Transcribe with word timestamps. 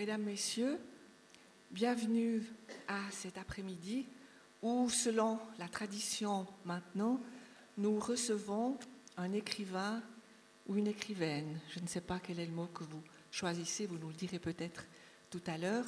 Mesdames, 0.00 0.22
Messieurs, 0.22 0.78
bienvenue 1.70 2.42
à 2.88 3.10
cet 3.10 3.36
après-midi 3.36 4.06
où, 4.62 4.88
selon 4.88 5.38
la 5.58 5.68
tradition 5.68 6.46
maintenant, 6.64 7.20
nous 7.76 7.98
recevons 7.98 8.78
un 9.18 9.30
écrivain 9.34 10.02
ou 10.66 10.76
une 10.76 10.86
écrivaine. 10.86 11.60
Je 11.68 11.80
ne 11.80 11.86
sais 11.86 12.00
pas 12.00 12.18
quel 12.18 12.40
est 12.40 12.46
le 12.46 12.52
mot 12.52 12.68
que 12.72 12.82
vous 12.84 13.02
choisissez, 13.30 13.84
vous 13.84 13.98
nous 13.98 14.08
le 14.08 14.14
direz 14.14 14.38
peut-être 14.38 14.86
tout 15.28 15.42
à 15.46 15.58
l'heure. 15.58 15.84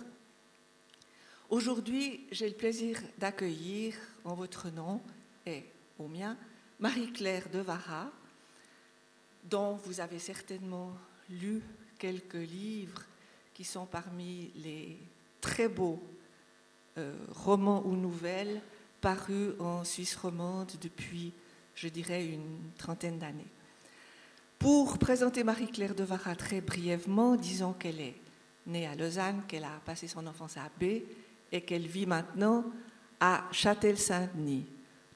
Aujourd'hui, 1.48 2.26
j'ai 2.32 2.50
le 2.50 2.54
plaisir 2.54 3.00
d'accueillir 3.16 3.96
en 4.24 4.34
votre 4.34 4.68
nom 4.68 5.00
et 5.46 5.64
au 5.98 6.06
mien 6.06 6.36
Marie-Claire 6.80 7.48
Devara, 7.48 8.12
dont 9.44 9.76
vous 9.76 10.00
avez 10.00 10.18
certainement 10.18 10.92
lu 11.30 11.62
quelques 11.98 12.34
livres 12.34 13.06
qui 13.62 13.68
sont 13.68 13.86
parmi 13.86 14.50
les 14.56 14.98
très 15.40 15.68
beaux 15.68 16.02
euh, 16.98 17.14
romans 17.30 17.80
ou 17.86 17.94
nouvelles 17.94 18.60
parus 19.00 19.52
en 19.60 19.84
Suisse 19.84 20.16
romande 20.16 20.72
depuis, 20.80 21.32
je 21.76 21.86
dirais, 21.86 22.26
une 22.26 22.72
trentaine 22.76 23.20
d'années. 23.20 23.46
Pour 24.58 24.98
présenter 24.98 25.44
Marie-Claire 25.44 25.94
de 25.94 26.02
Vara 26.02 26.34
très 26.34 26.60
brièvement, 26.60 27.36
disons 27.36 27.72
qu'elle 27.72 28.00
est 28.00 28.16
née 28.66 28.88
à 28.88 28.96
Lausanne, 28.96 29.42
qu'elle 29.46 29.62
a 29.62 29.80
passé 29.86 30.08
son 30.08 30.26
enfance 30.26 30.56
à 30.56 30.68
B 30.80 31.04
et 31.52 31.60
qu'elle 31.60 31.86
vit 31.86 32.06
maintenant 32.06 32.64
à 33.20 33.44
Châtel-Saint-Denis. 33.52 34.66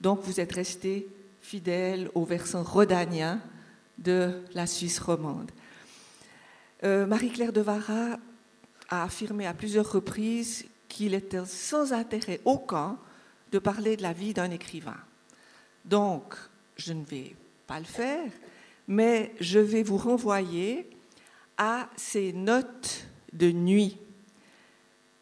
Donc 0.00 0.20
vous 0.20 0.38
êtes 0.38 0.52
resté 0.52 1.08
fidèle 1.40 2.12
au 2.14 2.24
versant 2.24 2.62
rhodanien 2.62 3.40
de 3.98 4.44
la 4.54 4.68
Suisse 4.68 5.00
romande. 5.00 5.50
Euh, 6.84 7.06
Marie-Claire 7.06 7.52
de 7.52 7.60
Vara 7.60 8.20
a 8.88 9.04
affirmé 9.04 9.46
à 9.46 9.54
plusieurs 9.54 9.90
reprises 9.90 10.66
qu'il 10.88 11.14
était 11.14 11.44
sans 11.44 11.92
intérêt 11.92 12.40
aucun 12.44 12.98
de 13.52 13.58
parler 13.58 13.96
de 13.96 14.02
la 14.02 14.12
vie 14.12 14.34
d'un 14.34 14.50
écrivain. 14.50 14.96
Donc, 15.84 16.34
je 16.76 16.92
ne 16.92 17.04
vais 17.04 17.34
pas 17.66 17.78
le 17.78 17.84
faire, 17.84 18.30
mais 18.88 19.34
je 19.40 19.58
vais 19.58 19.82
vous 19.82 19.96
renvoyer 19.96 20.88
à 21.58 21.88
ses 21.96 22.32
notes 22.32 23.06
de 23.32 23.50
nuit. 23.50 23.98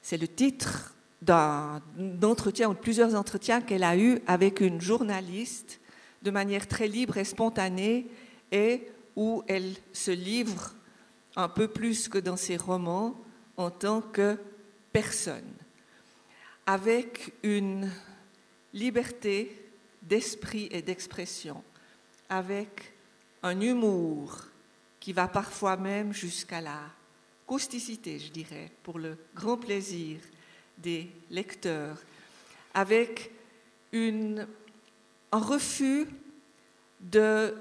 C'est 0.03 0.17
le 0.17 0.29
titre 0.29 0.95
d'un 1.23 1.81
entretien 2.23 2.69
ou 2.69 2.75
de 2.75 2.79
plusieurs 2.79 3.15
entretiens 3.15 3.61
qu'elle 3.61 3.85
a 3.85 3.97
eus 3.97 4.19
avec 4.27 4.61
une 4.61 4.81
journaliste 4.81 5.81
de 6.23 6.31
manière 6.31 6.69
très 6.69 6.89
libre 6.89 7.17
et 7.17 7.25
spontanée 7.25 8.07
et 8.53 8.89
où 9.17 9.43
elle 9.47 9.73
se 9.93 10.11
livre 10.11 10.75
un 11.37 11.49
peu 11.49 11.69
plus 11.69 12.09
que 12.09 12.19
dans 12.19 12.37
ses 12.37 12.57
romans 12.57 13.17
en 13.57 13.71
tant 13.71 14.01
que 14.01 14.39
personne, 14.93 15.55
avec 16.67 17.33
une 17.43 17.91
liberté 18.73 19.71
d'esprit 20.03 20.69
et 20.71 20.83
d'expression, 20.83 21.63
avec 22.29 22.93
un 23.43 23.61
humour 23.61 24.45
qui 25.01 25.13
va 25.13 25.29
parfois 25.29 25.77
même 25.77 26.13
jusqu'à 26.13 26.61
la 26.61 26.81
causticité, 27.47 28.19
je 28.19 28.33
dirais, 28.33 28.71
pour 28.83 28.99
le 28.99 29.17
grand 29.35 29.59
plaisir 29.59 30.19
des 30.79 31.11
lecteurs, 31.31 31.99
avec 32.73 33.31
un 33.93 34.47
refus 35.33 36.09
de 37.01 37.55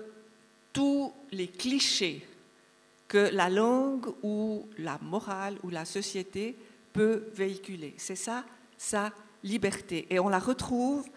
tous 0.71 1.13
les 1.31 1.47
clichés 1.47 2.25
que 3.13 3.29
la 3.31 3.47
langue 3.47 4.07
ou 4.23 4.67
la 4.79 4.97
morale 5.03 5.59
ou 5.61 5.69
la 5.69 5.85
société 5.85 6.55
peut 6.93 7.25
véhiculer. 7.35 7.93
C'est 7.97 8.15
ça, 8.15 8.43
sa 8.75 9.13
liberté. 9.43 10.07
Et 10.09 10.19
on 10.19 10.29
la 10.29 10.39
retrouve 10.39 11.07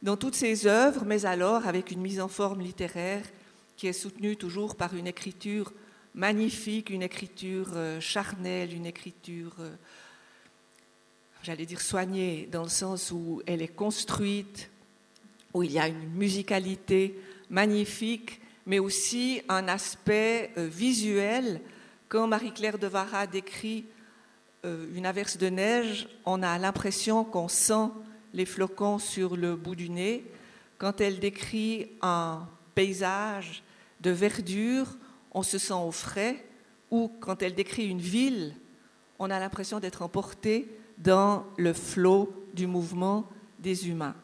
dans 0.00 0.16
toutes 0.16 0.36
ses 0.36 0.68
œuvres, 0.68 1.04
mais 1.04 1.26
alors 1.26 1.66
avec 1.66 1.90
une 1.90 2.00
mise 2.00 2.20
en 2.20 2.28
forme 2.28 2.60
littéraire 2.60 3.24
qui 3.76 3.88
est 3.88 3.92
soutenue 3.92 4.36
toujours 4.36 4.76
par 4.76 4.94
une 4.94 5.08
écriture 5.08 5.72
magnifique, 6.14 6.88
une 6.88 7.02
écriture 7.02 7.70
euh, 7.74 7.98
charnelle, 7.98 8.72
une 8.72 8.86
écriture, 8.86 9.56
euh, 9.58 9.74
j'allais 11.42 11.66
dire 11.66 11.80
soignée, 11.80 12.48
dans 12.52 12.62
le 12.62 12.68
sens 12.68 13.10
où 13.10 13.42
elle 13.44 13.60
est 13.60 13.74
construite, 13.74 14.70
où 15.52 15.64
il 15.64 15.72
y 15.72 15.80
a 15.80 15.88
une 15.88 16.10
musicalité 16.10 17.18
magnifique, 17.50 18.40
mais 18.66 18.78
aussi 18.78 19.42
un 19.48 19.68
aspect 19.68 20.52
euh, 20.56 20.66
visuel. 20.66 21.60
Quand 22.08 22.26
Marie-Claire 22.26 22.78
de 22.78 22.86
Vara 22.86 23.26
décrit 23.26 23.84
euh, 24.64 24.86
une 24.94 25.06
averse 25.06 25.36
de 25.36 25.48
neige, 25.48 26.08
on 26.24 26.42
a 26.42 26.58
l'impression 26.58 27.24
qu'on 27.24 27.48
sent 27.48 27.90
les 28.32 28.46
flocons 28.46 28.98
sur 28.98 29.36
le 29.36 29.56
bout 29.56 29.76
du 29.76 29.90
nez. 29.90 30.24
Quand 30.78 31.00
elle 31.00 31.18
décrit 31.18 31.90
un 32.02 32.48
paysage 32.74 33.62
de 34.00 34.10
verdure, 34.10 34.96
on 35.32 35.42
se 35.42 35.58
sent 35.58 35.74
au 35.74 35.92
frais. 35.92 36.44
Ou 36.90 37.10
quand 37.20 37.42
elle 37.42 37.54
décrit 37.54 37.86
une 37.86 38.00
ville, 38.00 38.54
on 39.18 39.30
a 39.30 39.38
l'impression 39.38 39.80
d'être 39.80 40.02
emporté 40.02 40.68
dans 40.98 41.44
le 41.56 41.72
flot 41.72 42.46
du 42.54 42.66
mouvement 42.66 43.28
des 43.58 43.88
humains. 43.88 44.14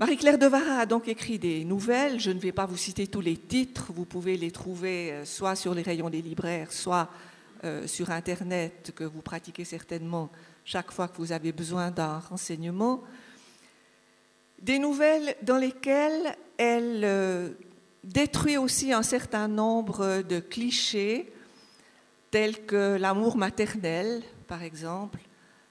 Marie-Claire 0.00 0.38
Devara 0.38 0.78
a 0.78 0.86
donc 0.86 1.08
écrit 1.08 1.38
des 1.38 1.62
nouvelles. 1.62 2.18
Je 2.18 2.30
ne 2.30 2.38
vais 2.38 2.52
pas 2.52 2.64
vous 2.64 2.78
citer 2.78 3.06
tous 3.06 3.20
les 3.20 3.36
titres. 3.36 3.92
Vous 3.92 4.06
pouvez 4.06 4.38
les 4.38 4.50
trouver 4.50 5.12
euh, 5.12 5.24
soit 5.26 5.56
sur 5.56 5.74
les 5.74 5.82
rayons 5.82 6.08
des 6.08 6.22
libraires, 6.22 6.72
soit 6.72 7.10
euh, 7.64 7.86
sur 7.86 8.10
Internet, 8.10 8.92
que 8.96 9.04
vous 9.04 9.20
pratiquez 9.20 9.66
certainement 9.66 10.30
chaque 10.64 10.90
fois 10.90 11.06
que 11.06 11.18
vous 11.18 11.32
avez 11.32 11.52
besoin 11.52 11.90
d'un 11.90 12.18
renseignement. 12.18 13.02
Des 14.62 14.78
nouvelles 14.78 15.36
dans 15.42 15.58
lesquelles 15.58 16.34
elle 16.56 17.02
euh, 17.04 17.50
détruit 18.02 18.56
aussi 18.56 18.94
un 18.94 19.02
certain 19.02 19.48
nombre 19.48 20.22
de 20.22 20.40
clichés, 20.40 21.30
tels 22.30 22.64
que 22.64 22.96
l'amour 22.98 23.36
maternel, 23.36 24.22
par 24.48 24.62
exemple, 24.62 25.18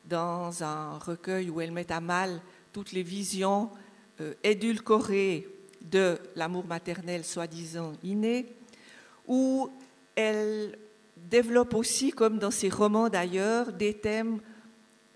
dans 0.05 0.63
un 0.63 0.99
recueil 0.99 1.49
où 1.49 1.61
elle 1.61 1.71
met 1.71 1.91
à 1.91 1.99
mal 1.99 2.41
toutes 2.71 2.91
les 2.91 3.01
visions 3.01 3.71
euh, 4.21 4.33
édulcorée 4.43 5.47
de 5.81 6.17
l'amour 6.35 6.65
maternel 6.65 7.23
soi-disant 7.23 7.93
inné, 8.03 8.53
où 9.27 9.69
elle 10.15 10.77
développe 11.15 11.73
aussi, 11.73 12.11
comme 12.11 12.39
dans 12.39 12.51
ses 12.51 12.69
romans 12.69 13.09
d'ailleurs, 13.09 13.71
des 13.71 13.93
thèmes 13.93 14.39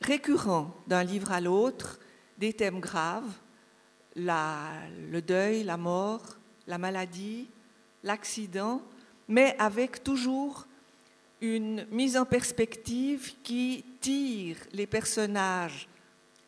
récurrents 0.01 0.75
d'un 0.87 1.03
livre 1.03 1.31
à 1.31 1.41
l'autre, 1.41 1.99
des 2.37 2.53
thèmes 2.53 2.79
graves, 2.79 3.31
le 4.15 5.19
deuil, 5.21 5.63
la 5.63 5.77
mort, 5.77 6.37
la 6.67 6.77
maladie, 6.77 7.49
l'accident, 8.03 8.81
mais 9.27 9.55
avec 9.59 10.03
toujours 10.03 10.67
une 11.41 11.85
mise 11.91 12.15
en 12.15 12.25
perspective 12.25 13.33
qui 13.43 13.83
tire 13.99 14.57
les 14.71 14.87
personnages 14.87 15.87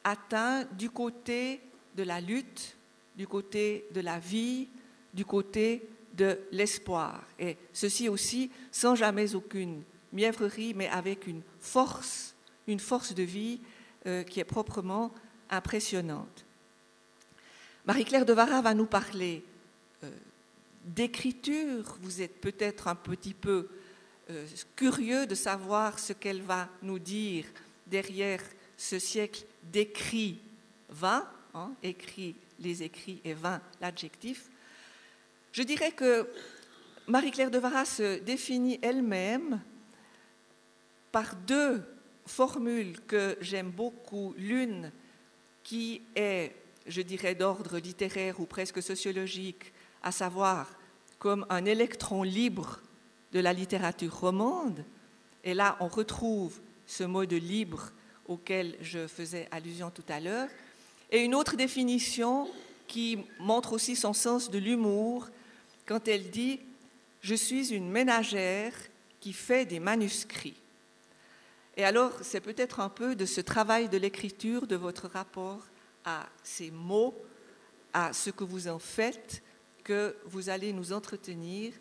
atteints 0.04 0.64
du 0.78 0.90
côté 0.90 1.62
de 1.96 2.04
la 2.04 2.22
lutte, 2.22 2.76
du 3.16 3.28
côté 3.28 3.86
de 3.92 4.02
la 4.02 4.20
vie, 4.20 4.68
du 5.14 5.26
côté 5.26 5.88
de 6.14 6.40
l'espoir. 6.52 7.24
Et 7.40 7.58
ceci 7.74 8.10
aussi 8.10 8.52
sans 8.72 8.96
jamais 8.96 9.36
aucune 9.36 9.84
mièvrerie, 10.14 10.74
mais 10.74 10.88
avec 10.88 11.28
une 11.28 11.42
force, 11.60 12.36
une 12.68 12.80
force 12.80 13.14
de 13.14 13.24
vie 13.24 13.60
euh, 14.06 14.24
qui 14.24 14.40
est 14.40 14.46
proprement 14.46 15.12
impressionnante. 15.50 16.46
Marie-Claire 17.86 18.26
de 18.26 18.34
Vara 18.34 18.62
va 18.62 18.74
nous 18.74 18.86
parler 18.86 19.44
euh, 20.04 20.10
d'écriture. 20.84 21.98
Vous 22.02 22.22
êtes 22.22 22.42
peut-être 22.42 22.88
un 22.88 22.96
petit 22.96 23.34
peu 23.34 23.70
euh, 24.32 24.46
curieux 24.76 25.28
de 25.28 25.36
savoir 25.36 26.00
ce 26.00 26.14
qu'elle 26.14 26.42
va 26.42 26.68
nous 26.82 26.98
dire 26.98 27.46
derrière 27.86 28.42
ce 28.78 28.98
siècle 29.00 29.46
d'écrit 29.72 30.40
va. 30.90 31.32
Hein, 31.58 31.72
écrit 31.84 32.36
les 32.60 32.84
écrits 32.84 33.22
et 33.24 33.34
20 33.34 33.62
l'adjectif, 33.80 34.50
je 35.54 35.64
dirais 35.64 35.94
que 35.94 36.30
Marie-Claire 37.08 37.50
de 37.50 37.58
Vara 37.58 37.86
se 37.86 38.20
définit 38.20 38.78
elle-même 38.82 39.62
par 41.14 41.34
deux 41.48 41.82
formules 42.26 43.00
que 43.08 43.38
j'aime 43.40 43.72
beaucoup. 43.72 44.34
L'une 44.38 44.92
qui 45.64 46.02
est, 46.18 46.54
je 46.88 47.02
dirais, 47.02 47.36
d'ordre 47.36 47.80
littéraire 47.80 48.42
ou 48.42 48.46
presque 48.46 48.84
sociologique, 48.84 49.72
à 50.04 50.12
savoir 50.12 50.78
comme 51.20 51.46
un 51.50 51.64
électron 51.64 52.24
libre 52.24 52.82
de 53.32 53.40
la 53.40 53.54
littérature 53.54 54.14
romande. 54.14 54.84
Et 55.46 55.54
là, 55.54 55.78
on 55.80 55.88
retrouve 55.88 56.60
ce 56.86 57.06
mot 57.06 57.26
de 57.26 57.38
libre 57.38 57.94
auquel 58.28 58.76
je 58.82 59.08
faisais 59.08 59.48
allusion 59.52 59.90
tout 59.90 60.04
à 60.10 60.20
l'heure. 60.20 60.50
Et 61.16 61.24
une 61.24 61.34
autre 61.34 61.56
définition 61.56 62.50
qui 62.88 63.20
montre 63.40 63.72
aussi 63.72 63.96
son 63.96 64.12
sens 64.12 64.52
de 64.52 64.58
l'humour 64.58 65.30
quand 65.86 66.10
elle 66.10 66.30
dit⁇ 66.30 66.56
Je 67.22 67.36
suis 67.36 67.74
une 67.74 67.90
ménagère 67.90 68.74
qui 69.22 69.32
fait 69.32 69.66
des 69.66 69.80
manuscrits⁇ 69.80 70.58
Et 71.78 71.86
alors, 71.86 72.12
c'est 72.22 72.42
peut-être 72.42 72.82
un 72.82 72.90
peu 72.90 73.16
de 73.16 73.26
ce 73.26 73.40
travail 73.40 73.88
de 73.88 73.98
l'écriture, 73.98 74.68
de 74.68 74.76
votre 74.76 75.08
rapport 75.08 75.66
à 76.04 76.28
ces 76.44 76.70
mots, 76.70 77.16
à 77.94 78.12
ce 78.12 78.30
que 78.30 78.44
vous 78.44 78.68
en 78.68 78.80
faites, 78.80 79.42
que 79.86 80.18
vous 80.26 80.50
allez 80.50 80.74
nous 80.74 80.92
entretenir 80.92 81.72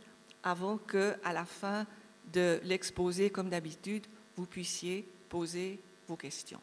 avant 0.44 0.78
que, 0.78 1.16
à 1.24 1.32
la 1.32 1.44
fin 1.44 1.88
de 2.32 2.60
l'exposé, 2.62 3.30
comme 3.30 3.50
d'habitude, 3.50 4.06
vous 4.36 4.46
puissiez 4.46 5.04
poser 5.28 5.80
vos 6.06 6.14
questions. 6.14 6.60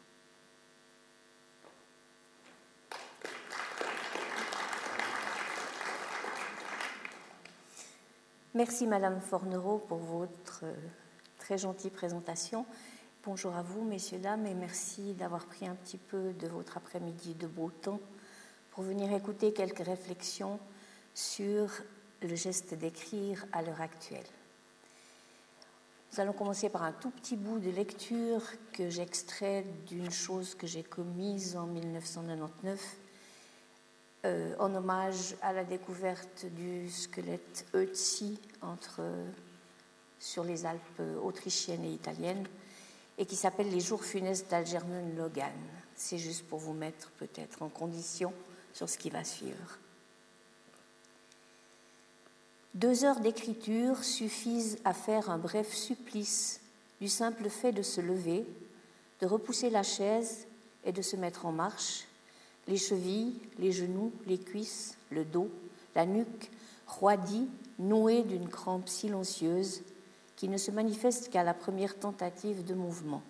Merci 8.54 8.86
Madame 8.86 9.18
Fornereau 9.22 9.78
pour 9.78 9.96
votre 9.96 10.64
euh, 10.64 10.74
très 11.38 11.56
gentille 11.56 11.90
présentation. 11.90 12.66
Bonjour 13.24 13.56
à 13.56 13.62
vous, 13.62 13.82
messieurs, 13.82 14.18
dames, 14.18 14.44
et 14.44 14.52
merci 14.52 15.14
d'avoir 15.14 15.46
pris 15.46 15.66
un 15.66 15.74
petit 15.74 15.96
peu 15.96 16.34
de 16.34 16.48
votre 16.48 16.76
après-midi 16.76 17.32
de 17.32 17.46
beau 17.46 17.70
temps 17.70 17.98
pour 18.72 18.84
venir 18.84 19.10
écouter 19.14 19.54
quelques 19.54 19.86
réflexions 19.86 20.60
sur 21.14 21.70
le 22.20 22.34
geste 22.34 22.74
d'écrire 22.74 23.42
à 23.52 23.62
l'heure 23.62 23.80
actuelle. 23.80 24.20
Nous 26.12 26.20
allons 26.20 26.34
commencer 26.34 26.68
par 26.68 26.82
un 26.82 26.92
tout 26.92 27.08
petit 27.08 27.36
bout 27.36 27.58
de 27.58 27.70
lecture 27.70 28.42
que 28.74 28.90
j'extrais 28.90 29.64
d'une 29.86 30.10
chose 30.10 30.54
que 30.54 30.66
j'ai 30.66 30.82
commise 30.82 31.56
en 31.56 31.64
1999 31.68 32.96
euh, 34.24 34.54
en 34.58 34.74
hommage 34.74 35.34
à 35.42 35.52
la 35.52 35.64
découverte 35.64 36.46
du 36.46 36.90
squelette 36.90 37.66
Ötzi 37.74 38.38
entre, 38.60 39.00
sur 40.20 40.44
les 40.44 40.64
Alpes 40.64 41.02
autrichiennes 41.22 41.84
et 41.84 41.92
italiennes 41.92 42.46
et 43.18 43.26
qui 43.26 43.36
s'appelle 43.36 43.70
Les 43.70 43.80
jours 43.80 44.04
funestes 44.04 44.50
d'Algernon 44.50 45.14
Logan. 45.16 45.52
C'est 45.96 46.18
juste 46.18 46.46
pour 46.46 46.58
vous 46.58 46.72
mettre 46.72 47.10
peut-être 47.12 47.62
en 47.62 47.68
condition 47.68 48.32
sur 48.72 48.88
ce 48.88 48.98
qui 48.98 49.10
va 49.10 49.24
suivre. 49.24 49.78
Deux 52.74 53.04
heures 53.04 53.20
d'écriture 53.20 54.02
suffisent 54.02 54.78
à 54.84 54.94
faire 54.94 55.28
un 55.28 55.36
bref 55.36 55.72
supplice 55.72 56.60
du 57.00 57.08
simple 57.08 57.50
fait 57.50 57.72
de 57.72 57.82
se 57.82 58.00
lever, 58.00 58.46
de 59.20 59.26
repousser 59.26 59.68
la 59.68 59.82
chaise 59.82 60.46
et 60.84 60.92
de 60.92 61.02
se 61.02 61.16
mettre 61.16 61.44
en 61.44 61.52
marche, 61.52 62.06
les 62.68 62.76
chevilles, 62.76 63.34
les 63.58 63.72
genoux, 63.72 64.12
les 64.26 64.38
cuisses, 64.38 64.96
le 65.10 65.24
dos, 65.24 65.50
la 65.94 66.06
nuque, 66.06 66.50
roidis, 66.86 67.48
noués 67.78 68.22
d'une 68.22 68.48
crampe 68.48 68.88
silencieuse 68.88 69.82
qui 70.36 70.48
ne 70.48 70.58
se 70.58 70.70
manifeste 70.70 71.30
qu'à 71.30 71.42
la 71.42 71.54
première 71.54 71.98
tentative 71.98 72.64
de 72.64 72.74
mouvement. 72.74 73.22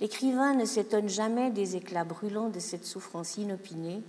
L'écrivain 0.00 0.54
ne 0.54 0.64
s'étonne 0.64 1.08
jamais 1.08 1.50
des 1.50 1.76
éclats 1.76 2.04
brûlants 2.04 2.50
de 2.50 2.58
cette 2.58 2.84
souffrance 2.84 3.36
inopinée, 3.36 4.02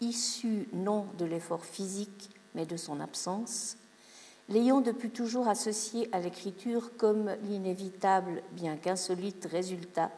issue 0.00 0.68
non 0.72 1.06
de 1.18 1.24
l'effort 1.24 1.64
physique 1.64 2.30
mais 2.54 2.66
de 2.66 2.76
son 2.76 3.00
absence, 3.00 3.76
l'ayant 4.48 4.80
depuis 4.80 5.10
toujours 5.10 5.48
associé 5.48 6.08
à 6.12 6.20
l'écriture 6.20 6.96
comme 6.96 7.30
l'inévitable, 7.48 8.42
bien 8.52 8.76
qu'insolite 8.76 9.48
résultat 9.50 10.10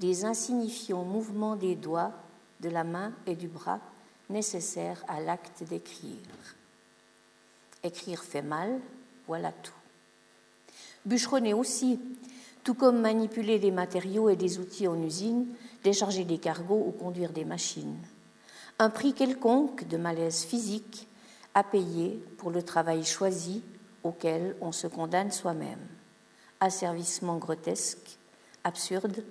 des 0.00 0.24
insignifiants 0.24 1.04
mouvements 1.04 1.56
des 1.56 1.74
doigts, 1.74 2.12
de 2.60 2.68
la 2.68 2.84
main 2.84 3.12
et 3.26 3.36
du 3.36 3.48
bras 3.48 3.80
nécessaires 4.30 5.04
à 5.08 5.20
l'acte 5.20 5.62
d'écrire. 5.64 6.56
Écrire 7.82 8.22
fait 8.22 8.42
mal, 8.42 8.80
voilà 9.26 9.52
tout. 9.52 9.72
Bûcheronner 11.04 11.54
aussi, 11.54 12.00
tout 12.64 12.74
comme 12.74 13.00
manipuler 13.00 13.58
des 13.58 13.70
matériaux 13.70 14.28
et 14.28 14.36
des 14.36 14.58
outils 14.58 14.88
en 14.88 15.00
usine, 15.02 15.46
décharger 15.84 16.24
des 16.24 16.38
cargos 16.38 16.84
ou 16.86 16.90
conduire 16.90 17.32
des 17.32 17.44
machines. 17.44 17.98
Un 18.78 18.90
prix 18.90 19.12
quelconque 19.14 19.86
de 19.86 19.96
malaise 19.96 20.42
physique 20.42 21.06
à 21.54 21.62
payer 21.62 22.22
pour 22.38 22.50
le 22.50 22.62
travail 22.62 23.04
choisi 23.04 23.62
auquel 24.02 24.56
on 24.60 24.72
se 24.72 24.86
condamne 24.86 25.30
soi-même. 25.30 25.86
Asservissement 26.60 27.38
grotesque, 27.38 28.18
absurde, 28.64 29.24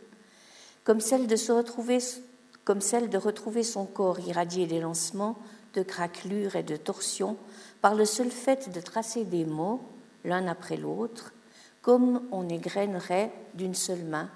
comme 0.86 1.02
celle 1.02 1.28
de 1.28 3.18
retrouver 3.18 3.64
son 3.64 3.86
corps 3.86 4.20
irradié 4.22 4.68
des 4.68 4.80
lancements, 4.80 5.38
de 5.74 5.84
craquelures 5.84 6.56
et 6.56 6.64
de 6.64 6.78
torsions 6.78 7.36
par 7.82 7.96
le 7.96 8.06
seul 8.06 8.32
fait 8.32 8.72
de 8.72 8.80
tracer 8.80 9.26
des 9.26 9.44
mots 9.44 9.82
l'un 10.24 10.48
après 10.48 10.78
l'autre, 10.78 11.34
comme 11.82 12.22
on 12.32 12.48
égrènerait 12.48 13.32
d'une 13.54 13.76
seule 13.76 14.06
main 14.06 14.30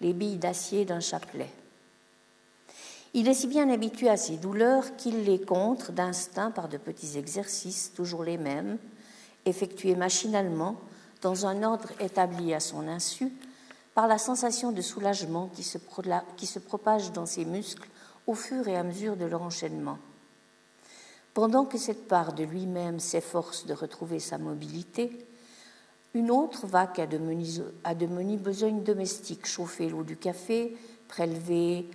les 0.00 0.12
billes 0.12 0.36
d'acier 0.36 0.84
d'un 0.84 1.00
chapelet. 1.00 1.50
Il 3.14 3.28
est 3.28 3.34
si 3.34 3.46
bien 3.46 3.68
habitué 3.70 4.08
à 4.08 4.16
ces 4.16 4.36
douleurs 4.36 4.96
qu'il 4.96 5.24
les 5.24 5.40
contre 5.40 5.92
d'instinct 5.92 6.50
par 6.50 6.68
de 6.68 6.78
petits 6.78 7.18
exercices, 7.18 7.92
toujours 7.94 8.24
les 8.24 8.38
mêmes, 8.38 8.78
effectués 9.44 9.96
machinalement, 9.96 10.76
dans 11.20 11.46
un 11.46 11.62
ordre 11.62 11.90
établi 12.00 12.54
à 12.54 12.60
son 12.60 12.88
insu, 12.88 13.32
par 13.94 14.06
la 14.06 14.18
sensation 14.18 14.72
de 14.72 14.80
soulagement 14.80 15.50
qui 15.54 15.62
se, 15.62 16.58
propage 16.58 17.12
dans 17.12 17.26
ses 17.26 17.44
muscles 17.44 17.88
au 18.26 18.34
fur 18.34 18.66
et 18.68 18.76
à 18.76 18.82
mesure 18.82 19.16
de 19.16 19.24
leur 19.24 19.42
enchaînement. 19.42 19.98
Pendant 21.34 21.64
que 21.64 21.78
cette 21.78 22.08
part 22.08 22.32
de 22.32 22.44
lui-même 22.44 23.00
s'efforce 23.00 23.66
de 23.66 23.74
retrouver 23.74 24.18
sa 24.18 24.38
mobilité, 24.38 25.26
une 26.14 26.30
autre 26.30 26.66
va 26.66 26.86
qu'à 26.86 27.06
de, 27.06 27.16
de 27.16 28.06
menus 28.06 28.40
besognes 28.40 28.82
domestiques, 28.82 29.46
chauffer 29.46 29.88
l'eau 29.88 30.04
du 30.04 30.16
café, 30.16 30.76
prélever 31.08 31.88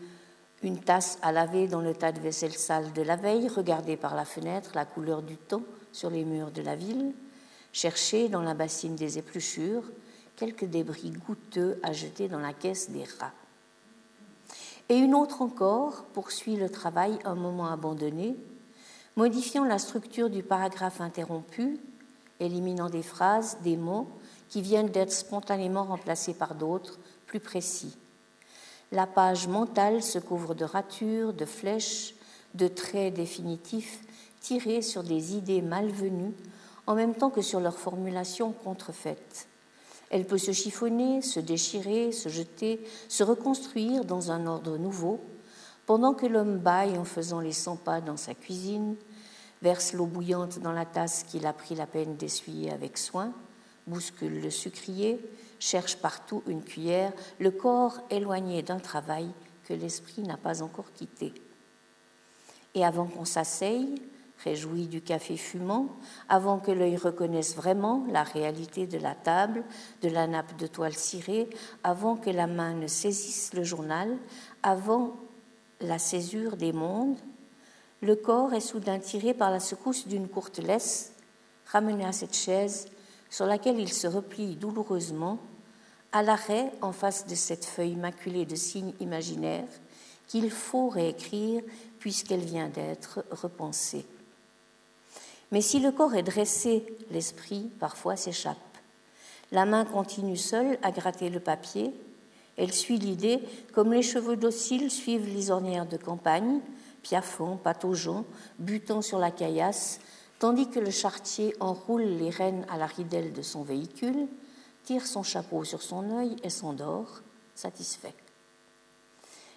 une 0.63 0.79
tasse 0.79 1.19
à 1.21 1.31
laver 1.31 1.67
dans 1.67 1.81
le 1.81 1.93
tas 1.93 2.11
de 2.11 2.19
vaisselle 2.19 2.53
sale 2.53 2.93
de 2.93 3.03
la 3.03 3.15
veille, 3.15 3.47
regarder 3.47 3.95
par 3.95 4.15
la 4.15 4.25
fenêtre 4.25 4.71
la 4.73 4.85
couleur 4.85 5.21
du 5.21 5.37
temps 5.37 5.63
sur 5.91 6.09
les 6.09 6.25
murs 6.25 6.51
de 6.51 6.63
la 6.63 6.75
ville, 6.75 7.13
chercher 7.71 8.27
dans 8.27 8.41
la 8.41 8.55
bassine 8.55 8.95
des 8.95 9.19
épluchures 9.19 9.83
quelques 10.37 10.63
débris 10.63 11.11
goûteux 11.11 11.79
à 11.83 11.91
jeter 11.91 12.29
dans 12.29 12.39
la 12.39 12.53
caisse 12.53 12.89
des 12.89 13.03
rats. 13.19 13.33
Et 14.87 14.95
une 14.95 15.13
autre 15.13 15.41
encore 15.41 16.05
poursuit 16.13 16.55
le 16.55 16.69
travail 16.69 17.19
un 17.25 17.35
moment 17.35 17.67
abandonné, 17.67 18.37
modifiant 19.17 19.65
la 19.65 19.79
structure 19.79 20.29
du 20.29 20.43
paragraphe 20.43 21.01
interrompu, 21.01 21.77
éliminant 22.39 22.89
des 22.89 23.03
phrases, 23.03 23.57
des 23.63 23.75
mots 23.75 24.07
qui 24.47 24.61
viennent 24.61 24.89
d'être 24.89 25.11
spontanément 25.11 25.83
remplacés 25.83 26.33
par 26.33 26.55
d'autres 26.55 26.97
plus 27.25 27.41
précis 27.41 27.97
la 28.91 29.05
page 29.05 29.47
mentale 29.47 30.01
se 30.01 30.19
couvre 30.19 30.55
de 30.55 30.65
ratures, 30.65 31.33
de 31.33 31.45
flèches, 31.45 32.15
de 32.53 32.67
traits 32.67 33.13
définitifs 33.13 33.99
tirés 34.39 34.81
sur 34.81 35.03
des 35.03 35.35
idées 35.35 35.61
malvenues 35.61 36.33
en 36.85 36.95
même 36.95 37.15
temps 37.15 37.29
que 37.29 37.41
sur 37.41 37.59
leur 37.59 37.77
formulation 37.77 38.53
contrefaite. 38.53 39.47
Elle 40.09 40.25
peut 40.25 40.37
se 40.37 40.51
chiffonner, 40.51 41.21
se 41.21 41.39
déchirer, 41.39 42.11
se 42.11 42.29
jeter, 42.29 42.81
se 43.09 43.23
reconstruire 43.23 44.05
dans 44.05 44.31
un 44.31 44.47
ordre 44.47 44.77
nouveau, 44.77 45.19
pendant 45.85 46.13
que 46.13 46.25
l'homme 46.25 46.57
baille 46.57 46.97
en 46.97 47.05
faisant 47.05 47.39
les 47.39 47.53
cent 47.53 47.75
pas 47.75 48.01
dans 48.01 48.17
sa 48.17 48.33
cuisine, 48.33 48.95
verse 49.61 49.93
l'eau 49.93 50.05
bouillante 50.05 50.59
dans 50.59 50.71
la 50.71 50.85
tasse 50.85 51.23
qu'il 51.23 51.45
a 51.45 51.53
pris 51.53 51.75
la 51.75 51.87
peine 51.87 52.15
d'essuyer 52.15 52.71
avec 52.71 52.97
soin, 52.97 53.33
bouscule 53.87 54.41
le 54.41 54.49
sucrier, 54.49 55.19
cherche 55.59 55.97
partout 55.97 56.43
une 56.47 56.63
cuillère, 56.63 57.13
le 57.39 57.51
corps 57.51 57.99
éloigné 58.09 58.61
d'un 58.61 58.79
travail 58.79 59.29
que 59.65 59.73
l'esprit 59.73 60.21
n'a 60.21 60.37
pas 60.37 60.61
encore 60.61 60.91
quitté. 60.93 61.33
Et 62.75 62.85
avant 62.85 63.05
qu'on 63.05 63.25
s'asseye, 63.25 63.95
réjoui 64.43 64.87
du 64.87 65.01
café 65.01 65.37
fumant, 65.37 65.87
avant 66.29 66.59
que 66.59 66.71
l'œil 66.71 66.97
reconnaisse 66.97 67.55
vraiment 67.55 68.05
la 68.09 68.23
réalité 68.23 68.87
de 68.87 68.97
la 68.97 69.15
table, 69.15 69.63
de 70.01 70.09
la 70.09 70.27
nappe 70.27 70.57
de 70.57 70.67
toile 70.67 70.93
cirée, 70.93 71.49
avant 71.83 72.15
que 72.15 72.29
la 72.29 72.47
main 72.47 72.73
ne 72.73 72.87
saisisse 72.87 73.53
le 73.53 73.63
journal, 73.63 74.17
avant 74.63 75.15
la 75.81 75.99
césure 75.99 76.57
des 76.57 76.73
mondes, 76.73 77.17
le 78.01 78.15
corps 78.15 78.53
est 78.53 78.59
soudain 78.59 78.99
tiré 78.99 79.33
par 79.33 79.49
la 79.49 79.59
secousse 79.59 80.07
d'une 80.07 80.27
courte 80.27 80.59
laisse, 80.59 81.13
ramené 81.65 82.05
à 82.05 82.11
cette 82.11 82.35
chaise 82.35 82.87
sur 83.29 83.45
laquelle 83.45 83.79
il 83.79 83.91
se 83.91 84.07
replie 84.07 84.55
douloureusement, 84.55 85.39
à 86.11 86.23
l'arrêt 86.23 86.71
en 86.81 86.91
face 86.91 87.27
de 87.27 87.35
cette 87.35 87.65
feuille 87.65 87.95
maculée 87.95 88.45
de 88.45 88.55
signes 88.55 88.93
imaginaires 88.99 89.67
qu'il 90.27 90.51
faut 90.51 90.89
réécrire 90.89 91.63
puisqu'elle 91.99 92.43
vient 92.43 92.69
d'être 92.69 93.25
repensée. 93.31 94.05
Mais 95.51 95.61
si 95.61 95.79
le 95.79 95.91
corps 95.91 96.15
est 96.15 96.23
dressé, 96.23 96.85
l'esprit 97.11 97.69
parfois 97.79 98.15
s'échappe. 98.15 98.57
La 99.51 99.65
main 99.65 99.85
continue 99.85 100.37
seule 100.37 100.77
à 100.81 100.91
gratter 100.91 101.29
le 101.29 101.39
papier. 101.39 101.93
Elle 102.57 102.73
suit 102.73 102.97
l'idée 102.97 103.39
comme 103.73 103.93
les 103.93 104.01
cheveux 104.01 104.35
dociles 104.35 104.91
suivent 104.91 105.33
les 105.33 105.51
ornières 105.51 105.85
de 105.85 105.97
campagne, 105.97 106.59
piaffant, 107.01 107.55
pataugeant, 107.55 108.25
butant 108.59 109.01
sur 109.01 109.19
la 109.19 109.31
caillasse, 109.31 109.99
tandis 110.39 110.69
que 110.69 110.79
le 110.79 110.91
chartier 110.91 111.55
enroule 111.59 112.03
les 112.03 112.29
rênes 112.29 112.65
à 112.69 112.77
la 112.77 112.87
ridelle 112.87 113.31
de 113.31 113.41
son 113.41 113.63
véhicule, 113.63 114.27
tire 114.83 115.07
son 115.07 115.23
chapeau 115.23 115.63
sur 115.63 115.81
son 115.81 116.17
œil 116.17 116.35
et 116.43 116.49
s'endort, 116.49 117.21
satisfait. 117.55 118.13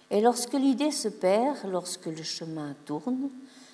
Et 0.09 0.21
lorsque 0.21 0.53
l'idée 0.53 0.91
se 0.91 1.07
perd, 1.07 1.57
lorsque 1.69 2.07
le 2.07 2.23
chemin 2.23 2.75
tourne, 2.85 3.29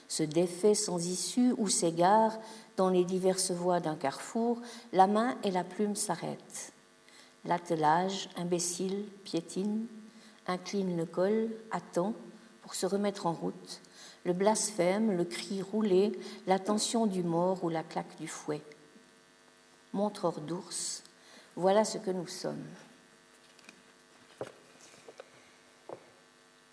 se 0.08 0.24
défait 0.24 0.76
sans 0.76 1.06
issue 1.06 1.54
ou 1.58 1.68
s'égare 1.68 2.38
dans 2.78 2.90
les 2.90 3.04
diverses 3.04 3.52
voies 3.52 3.80
d'un 3.80 3.96
carrefour, 3.96 4.62
la 4.94 5.08
main 5.08 5.36
et 5.44 5.52
la 5.52 5.64
plume 5.64 5.96
s'arrêtent. 5.96 6.72
L'attelage, 7.46 8.30
imbécile, 8.38 9.06
piétine, 9.24 9.88
incline 10.48 10.96
le 10.96 11.06
col, 11.06 11.50
attend 11.72 12.14
pour 12.62 12.76
se 12.76 12.86
remettre 12.86 13.26
en 13.26 13.34
route, 13.34 13.82
le 14.26 14.34
blasphème, 14.34 15.16
le 15.16 15.24
cri 15.24 15.62
roulé, 15.62 16.12
la 16.48 16.60
tension 16.60 17.06
du 17.06 17.24
mort 17.24 17.64
ou 17.64 17.70
la 17.70 17.84
claque 17.84 18.18
du 18.20 18.28
fouet. 18.28 18.62
Montreur 19.94 20.42
d'ours, 20.42 21.04
voilà 21.56 21.86
ce 21.86 21.98
que 21.98 22.12
nous 22.12 22.28
sommes. 22.28 22.66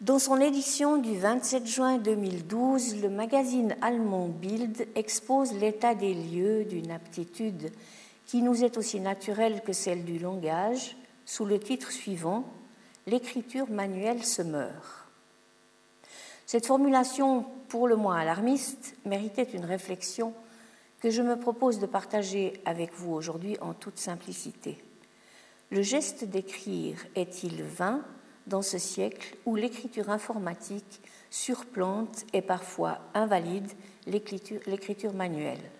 Dans 0.05 0.19
son 0.19 0.39
édition 0.39 0.99
du 0.99 1.17
27 1.17 1.67
juin 1.67 1.97
2012, 1.97 3.01
le 3.01 3.09
magazine 3.09 3.75
allemand 3.81 4.29
Bild 4.29 4.87
expose 4.97 5.55
l'état 5.55 5.95
des 5.95 6.13
lieux 6.13 6.67
d'une 6.67 6.91
aptitude 6.91 7.73
qui 8.27 8.43
nous 8.43 8.65
est 8.65 8.77
aussi 8.77 9.01
naturelle 9.01 9.63
que 9.63 9.73
celle 9.73 10.05
du 10.05 10.19
langage, 10.19 10.95
sous 11.25 11.47
le 11.47 11.59
titre 11.59 11.91
suivant 11.91 12.45
L'écriture 13.07 13.71
manuelle 13.71 14.23
se 14.23 14.43
meurt. 14.43 15.09
Cette 16.45 16.67
formulation, 16.67 17.47
pour 17.69 17.89
le 17.89 17.97
moins 17.97 18.19
alarmiste, 18.19 18.97
méritait 19.07 19.55
une 19.55 19.65
réflexion 19.65 20.35
que 21.01 21.09
je 21.09 21.23
me 21.23 21.41
propose 21.41 21.79
de 21.79 21.87
partager 21.87 22.61
avec 22.67 22.93
vous 22.93 23.15
aujourd'hui 23.15 23.57
en 23.63 23.73
toute 23.73 23.97
simplicité. 23.97 24.77
Le 25.71 25.81
geste 25.81 26.25
d'écrire 26.25 26.99
est-il 27.17 27.63
vain? 27.63 28.05
Dans 28.47 28.63
ce 28.63 28.79
siècle 28.79 29.37
où 29.47 29.57
l'écriture 29.57 30.11
informatique 30.11 31.01
surplante 31.31 32.25
et 32.33 32.43
parfois 32.43 32.99
invalide 33.15 33.71
l'écriture 34.07 35.15
manuelle. 35.15 35.71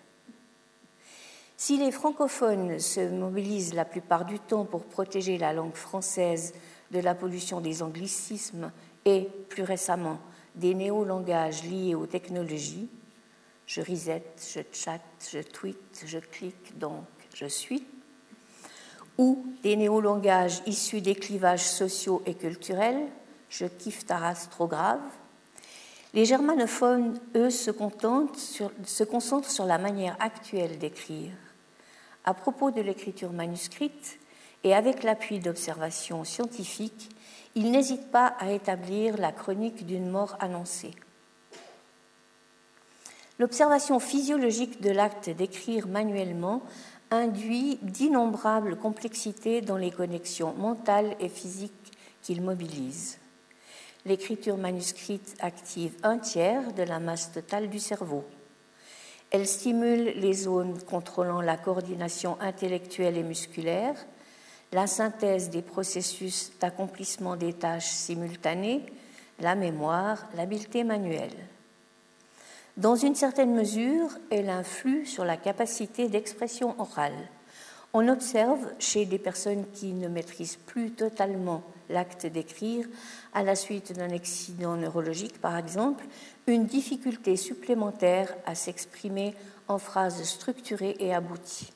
Si 1.57 1.77
les 1.77 1.91
francophones 1.91 2.79
se 2.79 3.09
mobilisent 3.09 3.73
la 3.73 3.85
plupart 3.85 4.25
du 4.25 4.39
temps 4.39 4.65
pour 4.65 4.83
protéger 4.83 5.37
la 5.37 5.53
langue 5.53 5.75
française 5.75 6.53
de 6.91 6.99
la 6.99 7.15
pollution 7.15 7.61
des 7.61 7.81
anglicismes 7.81 8.71
et, 9.05 9.29
plus 9.49 9.63
récemment, 9.63 10.19
des 10.55 10.73
néolangages 10.73 11.63
liés 11.63 11.95
aux 11.95 12.07
technologies, 12.07 12.89
je 13.65 13.81
reset, 13.81 14.23
je 14.37 14.59
chatte, 14.71 15.01
je 15.31 15.39
tweet, 15.39 16.03
je 16.05 16.19
clique, 16.19 16.77
donc 16.77 17.05
je 17.33 17.45
suis, 17.45 17.85
ou 19.17 19.45
des 19.63 19.75
néolangages 19.75 20.61
issus 20.65 21.01
des 21.01 21.15
clivages 21.15 21.65
sociaux 21.65 22.21
et 22.25 22.33
culturels, 22.33 23.07
je 23.49 23.65
kiffe 23.65 24.05
ta 24.05 24.17
race 24.17 24.49
trop 24.49 24.67
grave. 24.67 25.01
Les 26.13 26.25
germanophones, 26.25 27.19
eux, 27.35 27.49
se, 27.49 27.71
se 28.85 29.03
concentrent 29.03 29.49
sur 29.49 29.65
la 29.65 29.77
manière 29.77 30.17
actuelle 30.19 30.77
d'écrire. 30.77 31.31
À 32.23 32.33
propos 32.33 32.71
de 32.71 32.81
l'écriture 32.81 33.31
manuscrite, 33.31 34.19
et 34.65 34.73
avec 34.73 35.03
l'appui 35.03 35.39
d'observations 35.39 36.23
scientifiques, 36.23 37.09
ils 37.53 37.71
n'hésitent 37.71 38.09
pas 38.11 38.35
à 38.39 38.51
établir 38.51 39.15
la 39.15 39.31
chronique 39.31 39.85
d'une 39.85 40.09
mort 40.09 40.35
annoncée. 40.39 40.95
L'observation 43.37 43.99
physiologique 43.99 44.81
de 44.81 44.89
l'acte 44.89 45.29
d'écrire 45.29 45.87
manuellement 45.87 46.63
induit 47.11 47.77
d'innombrables 47.81 48.77
complexités 48.77 49.61
dans 49.61 49.77
les 49.77 49.91
connexions 49.91 50.53
mentales 50.53 51.15
et 51.19 51.29
physiques 51.29 51.91
qu'il 52.21 52.41
mobilise. 52.41 53.19
L'écriture 54.05 54.57
manuscrite 54.57 55.35
active 55.39 55.93
un 56.03 56.17
tiers 56.17 56.73
de 56.73 56.83
la 56.83 56.99
masse 56.99 57.31
totale 57.31 57.69
du 57.69 57.79
cerveau. 57.79 58.23
Elle 59.31 59.47
stimule 59.47 60.13
les 60.15 60.33
zones 60.33 60.81
contrôlant 60.83 61.41
la 61.41 61.57
coordination 61.57 62.37
intellectuelle 62.39 63.17
et 63.17 63.23
musculaire, 63.23 63.95
la 64.71 64.87
synthèse 64.87 65.49
des 65.49 65.61
processus 65.61 66.51
d'accomplissement 66.59 67.35
des 67.35 67.53
tâches 67.53 67.89
simultanées, 67.89 68.85
la 69.39 69.55
mémoire, 69.55 70.27
l'habileté 70.35 70.83
manuelle. 70.83 71.35
Dans 72.77 72.97
une 72.97 73.15
certaine 73.15 73.55
mesure, 73.55 74.09
elle 74.29 74.49
influe 74.49 75.05
sur 75.05 75.23
la 75.23 75.37
capacité 75.37 76.09
d'expression 76.09 76.77
orale. 76.77 77.29
On 77.93 78.09
observe 78.09 78.59
chez 78.79 79.05
des 79.05 79.17
personnes 79.17 79.63
qui 79.73 79.93
ne 79.93 80.09
maîtrisent 80.09 80.57
plus 80.65 80.91
totalement 80.91 81.63
l'acte 81.89 82.25
d'écrire, 82.25 82.85
à 83.33 83.43
la 83.43 83.55
suite 83.55 83.93
d'un 83.93 84.11
accident 84.11 84.75
neurologique 84.75 85.39
par 85.39 85.55
exemple, 85.55 86.03
une 86.47 86.65
difficulté 86.65 87.37
supplémentaire 87.37 88.35
à 88.45 88.55
s'exprimer 88.55 89.33
en 89.69 89.77
phrases 89.77 90.21
structurées 90.23 90.97
et 90.99 91.13
abouties. 91.13 91.71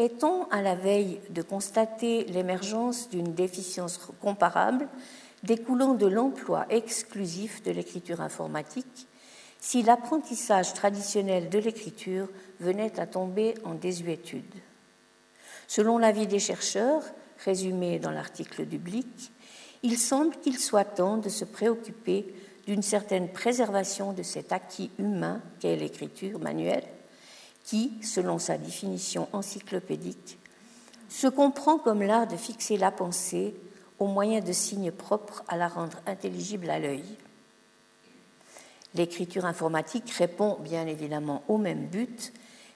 Est-on 0.00 0.48
à 0.50 0.60
la 0.60 0.74
veille 0.74 1.20
de 1.30 1.42
constater 1.42 2.24
l'émergence 2.24 3.08
d'une 3.10 3.32
déficience 3.32 4.00
comparable 4.20 4.88
découlant 5.44 5.94
de 5.94 6.06
l'emploi 6.06 6.66
exclusif 6.70 7.62
de 7.62 7.70
l'écriture 7.70 8.20
informatique 8.20 9.06
si 9.60 9.82
l'apprentissage 9.82 10.74
traditionnel 10.74 11.48
de 11.48 11.58
l'écriture 11.58 12.28
venait 12.60 12.98
à 12.98 13.06
tomber 13.06 13.54
en 13.64 13.74
désuétude. 13.74 14.42
Selon 15.68 15.98
l'avis 15.98 16.26
des 16.26 16.38
chercheurs, 16.38 17.02
résumé 17.44 17.98
dans 17.98 18.10
l'article 18.10 18.66
du 18.66 18.78
Blick, 18.78 19.32
il 19.82 19.98
semble 19.98 20.36
qu'il 20.36 20.58
soit 20.58 20.84
temps 20.84 21.16
de 21.16 21.28
se 21.28 21.44
préoccuper 21.44 22.34
d'une 22.66 22.82
certaine 22.82 23.28
préservation 23.28 24.12
de 24.12 24.22
cet 24.22 24.52
acquis 24.52 24.90
humain 24.98 25.42
qu'est 25.60 25.76
l'écriture 25.76 26.38
manuelle, 26.38 26.84
qui, 27.64 27.92
selon 28.02 28.38
sa 28.38 28.58
définition 28.58 29.28
encyclopédique, 29.32 30.38
se 31.08 31.26
comprend 31.26 31.78
comme 31.78 32.02
l'art 32.02 32.26
de 32.26 32.36
fixer 32.36 32.76
la 32.76 32.90
pensée 32.90 33.54
au 33.98 34.06
moyen 34.06 34.40
de 34.40 34.52
signes 34.52 34.92
propres 34.92 35.44
à 35.48 35.56
la 35.56 35.68
rendre 35.68 35.98
intelligible 36.06 36.70
à 36.70 36.78
l'œil. 36.78 37.04
L'écriture 38.94 39.44
informatique 39.44 40.10
répond 40.10 40.56
bien 40.60 40.86
évidemment 40.86 41.42
au 41.48 41.58
même 41.58 41.86
but, 41.86 42.32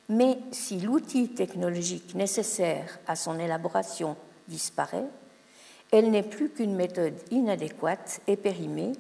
mais 0.09 0.39
si 0.53 0.81
l'outil 0.81 1.29
technologique 1.29 2.15
nécessaire 2.15 2.99
à 3.07 3.15
son 3.15 3.39
élaboration 3.39 4.17
disparaît, 4.49 5.07
elle 5.91 6.11
n'est 6.11 6.23
plus 6.23 6.51
qu'une 6.51 6.75
méthode 6.75 7.15
inadéquate 7.31 8.21
et 8.27 8.37
périmée, 8.37 8.93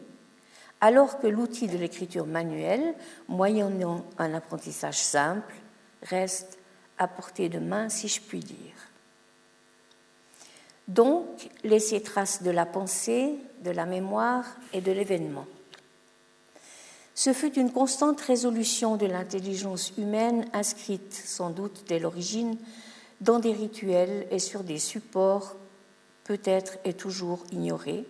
alors 0.81 1.19
que 1.19 1.27
l'outil 1.27 1.67
de 1.67 1.77
l'écriture 1.77 2.27
manuelle, 2.27 2.95
moyennant 3.27 4.05
un 4.19 4.35
apprentissage 4.35 4.99
simple, 4.99 5.55
reste 6.03 6.59
à 6.99 7.09
portée 7.09 7.49
de 7.49 7.59
main, 7.59 7.89
si 7.89 8.09
je 8.09 8.21
puis 8.21 8.41
dire. 8.41 8.75
Donc, 10.88 11.50
laisser 11.64 12.02
trace 12.02 12.42
de 12.42 12.50
la 12.50 12.66
pensée, 12.66 13.35
de 13.62 13.71
la 13.71 13.85
mémoire 13.85 14.45
et 14.73 14.80
de 14.80 14.90
l'événement. 14.90 15.47
Ce 17.14 17.33
fut 17.33 17.59
une 17.59 17.73
constante 17.73 18.21
résolution 18.21 18.97
de 18.97 19.07
l'intelligence 19.07 19.92
humaine 19.99 20.47
inscrite 20.52 21.12
sans 21.12 21.50
doute 21.50 21.85
dès 21.88 21.99
l'origine 21.99 22.57
dans 23.21 23.40
des 23.40 23.52
rituels 23.52 24.26
et 24.30 24.38
sur 24.38 24.62
des 24.62 24.78
supports 24.78 25.57
peut-être 26.23 26.78
et 26.85 26.92
toujours 26.92 27.42
ignorés, 27.50 28.07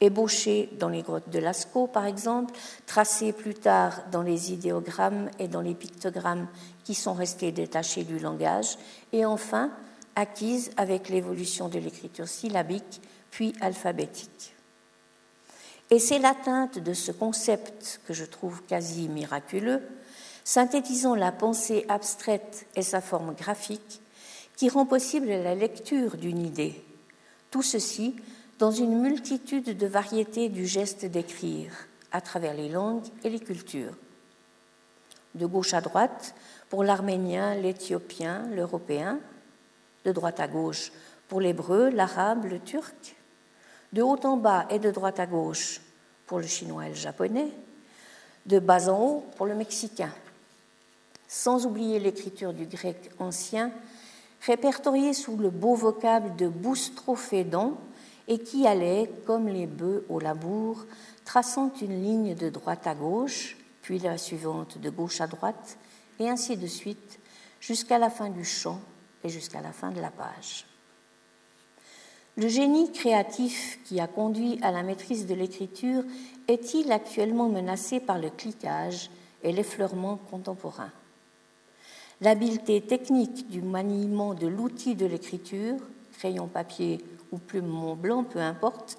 ébauchés 0.00 0.70
dans 0.78 0.88
les 0.88 1.02
grottes 1.02 1.30
de 1.30 1.38
Lascaux 1.38 1.86
par 1.86 2.04
exemple, 2.04 2.52
tracés 2.86 3.32
plus 3.32 3.54
tard 3.54 4.02
dans 4.10 4.22
les 4.22 4.52
idéogrammes 4.52 5.30
et 5.38 5.48
dans 5.48 5.60
les 5.60 5.74
pictogrammes 5.74 6.48
qui 6.82 6.94
sont 6.94 7.14
restés 7.14 7.52
détachés 7.52 8.04
du 8.04 8.18
langage, 8.18 8.76
et 9.12 9.24
enfin 9.24 9.70
acquises 10.18 10.72
avec 10.76 11.08
l'évolution 11.08 11.68
de 11.68 11.78
l'écriture 11.78 12.28
syllabique 12.28 13.00
puis 13.30 13.54
alphabétique. 13.60 14.54
Et 15.90 15.98
c'est 15.98 16.18
l'atteinte 16.18 16.78
de 16.78 16.92
ce 16.92 17.12
concept 17.12 18.00
que 18.06 18.12
je 18.12 18.24
trouve 18.24 18.62
quasi 18.64 19.08
miraculeux, 19.08 19.80
synthétisant 20.44 21.14
la 21.14 21.32
pensée 21.32 21.86
abstraite 21.88 22.66
et 22.74 22.82
sa 22.82 23.00
forme 23.00 23.34
graphique, 23.34 24.00
qui 24.56 24.68
rend 24.68 24.86
possible 24.86 25.28
la 25.28 25.54
lecture 25.54 26.16
d'une 26.16 26.44
idée. 26.44 26.82
Tout 27.50 27.62
ceci 27.62 28.16
dans 28.58 28.72
une 28.72 29.00
multitude 29.00 29.76
de 29.76 29.86
variétés 29.86 30.48
du 30.48 30.66
geste 30.66 31.04
d'écrire 31.04 31.70
à 32.10 32.20
travers 32.20 32.54
les 32.54 32.68
langues 32.68 33.06
et 33.22 33.30
les 33.30 33.38
cultures. 33.40 33.94
De 35.36 35.46
gauche 35.46 35.74
à 35.74 35.80
droite, 35.80 36.34
pour 36.68 36.82
l'arménien, 36.82 37.54
l'éthiopien, 37.54 38.48
l'européen, 38.48 39.20
de 40.04 40.12
droite 40.12 40.40
à 40.40 40.48
gauche, 40.48 40.92
pour 41.28 41.40
l'hébreu, 41.40 41.90
l'arabe, 41.90 42.46
le 42.46 42.58
turc, 42.58 43.16
de 43.92 44.02
haut 44.02 44.20
en 44.24 44.36
bas 44.36 44.66
et 44.70 44.78
de 44.78 44.90
droite 44.90 45.20
à 45.20 45.26
gauche, 45.26 45.80
pour 46.26 46.38
le 46.38 46.46
chinois 46.46 46.86
et 46.86 46.90
le 46.90 46.94
japonais, 46.94 47.52
de 48.46 48.58
bas 48.58 48.88
en 48.88 49.00
haut, 49.00 49.26
pour 49.36 49.46
le 49.46 49.54
mexicain, 49.54 50.12
sans 51.26 51.66
oublier 51.66 51.98
l'écriture 51.98 52.52
du 52.52 52.66
grec 52.66 53.10
ancien, 53.18 53.70
répertoriée 54.42 55.14
sous 55.14 55.36
le 55.36 55.50
beau 55.50 55.74
vocable 55.74 56.36
de 56.36 56.48
boustrophédon 56.48 57.76
et 58.28 58.38
qui 58.38 58.66
allait, 58.66 59.10
comme 59.26 59.48
les 59.48 59.66
bœufs 59.66 60.04
au 60.08 60.20
labour, 60.20 60.84
traçant 61.24 61.72
une 61.80 62.02
ligne 62.02 62.34
de 62.34 62.48
droite 62.48 62.86
à 62.86 62.94
gauche, 62.94 63.56
puis 63.82 63.98
la 63.98 64.18
suivante 64.18 64.78
de 64.78 64.90
gauche 64.90 65.20
à 65.20 65.26
droite, 65.26 65.78
et 66.18 66.28
ainsi 66.28 66.56
de 66.56 66.66
suite, 66.66 67.18
jusqu'à 67.60 67.98
la 67.98 68.10
fin 68.10 68.28
du 68.28 68.44
chant 68.44 68.80
et 69.24 69.28
jusqu'à 69.28 69.60
la 69.60 69.72
fin 69.72 69.90
de 69.90 70.00
la 70.00 70.10
page. 70.10 70.66
Le 72.36 72.46
génie 72.46 72.92
créatif 72.92 73.80
qui 73.84 73.98
a 73.98 74.06
conduit 74.06 74.60
à 74.62 74.70
la 74.70 74.84
maîtrise 74.84 75.26
de 75.26 75.34
l'écriture 75.34 76.04
est-il 76.46 76.92
actuellement 76.92 77.48
menacé 77.48 77.98
par 77.98 78.18
le 78.18 78.30
cliquage 78.30 79.10
et 79.42 79.52
l'effleurement 79.52 80.18
contemporain? 80.30 80.92
L'habileté 82.20 82.80
technique 82.80 83.48
du 83.48 83.60
maniement 83.60 84.34
de 84.34 84.46
l'outil 84.46 84.94
de 84.94 85.06
l'écriture, 85.06 85.76
crayon 86.18 86.46
papier 86.46 87.04
ou 87.32 87.38
plume 87.38 87.66
Mont 87.66 87.96
Blanc, 87.96 88.24
peu 88.24 88.40
importe, 88.40 88.98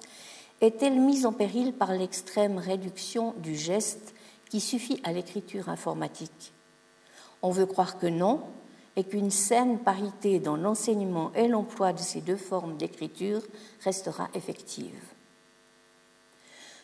est-elle 0.60 1.00
mise 1.00 1.24
en 1.24 1.32
péril 1.32 1.72
par 1.72 1.92
l'extrême 1.92 2.58
réduction 2.58 3.34
du 3.38 3.56
geste 3.56 4.14
qui 4.50 4.60
suffit 4.60 5.00
à 5.04 5.12
l'écriture 5.12 5.70
informatique? 5.70 6.52
On 7.40 7.50
veut 7.50 7.66
croire 7.66 7.98
que 7.98 8.06
non, 8.06 8.42
et 9.00 9.04
qu'une 9.04 9.30
saine 9.30 9.78
parité 9.78 10.40
dans 10.40 10.58
l'enseignement 10.58 11.32
et 11.34 11.48
l'emploi 11.48 11.94
de 11.94 12.00
ces 12.00 12.20
deux 12.20 12.36
formes 12.36 12.76
d'écriture 12.76 13.40
restera 13.82 14.28
effective. 14.34 15.00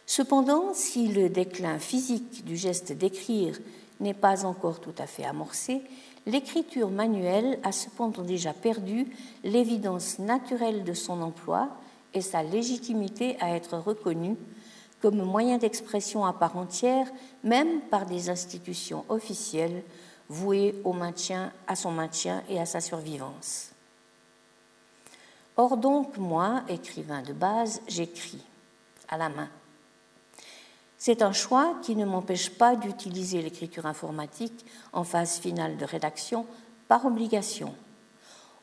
Cependant, 0.07 0.73
si 0.73 1.09
le 1.09 1.29
déclin 1.29 1.79
physique 1.79 2.43
du 2.47 2.57
geste 2.57 2.93
d'écrire 2.93 3.59
n'est 4.01 4.15
pas 4.15 4.47
encore 4.47 4.81
tout 4.81 4.95
à 4.97 5.07
fait 5.07 5.27
amorcé, 5.27 5.83
l'écriture 6.25 6.89
manuelle 6.89 7.59
a 7.65 7.71
cependant 7.73 8.23
déjà 8.23 8.55
perdu 8.55 9.09
l'évidence 9.45 10.19
naturelle 10.19 10.85
de 10.85 10.95
son 10.95 11.21
emploi 11.21 11.69
et 12.15 12.23
sa 12.23 12.43
légitimité 12.43 13.37
à 13.41 13.55
être 13.55 13.77
reconnue 13.77 14.37
comme 15.03 15.23
moyen 15.23 15.59
d'expression 15.59 16.25
à 16.25 16.33
part 16.33 16.57
entière, 16.57 17.09
même 17.45 17.83
par 17.91 18.07
des 18.07 18.31
institutions 18.31 19.05
officielles 19.11 19.83
vouées 20.29 20.75
au 20.85 20.93
maintien, 20.93 21.53
à 21.67 21.77
son 21.77 21.91
maintien 21.91 22.43
et 22.49 22.61
à 22.61 22.67
sa 22.67 22.81
survivance. 22.81 23.71
Or 25.57 25.77
donc, 25.77 26.17
moi, 26.19 26.63
écrivain 26.69 27.23
de 27.23 27.33
base, 27.33 27.81
j'écris 27.89 28.45
à 29.09 29.17
la 29.17 29.29
main 29.29 29.49
c'est 31.07 31.23
un 31.23 31.33
choix 31.33 31.77
qui 31.83 31.95
ne 31.95 32.05
m'empêche 32.05 32.51
pas 32.51 32.75
d'utiliser 32.75 33.43
l'écriture 33.43 33.87
informatique 33.87 34.65
en 34.93 35.05
phase 35.05 35.39
finale 35.39 35.77
de 35.77 35.85
rédaction 35.85 36.47
par 36.89 37.05
obligation. 37.05 37.75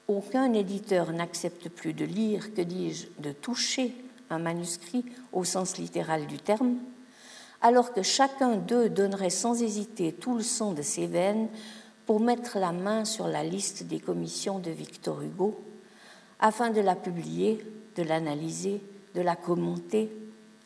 Aucun 0.08 0.52
éditeur 0.54 1.14
n'accepte 1.14 1.70
plus 1.70 1.94
de 1.94 2.04
lire, 2.04 2.54
que 2.54 2.62
dis-je, 2.62 3.08
de 3.20 3.32
toucher 3.32 3.96
un 4.30 4.40
manuscrit 4.40 5.06
au 5.32 5.44
sens 5.44 5.78
littéral 5.78 6.28
du 6.28 6.38
terme, 6.38 6.76
alors 7.64 7.94
que 7.94 8.04
chacun 8.04 8.58
d'eux 8.58 8.90
donnerait 8.90 9.30
sans 9.30 9.64
hésiter 9.64 10.12
tout 10.12 10.36
le 10.36 10.44
sang 10.44 10.74
de 10.74 10.82
ses 10.82 11.08
veines 11.08 11.48
pour 12.06 12.20
mettre 12.20 12.60
la 12.60 12.74
main 12.74 13.06
sur 13.06 13.28
la 13.28 13.44
liste 13.44 13.84
des 13.84 14.02
commissions 14.02 14.60
de 14.60 14.70
Victor 14.70 15.22
Hugo, 15.22 15.58
afin 16.42 16.70
de 16.72 16.82
la 16.82 16.96
publier, 16.96 17.66
de 17.96 18.04
l'analyser, 18.04 18.82
de 19.16 19.22
la 19.22 19.38
commenter 19.38 20.12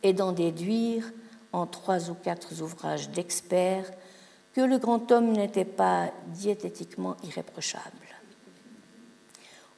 et 0.01 0.13
d'en 0.13 0.31
déduire 0.31 1.11
en 1.53 1.67
trois 1.67 2.09
ou 2.09 2.15
quatre 2.15 2.61
ouvrages 2.63 3.11
d'experts 3.11 3.91
que 4.53 4.61
le 4.61 4.79
grand 4.79 5.11
homme 5.11 5.33
n'était 5.33 5.65
pas 5.65 6.11
diététiquement 6.27 7.15
irréprochable. 7.23 7.83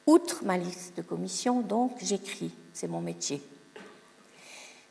Outre 0.06 0.42
ma 0.42 0.56
liste 0.56 0.96
de 0.96 1.02
commissions, 1.02 1.60
donc, 1.60 1.92
j'écris, 2.00 2.52
c'est 2.72 2.88
mon 2.88 3.02
métier. 3.02 3.42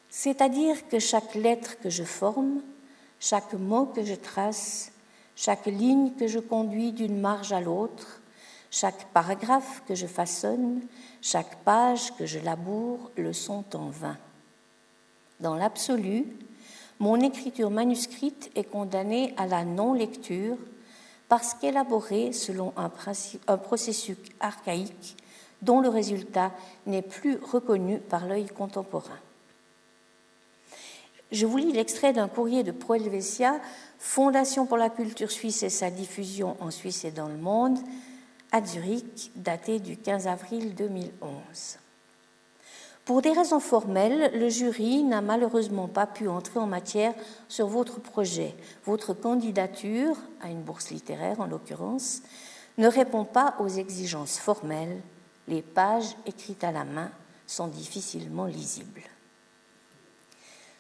C'est-à-dire 0.10 0.88
que 0.88 1.00
chaque 1.00 1.36
lettre 1.36 1.80
que 1.80 1.90
je 1.90 2.04
forme, 2.04 2.62
chaque 3.20 3.54
mot 3.54 3.86
que 3.86 4.04
je 4.04 4.16
trace, 4.16 4.92
chaque 5.36 5.68
ligne 5.68 6.12
que 6.16 6.28
je 6.28 6.40
conduis 6.40 6.92
d'une 6.92 7.20
marge 7.20 7.54
à 7.54 7.62
l'autre, 7.62 8.22
chaque 8.72 9.06
paragraphe 9.14 9.84
que 9.88 9.96
je 9.96 10.08
façonne, 10.08 10.82
chaque 11.22 11.64
page 11.64 12.16
que 12.16 12.26
je 12.26 12.40
laboure 12.40 13.12
le 13.18 13.34
sont 13.34 13.66
en 13.76 13.90
vain. 13.90 14.18
Dans 15.40 15.56
l'absolu, 15.56 16.26
mon 17.00 17.20
écriture 17.22 17.70
manuscrite 17.70 18.52
est 18.56 18.66
condamnée 18.66 19.34
à 19.38 19.48
la 19.48 19.64
non-lecture 19.64 20.58
parce 21.30 21.54
qu'élaborée 21.54 22.34
selon 22.34 22.74
un, 22.76 22.90
processus 23.58 24.18
archaïque 24.40 25.16
dont 25.62 25.80
le 25.80 25.90
résultat 25.90 26.52
n'est 26.86 27.02
plus 27.02 27.38
reconnu 27.38 28.00
par 28.00 28.26
l'œil 28.26 28.48
contemporain. 28.48 29.20
Je 31.32 31.46
vous 31.46 31.58
lis 31.58 31.72
l'extrait 31.72 32.12
d'un 32.12 32.28
courrier 32.28 32.64
de 32.64 32.72
Pro 32.72 32.96
Helvetia, 32.96 33.60
Fondation 34.00 34.66
pour 34.66 34.78
la 34.78 34.90
culture 34.90 35.30
suisse 35.30 35.62
et 35.62 35.70
sa 35.70 35.92
diffusion 35.92 36.58
en 36.60 36.72
Suisse 36.72 37.06
et 37.06 37.12
dans 37.12 37.28
le 37.28 37.38
monde, 37.38 37.78
à 38.52 38.66
Zurich, 38.66 39.32
daté 39.36 39.80
du 39.80 39.98
15 39.98 40.28
avril 40.28 40.74
2011. 40.74 41.78
Pour 43.06 43.22
des 43.22 43.32
raisons 43.32 43.60
formelles, 43.60 44.32
le 44.36 44.50
jury 44.50 45.04
n'a 45.04 45.22
malheureusement 45.22 45.88
pas 45.88 46.08
pu 46.08 46.28
entrer 46.28 46.60
en 46.60 46.68
matière 46.68 47.14
sur 47.48 47.68
votre 47.68 48.00
projet. 48.00 48.56
Votre 48.86 49.14
candidature, 49.14 50.16
à 50.42 50.50
une 50.50 50.62
bourse 50.62 50.92
littéraire 50.92 51.40
en 51.40 51.48
l'occurrence, 51.48 52.22
ne 52.78 52.88
répond 52.88 53.26
pas 53.26 53.56
aux 53.60 53.68
exigences 53.68 54.38
formelles. 54.38 55.02
Les 55.48 55.62
pages 55.62 56.16
écrites 56.26 56.64
à 56.64 56.72
la 56.72 56.86
main 56.86 57.12
sont 57.48 57.68
difficilement 57.68 58.46
lisibles. 58.46 59.09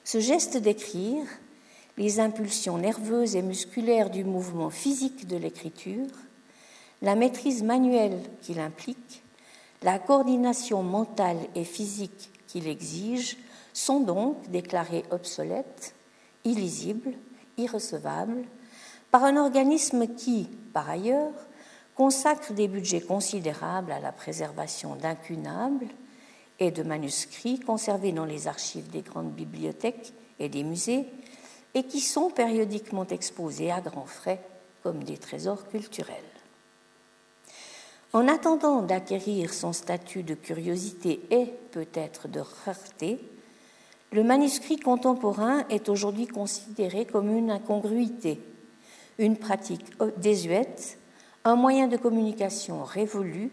Ce 0.04 0.20
geste 0.20 0.58
d'écrire, 0.58 1.26
les 1.98 2.20
impulsions 2.20 2.78
nerveuses 2.78 3.36
et 3.36 3.42
musculaires 3.42 4.10
du 4.10 4.24
mouvement 4.24 4.70
physique 4.70 5.28
de 5.28 5.38
l'écriture, 5.38 6.08
la 7.02 7.16
maîtrise 7.16 7.64
manuelle 7.64 8.22
qu'il 8.42 8.60
implique, 8.60 9.24
la 9.84 10.00
coordination 10.00 10.84
mentale 10.84 11.40
et 11.56 11.64
physique 11.64 12.32
qu'il 12.48 12.68
exige 12.68 13.38
sont 13.74 14.00
donc 14.00 14.50
déclarées 14.50 15.06
obsolètes, 15.12 15.94
illisibles, 16.44 17.14
irrecevables, 17.58 18.44
par 19.12 19.24
un 19.24 19.38
organisme 19.38 20.08
qui, 20.08 20.50
par 20.74 20.90
ailleurs, 20.90 21.34
consacre 21.96 22.54
des 22.54 22.68
budgets 22.68 23.02
considérables 23.02 23.92
à 23.92 24.00
la 24.00 24.12
préservation 24.12 24.96
d'incunables 24.96 25.88
et 26.60 26.72
de 26.72 26.84
manuscrits 26.84 27.60
conservés 27.60 28.12
dans 28.12 28.26
les 28.26 28.48
archives 28.48 28.89
des 28.89 29.02
grandes 29.02 29.32
bibliothèques 29.32 30.13
et 30.39 30.50
des 30.50 30.63
musées 30.63 31.06
et 31.74 31.84
qui 31.84 32.02
sont 32.02 32.30
périodiquement 32.30 33.08
exposés 33.08 33.72
à 33.72 33.82
grands 33.82 34.06
frais 34.06 34.41
comme 34.84 35.04
des 35.04 35.17
trésors 35.17 35.67
culturels. 35.69 36.15
En 38.12 38.28
attendant 38.28 38.82
d'acquérir 38.82 39.54
son 39.54 39.72
statut 39.72 40.24
de 40.24 40.34
curiosité 40.34 41.22
et 41.30 41.45
peut-être 41.72 42.28
de 42.28 42.41
rareté, 42.65 43.19
le 44.12 44.24
manuscrit 44.24 44.78
contemporain 44.78 45.63
est 45.69 45.89
aujourd'hui 45.89 46.26
considéré 46.26 47.06
comme 47.06 47.36
une 47.38 47.52
incongruité, 47.52 48.41
une 49.19 49.38
pratique 49.38 49.86
désuète, 50.17 50.98
un 51.43 51.56
moyen 51.56 51.88
de 51.88 51.98
communication 51.98 52.84
révolu, 52.84 53.52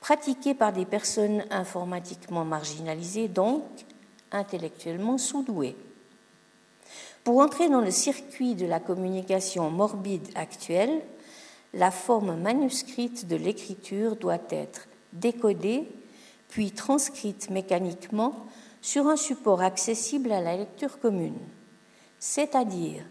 pratiqué 0.00 0.54
par 0.54 0.72
des 0.72 0.86
personnes 0.86 1.44
informatiquement 1.50 2.44
marginalisées, 2.44 3.28
donc 3.28 3.62
intellectuellement 4.32 5.18
sous-douées. 5.18 5.76
Pour 7.24 7.40
entrer 7.40 7.68
dans 7.68 7.82
le 7.82 7.90
circuit 7.90 8.54
de 8.54 8.66
la 8.66 8.80
communication 8.80 9.70
morbide 9.70 10.26
actuelle, 10.34 11.02
la 11.74 11.90
forme 11.90 12.36
manuscrite 12.40 13.28
de 13.28 13.36
l'écriture 13.36 14.16
doit 14.16 14.38
être 14.50 14.88
décodée, 15.12 15.86
puis 16.48 16.72
transcrite 16.72 17.50
mécaniquement 17.50 18.34
sur 18.80 19.06
un 19.06 19.16
support 19.16 19.60
accessible 19.60 20.32
à 20.32 20.40
la 20.40 20.56
lecture 20.56 20.98
commune, 20.98 21.38
c'est-à-dire 22.18 23.02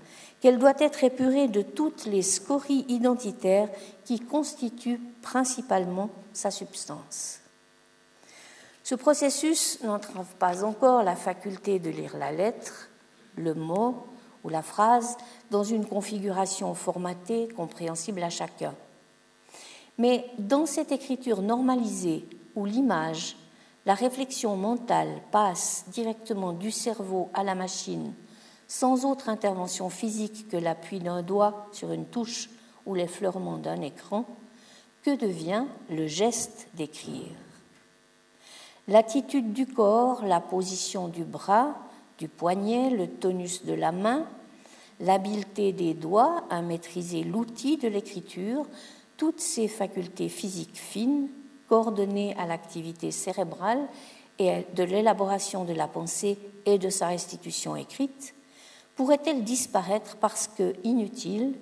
qu'elle 0.41 0.59
doit 0.59 0.79
être 0.79 1.03
épurée 1.03 1.47
de 1.47 1.61
toutes 1.61 2.05
les 2.05 2.21
scories 2.21 2.85
identitaires 2.87 3.69
qui 4.05 4.19
constituent 4.19 5.01
principalement 5.21 6.09
sa 6.33 6.51
substance. 6.51 7.39
Ce 8.83 8.95
processus 8.95 9.81
n'entrave 9.83 10.33
pas 10.39 10.63
encore 10.63 11.03
la 11.03 11.15
faculté 11.15 11.79
de 11.79 11.89
lire 11.89 12.17
la 12.17 12.31
lettre, 12.31 12.89
le 13.35 13.53
mot 13.53 14.07
ou 14.43 14.49
la 14.49 14.61
phrase 14.61 15.17
dans 15.51 15.63
une 15.63 15.85
configuration 15.85 16.73
formatée 16.73 17.49
compréhensible 17.49 18.23
à 18.23 18.29
chacun. 18.29 18.73
Mais 19.97 20.25
dans 20.39 20.65
cette 20.65 20.93
écriture 20.93 21.41
normalisée 21.41 22.25
où 22.55 22.65
l'image, 22.65 23.35
la 23.85 23.93
réflexion 23.93 24.55
mentale 24.55 25.21
passe 25.31 25.85
directement 25.89 26.53
du 26.53 26.71
cerveau 26.71 27.29
à 27.33 27.43
la 27.43 27.55
machine 27.55 28.13
sans 28.69 29.03
autre 29.03 29.29
intervention 29.29 29.89
physique 29.89 30.47
que 30.47 30.55
l'appui 30.55 30.99
d'un 30.99 31.23
doigt 31.23 31.67
sur 31.73 31.91
une 31.91 32.05
touche 32.05 32.49
ou 32.85 32.93
l'effleurement 32.93 33.57
d'un 33.57 33.81
écran, 33.81 34.25
que 35.03 35.15
devient 35.15 35.65
le 35.89 36.07
geste 36.07 36.67
d'écrire. 36.75 37.31
L'attitude 38.87 39.53
du 39.53 39.65
corps, 39.65 40.23
la 40.23 40.39
position 40.39 41.07
du 41.07 41.23
bras, 41.23 41.75
du 42.19 42.27
poignet, 42.27 42.91
le 42.91 43.07
tonus 43.07 43.65
de 43.65 43.73
la 43.73 43.91
main, 43.91 44.25
l'habileté 44.99 45.73
des 45.73 45.93
doigts 45.93 46.43
à 46.49 46.61
maîtriser 46.61 47.23
l'outil 47.23 47.77
de 47.77 47.87
l'écriture, 47.87 48.65
toutes 49.17 49.39
ces 49.39 49.67
facultés 49.67 50.29
physiques 50.29 50.77
fines, 50.77 51.27
coordonnées 51.67 52.35
à 52.37 52.45
l'activité 52.45 53.09
cérébrale 53.09 53.87
et 54.37 54.65
de 54.75 54.83
l'élaboration 54.83 55.65
de 55.65 55.73
la 55.73 55.87
pensée 55.87 56.37
et 56.65 56.77
de 56.77 56.89
sa 56.89 57.07
restitution 57.07 57.75
écrite, 57.75 58.33
pourraient-elles 58.99 59.45
disparaître 59.45 60.17
parce 60.17 60.49
que 60.49 60.73
inutiles 60.83 61.55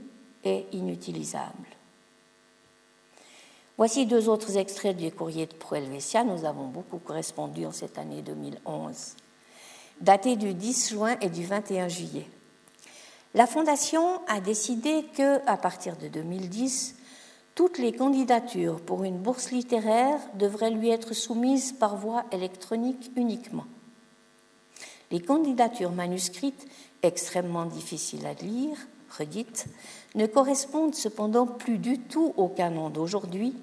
et 0.44 0.66
inutilisables 0.72 1.68
Voici 3.78 4.08
deux 4.08 4.28
autres 4.28 4.58
extraits 4.58 4.98
du 4.98 5.12
courrier 5.12 5.46
de 5.46 5.54
Proelvesia. 5.54 6.24
Nous 6.24 6.46
avons 6.46 6.66
beaucoup 6.66 6.98
correspondu 6.98 7.68
en 7.68 7.72
cette 7.72 8.00
année 8.00 8.24
2011, 8.24 9.14
daté 10.02 10.36
du 10.36 10.56
10 10.56 10.90
juin 10.90 11.16
et 11.22 11.30
du 11.30 11.46
21 11.46 11.90
juillet. 11.90 12.26
La 13.36 13.46
Fondation 13.46 14.20
a 14.28 14.42
décidé 14.42 15.06
que, 15.16 15.48
à 15.48 15.58
partir 15.58 15.96
de 15.96 16.08
2010, 16.08 16.96
toutes 17.54 17.78
les 17.78 17.92
candidatures 17.92 18.82
pour 18.82 19.04
une 19.04 19.20
bourse 19.20 19.52
littéraire 19.52 20.18
devraient 20.34 20.72
lui 20.72 20.90
être 20.90 21.14
soumises 21.14 21.72
par 21.72 21.98
voie 21.98 22.26
électronique 22.32 23.12
uniquement. 23.16 23.68
Les 25.12 25.22
candidatures 25.22 25.92
manuscrites, 25.92 26.68
extrêmement 27.02 27.66
difficiles 27.66 28.26
à 28.26 28.34
lire, 28.34 28.78
redites, 29.18 29.68
ne 30.16 30.26
correspondent 30.26 30.96
cependant 30.96 31.46
plus 31.46 31.78
du 31.78 32.00
tout 32.00 32.34
au 32.38 32.50
canon 32.50 32.90
d'aujourd'hui 32.90 33.56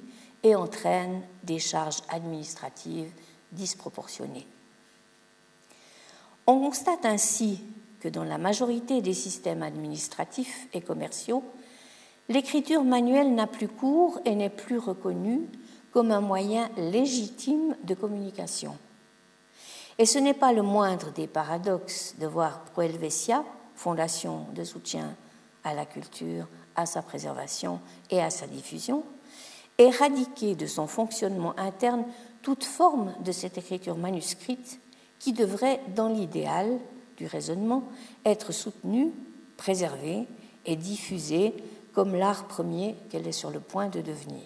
et 0.42 0.54
entraînent 0.54 1.22
des 1.42 1.58
charges 1.58 2.02
administratives 2.08 3.10
disproportionnées. 3.52 4.46
On 6.46 6.60
constate 6.60 7.04
ainsi 7.04 7.60
que 8.00 8.08
dans 8.08 8.24
la 8.24 8.38
majorité 8.38 9.00
des 9.00 9.14
systèmes 9.14 9.62
administratifs 9.62 10.68
et 10.74 10.82
commerciaux, 10.82 11.42
l'écriture 12.28 12.84
manuelle 12.84 13.34
n'a 13.34 13.46
plus 13.46 13.68
cours 13.68 14.20
et 14.24 14.34
n'est 14.34 14.50
plus 14.50 14.78
reconnue 14.78 15.42
comme 15.92 16.10
un 16.10 16.20
moyen 16.20 16.68
légitime 16.76 17.76
de 17.84 17.94
communication. 17.94 18.76
Et 19.98 20.06
ce 20.06 20.18
n'est 20.18 20.34
pas 20.34 20.52
le 20.52 20.62
moindre 20.62 21.12
des 21.12 21.26
paradoxes 21.26 22.16
de 22.18 22.26
voir 22.26 22.60
Proelvesia, 22.60 23.44
fondation 23.74 24.46
de 24.54 24.64
soutien 24.64 25.14
à 25.62 25.74
la 25.74 25.86
culture, 25.86 26.46
à 26.76 26.86
sa 26.86 27.02
préservation 27.02 27.80
et 28.10 28.20
à 28.20 28.30
sa 28.30 28.46
diffusion, 28.46 29.04
éradiquer 29.78 30.54
de 30.54 30.66
son 30.66 30.86
fonctionnement 30.86 31.58
interne 31.58 32.04
toute 32.42 32.64
forme 32.64 33.14
de 33.24 33.32
cette 33.32 33.58
écriture 33.58 33.96
manuscrite 33.96 34.80
qui 35.18 35.32
devrait, 35.32 35.80
dans 35.94 36.08
l'idéal, 36.08 36.78
du 37.16 37.26
raisonnement, 37.26 37.84
être 38.24 38.52
soutenue, 38.52 39.12
préservée 39.56 40.26
et 40.66 40.76
diffusée 40.76 41.54
comme 41.92 42.14
l'art 42.14 42.46
premier 42.46 42.96
qu'elle 43.08 43.26
est 43.26 43.32
sur 43.32 43.50
le 43.50 43.60
point 43.60 43.88
de 43.88 44.00
devenir. 44.00 44.42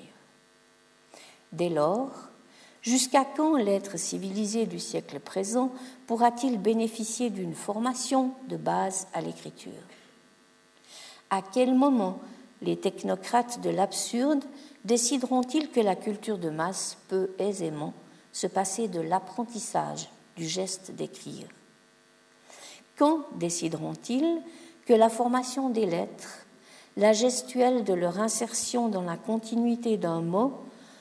Dès 1.53 1.71
lors, 1.71 2.28
jusqu'à 2.89 3.25
quand 3.25 3.57
l'être 3.57 3.99
civilisé 3.99 4.65
du 4.67 4.79
siècle 4.79 5.21
présent 5.21 5.71
pourra-t-il 6.07 6.59
bénéficier 6.59 7.29
d'une 7.29 7.55
formation 7.55 8.33
de 8.49 8.57
base 8.57 9.07
à 9.13 9.21
l'écriture? 9.21 9.73
À 11.29 11.43
quel 11.43 11.75
moment 11.75 12.19
les 12.63 12.79
technocrates 12.79 13.61
de 13.61 13.69
l'absurde 13.69 14.43
décideront-ils 14.85 15.71
que 15.71 15.81
la 15.81 15.97
culture 15.97 16.39
de 16.39 16.49
masse 16.49 16.97
peut 17.09 17.31
aisément 17.39 17.93
se 18.33 18.47
passer 18.47 18.89
de 18.89 19.01
l'apprentissage 19.01 20.09
du 20.37 20.47
geste 20.47 20.93
d'écrire? 20.93 21.47
Quand 22.97 23.21
décideront-ils 23.37 24.41
que 24.87 24.95
la 24.95 25.11
formation 25.11 25.69
des 25.69 25.85
lettres, 25.85 26.47
la 26.97 27.13
gestuelle 27.13 27.85
de 27.85 27.93
leur 27.93 28.19
insertion 28.19 28.89
dans 28.89 29.03
la 29.03 29.19
continuité 29.19 29.99
d'un 29.99 30.23
mot 30.23 30.55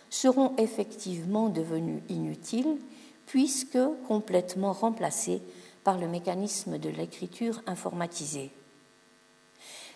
seront 0.10 0.56
effectivement 0.58 1.50
devenues 1.50 2.04
inutiles 2.10 2.78
puisque 3.26 3.80
complètement 4.08 4.74
remplacées 4.74 5.42
par 5.84 5.98
le 5.98 6.08
mécanisme 6.08 6.78
de 6.78 6.90
l'écriture 6.90 7.62
informatisée 7.68 8.52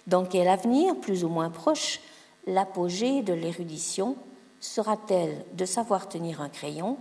Dans 0.08 0.26
quel 0.26 0.48
avenir, 0.48 0.96
plus 0.98 1.24
ou 1.24 1.30
moins 1.30 1.50
proche, 1.50 2.00
l'apogée 2.48 3.22
de 3.22 3.34
l'érudition 3.34 4.16
sera-t-elle 4.60 5.46
de 5.54 5.66
savoir 5.66 6.08
tenir 6.08 6.42
un 6.42 6.50
crayon, 6.50 6.98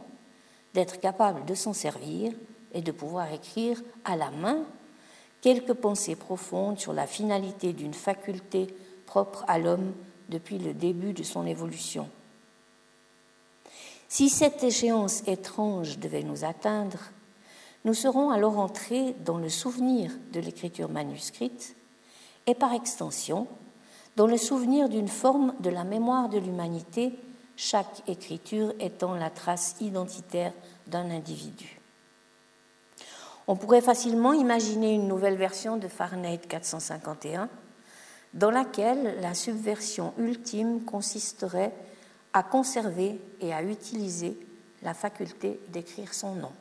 d'être 0.75 1.01
capable 1.01 1.45
de 1.45 1.55
s'en 1.55 1.73
servir 1.73 2.33
et 2.73 2.83
de 2.83 2.93
pouvoir 2.93 3.33
écrire 3.33 3.83
à 4.05 4.17
la 4.17 4.31
main 4.31 4.65
quelques 5.41 5.75
pensées 5.75 6.17
profondes 6.17 6.79
sur 6.79 6.93
la 6.93 7.07
finalité 7.07 7.73
d'une 7.73 7.95
faculté 7.95 8.69
propre 9.07 9.45
à 9.49 9.59
l'homme 9.59 9.93
depuis 10.29 10.59
le 10.59 10.75
début 10.75 11.13
de 11.13 11.23
son 11.23 11.47
évolution? 11.47 12.09
Si 14.11 14.29
cette 14.29 14.65
échéance 14.65 15.23
étrange 15.29 16.01
devait 16.01 16.25
nous 16.25 16.45
atteindre, 16.45 16.99
nous 17.85 17.95
serons 17.95 18.31
alors 18.31 18.59
entrés 18.59 19.15
dans 19.25 19.39
le 19.39 19.49
souvenir 19.49 20.11
de 20.33 20.41
l'écriture 20.41 20.89
manuscrite 20.89 21.77
et 22.49 22.57
par 22.57 22.75
extension 22.75 23.47
dans 24.17 24.27
le 24.27 24.37
souvenir 24.37 24.89
d'une 24.89 25.07
forme 25.07 25.55
de 25.61 25.71
la 25.71 25.85
mémoire 25.85 26.29
de 26.29 26.39
l'humanité, 26.39 27.15
chaque 27.55 28.03
écriture 28.09 28.75
étant 28.81 29.15
la 29.15 29.31
trace 29.31 29.77
identitaire 29.81 30.53
d'un 30.89 31.09
individu. 31.09 31.81
On 33.47 33.55
pourrait 33.55 33.81
facilement 33.81 34.33
imaginer 34.33 34.93
une 34.93 35.07
nouvelle 35.07 35.37
version 35.37 35.77
de 35.77 35.87
Fahrenheit 35.87 36.41
451 36.49 37.49
dans 38.35 38.51
laquelle 38.51 39.21
la 39.21 39.35
subversion 39.35 40.13
ultime 40.19 40.85
consisterait 40.85 41.73
à 42.33 42.43
conserver 42.43 43.21
et 43.41 43.53
à 43.53 43.63
utiliser 43.63 44.39
la 44.83 44.95
faculté 44.95 45.61
d'écrire 45.69 46.15
son 46.15 46.35
nom. 46.35 46.53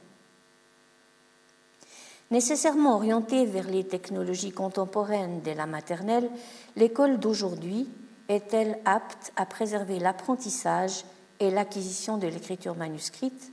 Nécessairement 2.32 2.95
orientée 2.95 3.45
vers 3.45 3.67
les 3.67 3.88
technologies 3.88 4.51
contemporaines 4.51 5.41
dès 5.41 5.55
la 5.55 5.65
maternelle, 5.65 6.29
l'école 6.75 7.19
d'aujourd'hui 7.19 7.89
est-elle 8.27 8.77
apte 8.86 9.34
à 9.36 9.45
préserver 9.45 9.97
l'apprentissage 9.97 11.03
et 11.39 11.49
l'acquisition 11.49 12.17
de 12.17 12.27
l'écriture 12.27 12.75
manuscrite 12.75 13.51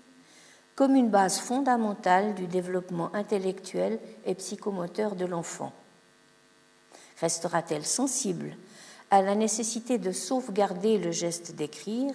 comme 0.75 0.95
une 0.95 1.09
base 1.09 1.39
fondamentale 1.39 2.35
du 2.35 2.47
développement 2.47 3.15
intellectuel 3.15 3.99
et 4.27 4.35
psychomoteur 4.35 5.17
de 5.17 5.25
l'enfant? 5.25 5.73
Restera-t-elle 7.19 7.87
sensible 7.87 8.57
à 9.11 9.23
la 9.23 9.35
nécessité 9.35 9.99
de 9.99 10.13
sauvegarder 10.13 10.99
le 10.99 11.13
geste 11.13 11.55
d'écrire 11.55 12.15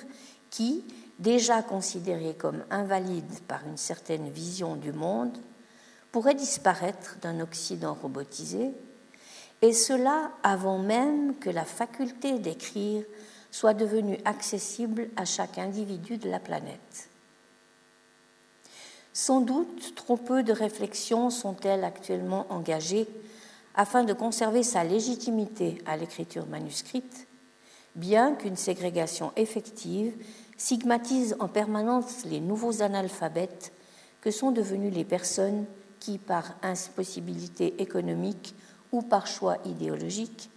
qui, 0.50 0.84
déjà 1.20 1.62
considéré 1.62 2.34
comme 2.34 2.64
invalide 2.70 3.40
par 3.48 3.66
une 3.66 3.78
certaine 3.78 4.30
vision 4.30 4.76
du 4.76 4.92
monde, 4.92 5.38
pourrait 6.12 6.36
disparaître 6.36 7.18
d'un 7.22 7.40
Occident 7.40 7.94
robotisé, 7.94 8.72
et 9.62 9.74
cela 9.74 10.32
avant 10.44 10.80
même 10.80 11.38
que 11.38 11.50
la 11.50 11.66
faculté 11.66 12.40
d'écrire 12.40 13.04
soit 13.52 13.74
devenue 13.74 14.18
accessible 14.26 15.10
à 15.16 15.26
chaque 15.26 15.58
individu 15.58 16.18
de 16.18 16.30
la 16.30 16.40
planète. 16.40 17.10
Sans 19.14 19.42
doute, 19.42 19.94
trop 19.96 20.18
peu 20.18 20.42
de 20.42 20.54
réflexions 20.54 21.30
sont-elles 21.30 21.84
actuellement 21.84 22.46
engagées 22.50 23.08
afin 23.76 24.04
de 24.04 24.14
conserver 24.14 24.64
sa 24.64 24.84
légitimité 24.84 25.78
à 25.86 25.98
l'écriture 25.98 26.46
manuscrite, 26.48 27.28
bien 27.96 28.36
qu'une 28.36 28.56
ségrégation 28.56 29.32
effective 29.36 30.14
stigmatise 30.58 31.36
en 31.40 31.48
permanence 31.48 32.26
les 32.26 32.40
nouveaux 32.40 32.82
analphabètes 32.82 33.72
que 34.22 34.32
sont 34.32 34.52
devenus 34.52 34.94
les 34.94 35.04
personnes 35.04 35.66
qui, 36.00 36.18
par 36.18 36.56
impossibilité 36.62 37.82
économique 37.82 38.56
ou 38.92 39.02
par 39.02 39.28
choix 39.28 39.58
idéologique, 39.66 40.50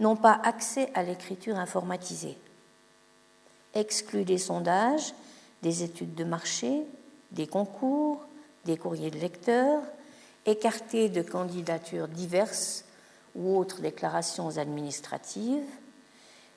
n'ont 0.00 0.16
pas 0.16 0.40
accès 0.44 0.90
à 0.94 1.02
l'écriture 1.02 1.58
informatisée. 1.58 2.36
Exclus 3.74 4.24
des 4.24 4.38
sondages, 4.38 5.14
des 5.62 5.82
études 5.82 6.14
de 6.14 6.24
marché, 6.24 6.82
des 7.32 7.46
concours, 7.46 8.24
des 8.64 8.76
courriers 8.76 9.10
de 9.10 9.18
lecteurs, 9.18 9.82
écarté 10.48 11.08
de 11.08 11.22
candidatures 11.22 12.08
diverses 12.08 12.84
ou 13.34 13.56
autres 13.56 13.80
déclarations 13.80 14.58
administratives, 14.58 15.62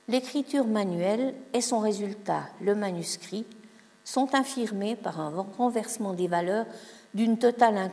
l'écriture 0.07 0.65
manuelle 0.65 1.35
et 1.53 1.61
son 1.61 1.79
résultat, 1.79 2.43
le 2.61 2.75
manuscrit, 2.75 3.45
sont 4.03 4.33
infirmés 4.33 4.95
par 4.95 5.19
un 5.19 5.29
renversement 5.57 6.13
des 6.13 6.27
valeurs 6.27 6.65
d'une 7.13 7.37
totale 7.37 7.91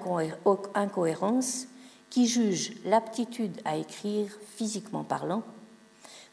incohérence 0.75 1.67
qui 2.11 2.27
juge 2.27 2.73
l'aptitude 2.85 3.61
à 3.65 3.77
écrire, 3.77 4.31
physiquement 4.57 5.05
parlant, 5.05 5.43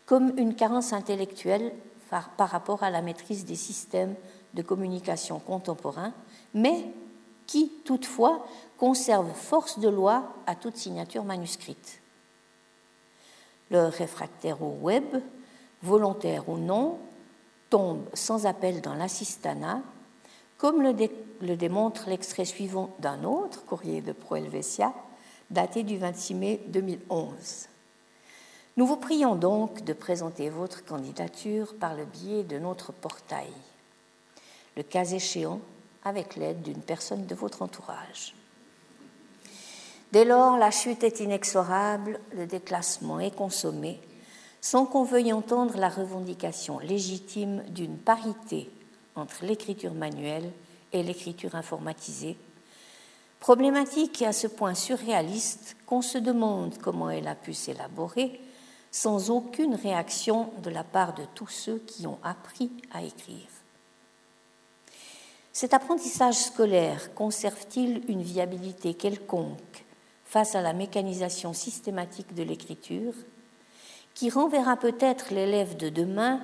comme 0.05 0.33
une 0.37 0.55
carence 0.55 0.93
intellectuelle 0.93 1.73
par, 2.09 2.49
rapport 2.49 2.83
à 2.83 2.89
la 2.89 3.01
maîtrise 3.01 3.45
des 3.45 3.55
systèmes 3.55 4.15
de 4.53 4.61
communication 4.61 5.39
contemporains, 5.39 6.13
mais 6.53 6.85
qui, 7.47 7.71
toutefois, 7.83 8.45
conserve 8.77 9.33
force 9.33 9.79
de 9.79 9.89
loi 9.89 10.33
à 10.47 10.55
toute 10.55 10.77
signature 10.77 11.23
manuscrite. 11.23 12.01
Le 13.71 13.87
réfractaire 13.87 14.61
au 14.61 14.77
web, 14.81 15.05
volontaire 15.81 16.49
ou 16.49 16.57
non, 16.57 16.99
tombe 17.69 18.05
sans 18.13 18.45
appel 18.45 18.81
dans 18.81 18.93
l'assistanat, 18.93 19.81
comme 20.57 20.81
le, 20.81 21.55
démontre 21.55 22.09
l'extrait 22.09 22.45
suivant 22.45 22.89
d'un 22.99 23.23
autre 23.23 23.65
courrier 23.65 24.01
de 24.01 24.11
Pro 24.11 24.35
Helvetia, 24.35 24.93
daté 25.49 25.83
du 25.83 25.97
26 25.97 26.33
mai 26.35 26.61
2011. 26.67 27.67
Nous 28.77 28.85
vous 28.85 28.97
prions 28.97 29.35
donc 29.35 29.83
de 29.83 29.93
présenter 29.93 30.49
votre 30.49 30.83
candidature 30.83 31.75
par 31.75 31.95
le 31.95 32.05
biais 32.05 32.43
de 32.43 32.59
notre 32.59 32.91
portail, 32.91 33.51
le 34.75 34.83
cas 34.83 35.05
échéant 35.05 35.61
avec 36.05 36.35
l'aide 36.35 36.61
d'une 36.61 36.81
personne 36.81 37.25
de 37.25 37.35
votre 37.35 37.61
entourage. 37.61 38.35
Dès 40.11 40.23
lors, 40.23 40.57
la 40.57 40.71
chute 40.71 41.03
est 41.03 41.19
inexorable, 41.19 42.19
le 42.33 42.45
déclassement 42.45 43.19
est 43.19 43.35
consommé, 43.35 43.99
sans 44.61 44.85
qu'on 44.85 45.03
veuille 45.03 45.33
entendre 45.33 45.77
la 45.77 45.89
revendication 45.89 46.79
légitime 46.79 47.63
d'une 47.67 47.97
parité 47.97 48.69
entre 49.15 49.43
l'écriture 49.43 49.93
manuelle 49.93 50.49
et 50.93 51.03
l'écriture 51.03 51.55
informatisée, 51.55 52.37
problématique 53.39 54.21
et 54.21 54.27
à 54.27 54.33
ce 54.33 54.47
point 54.47 54.73
surréaliste 54.73 55.75
qu'on 55.85 56.01
se 56.01 56.17
demande 56.17 56.77
comment 56.81 57.09
elle 57.09 57.27
a 57.27 57.35
pu 57.35 57.53
s'élaborer 57.53 58.39
sans 58.91 59.29
aucune 59.29 59.75
réaction 59.75 60.51
de 60.63 60.69
la 60.69 60.85
part 60.85 61.13
de 61.15 61.23
tous 61.35 61.49
ceux 61.49 61.79
qui 61.79 62.07
ont 62.07 62.19
appris 62.23 62.71
à 62.93 63.03
écrire. 63.03 63.54
Cet 65.55 65.73
apprentissage 65.73 66.35
scolaire 66.35 67.13
conserve-t-il 67.13 68.01
une 68.09 68.21
viabilité 68.21 68.93
quelconque 68.93 69.85
face 70.25 70.53
à 70.53 70.61
la 70.61 70.73
mécanisation 70.73 71.53
systématique 71.53 72.35
de 72.35 72.43
l'écriture 72.43 73.13
qui 74.15 74.29
renverra 74.29 74.75
peut-être 74.75 75.33
l'élève 75.33 75.77
de 75.77 75.87
demain 75.87 76.41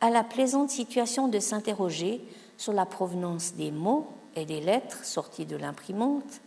à 0.00 0.10
la 0.10 0.22
plaisante 0.22 0.70
situation 0.70 1.26
de 1.26 1.40
s'interroger 1.40 2.20
sur 2.56 2.72
la 2.72 2.86
provenance 2.86 3.54
des 3.54 3.72
mots 3.72 4.06
et 4.36 4.44
des 4.44 4.60
lettres 4.60 5.04
sortis 5.04 5.44
de 5.44 5.56
l'imprimante 5.56 6.40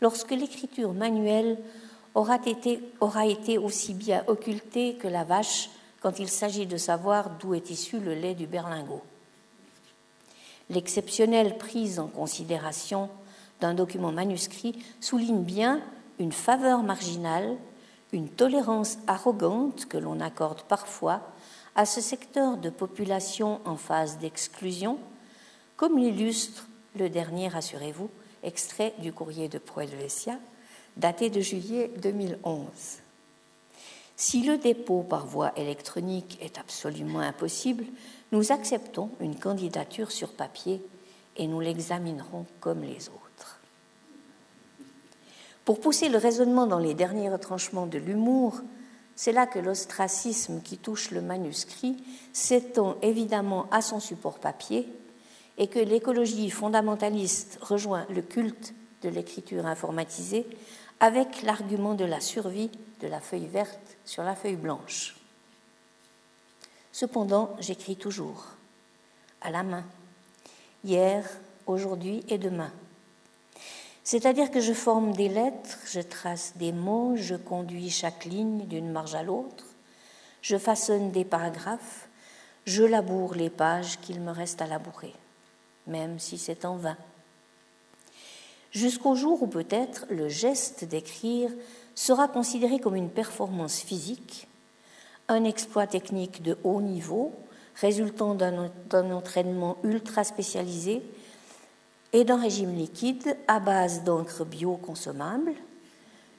lorsque 0.00 0.30
l'écriture 0.30 0.94
manuelle 0.94 1.58
aura 2.14 2.38
été, 2.46 2.80
aura 3.00 3.26
été 3.26 3.58
aussi 3.58 3.92
bien 3.92 4.24
occultée 4.26 4.94
que 4.94 5.06
la 5.06 5.24
vache 5.24 5.68
quand 6.00 6.18
il 6.18 6.30
s'agit 6.30 6.64
de 6.64 6.78
savoir 6.78 7.28
d'où 7.38 7.52
est 7.52 7.68
issu 7.68 8.00
le 8.00 8.14
lait 8.14 8.34
du 8.34 8.46
berlingot? 8.46 9.02
L'exceptionnelle 10.70 11.56
prise 11.56 11.98
en 11.98 12.08
considération 12.08 13.08
d'un 13.60 13.74
document 13.74 14.12
manuscrit 14.12 14.78
souligne 15.00 15.42
bien 15.42 15.80
une 16.18 16.32
faveur 16.32 16.82
marginale, 16.82 17.56
une 18.12 18.28
tolérance 18.28 18.98
arrogante 19.06 19.86
que 19.86 19.98
l'on 19.98 20.20
accorde 20.20 20.62
parfois 20.62 21.22
à 21.74 21.86
ce 21.86 22.00
secteur 22.00 22.56
de 22.56 22.70
population 22.70 23.60
en 23.64 23.76
phase 23.76 24.18
d'exclusion, 24.18 24.98
comme 25.76 25.98
l'illustre 25.98 26.66
le 26.96 27.08
dernier, 27.08 27.48
rassurez-vous, 27.48 28.10
extrait 28.42 28.94
du 28.98 29.12
courrier 29.12 29.48
de 29.48 29.58
Proelvesia, 29.58 30.38
daté 30.96 31.30
de 31.30 31.40
juillet 31.40 31.90
2011. 32.02 32.66
Si 34.16 34.42
le 34.42 34.58
dépôt 34.58 35.02
par 35.02 35.26
voie 35.26 35.52
électronique 35.56 36.38
est 36.42 36.58
absolument 36.58 37.20
impossible, 37.20 37.84
nous 38.32 38.52
acceptons 38.52 39.10
une 39.20 39.38
candidature 39.38 40.10
sur 40.10 40.32
papier 40.32 40.82
et 41.36 41.46
nous 41.46 41.60
l'examinerons 41.60 42.46
comme 42.60 42.82
les 42.82 43.08
autres. 43.08 43.60
Pour 45.64 45.80
pousser 45.80 46.08
le 46.08 46.18
raisonnement 46.18 46.66
dans 46.66 46.78
les 46.78 46.94
derniers 46.94 47.30
retranchements 47.30 47.86
de 47.86 47.98
l'humour, 47.98 48.60
c'est 49.16 49.32
là 49.32 49.46
que 49.46 49.58
l'ostracisme 49.58 50.62
qui 50.62 50.78
touche 50.78 51.10
le 51.10 51.20
manuscrit 51.20 52.02
s'étend 52.32 52.96
évidemment 53.02 53.66
à 53.70 53.82
son 53.82 54.00
support 54.00 54.38
papier 54.38 54.88
et 55.58 55.66
que 55.66 55.78
l'écologie 55.78 56.50
fondamentaliste 56.50 57.58
rejoint 57.60 58.06
le 58.10 58.22
culte 58.22 58.74
de 59.02 59.08
l'écriture 59.08 59.66
informatisée 59.66 60.46
avec 61.00 61.42
l'argument 61.42 61.94
de 61.94 62.04
la 62.04 62.20
survie 62.20 62.70
de 63.00 63.08
la 63.08 63.20
feuille 63.20 63.46
verte 63.46 63.98
sur 64.04 64.22
la 64.22 64.34
feuille 64.34 64.56
blanche. 64.56 65.17
Cependant, 66.98 67.54
j'écris 67.60 67.94
toujours, 67.94 68.44
à 69.40 69.52
la 69.52 69.62
main, 69.62 69.84
hier, 70.82 71.24
aujourd'hui 71.68 72.24
et 72.26 72.38
demain. 72.38 72.72
C'est-à-dire 74.02 74.50
que 74.50 74.60
je 74.60 74.72
forme 74.72 75.12
des 75.12 75.28
lettres, 75.28 75.78
je 75.86 76.00
trace 76.00 76.54
des 76.56 76.72
mots, 76.72 77.14
je 77.14 77.36
conduis 77.36 77.90
chaque 77.90 78.24
ligne 78.24 78.66
d'une 78.66 78.90
marge 78.90 79.14
à 79.14 79.22
l'autre, 79.22 79.64
je 80.42 80.58
façonne 80.58 81.12
des 81.12 81.24
paragraphes, 81.24 82.08
je 82.64 82.82
laboure 82.82 83.36
les 83.36 83.50
pages 83.50 84.00
qu'il 84.00 84.20
me 84.20 84.32
reste 84.32 84.60
à 84.60 84.66
labourer 84.66 85.14
même 85.86 86.18
si 86.18 86.36
c'est 86.36 86.64
en 86.64 86.76
vain. 86.76 86.96
Jusqu'au 88.72 89.14
jour 89.14 89.40
où 89.40 89.46
peut-être 89.46 90.04
le 90.10 90.28
geste 90.28 90.84
d'écrire 90.84 91.50
sera 91.94 92.26
considéré 92.26 92.80
comme 92.80 92.96
une 92.96 93.08
performance 93.08 93.78
physique, 93.78 94.47
un 95.28 95.44
exploit 95.44 95.86
technique 95.86 96.42
de 96.42 96.56
haut 96.64 96.80
niveau 96.80 97.32
résultant 97.76 98.34
d'un 98.34 99.10
entraînement 99.12 99.76
ultra 99.84 100.24
spécialisé 100.24 101.02
et 102.12 102.24
d'un 102.24 102.40
régime 102.40 102.74
liquide 102.74 103.36
à 103.46 103.60
base 103.60 104.02
d'encre 104.02 104.44
bio-consommable, 104.44 105.52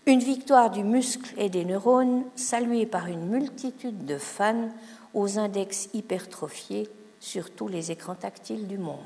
une 0.06 0.20
victoire 0.20 0.72
du 0.72 0.84
muscle 0.84 1.34
et 1.38 1.50
des 1.50 1.66
neurones 1.66 2.24
saluée 2.36 2.86
par 2.86 3.08
une 3.08 3.28
multitude 3.28 4.06
de 4.06 4.18
fans 4.18 4.70
aux 5.14 5.38
index 5.38 5.90
hypertrophiés 5.94 6.90
sur 7.20 7.52
tous 7.52 7.68
les 7.68 7.92
écrans 7.92 8.16
tactiles 8.16 8.68
du 8.68 8.78
monde. 8.78 8.98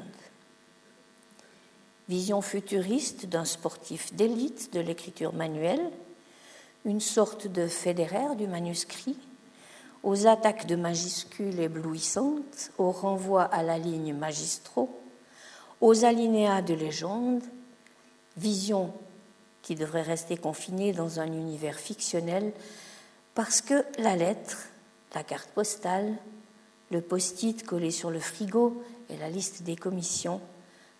Vision 2.10 2.42
futuriste 2.42 3.28
d'un 3.28 3.46
sportif 3.46 4.14
d'élite 4.14 4.74
de 4.74 4.80
l'écriture 4.80 5.34
manuelle, 5.34 5.92
une 6.86 7.00
sorte 7.00 7.48
de 7.48 7.68
fédéraire 7.68 8.36
du 8.36 8.48
manuscrit, 8.48 9.18
aux 10.04 10.28
attaques 10.28 10.68
de 10.68 10.76
majuscules 10.76 11.60
éblouissantes, 11.60 12.72
au 12.78 12.92
renvoi 12.92 13.44
à 13.44 13.64
la 13.64 13.78
ligne 13.78 14.14
magistraux, 14.14 14.90
aux 15.82 16.06
alinéas 16.06 16.62
de 16.62 16.74
légende, 16.74 17.44
vision 18.38 18.94
qui 19.62 19.76
devrait 19.76 20.02
rester 20.02 20.38
confinée 20.38 20.92
dans 20.92 21.20
un 21.20 21.28
univers 21.28 21.80
fictionnel 21.80 22.52
parce 23.34 23.62
que 23.62 23.86
la 23.98 24.16
lettre, 24.16 24.68
la 25.16 25.24
carte 25.24 25.50
postale, 25.50 26.16
le 26.92 27.02
post-it 27.02 27.66
collé 27.66 27.90
sur 27.92 28.12
le 28.12 28.20
frigo 28.20 28.84
et 29.10 29.18
la 29.18 29.30
liste 29.30 29.64
des 29.64 29.76
commissions 29.76 30.42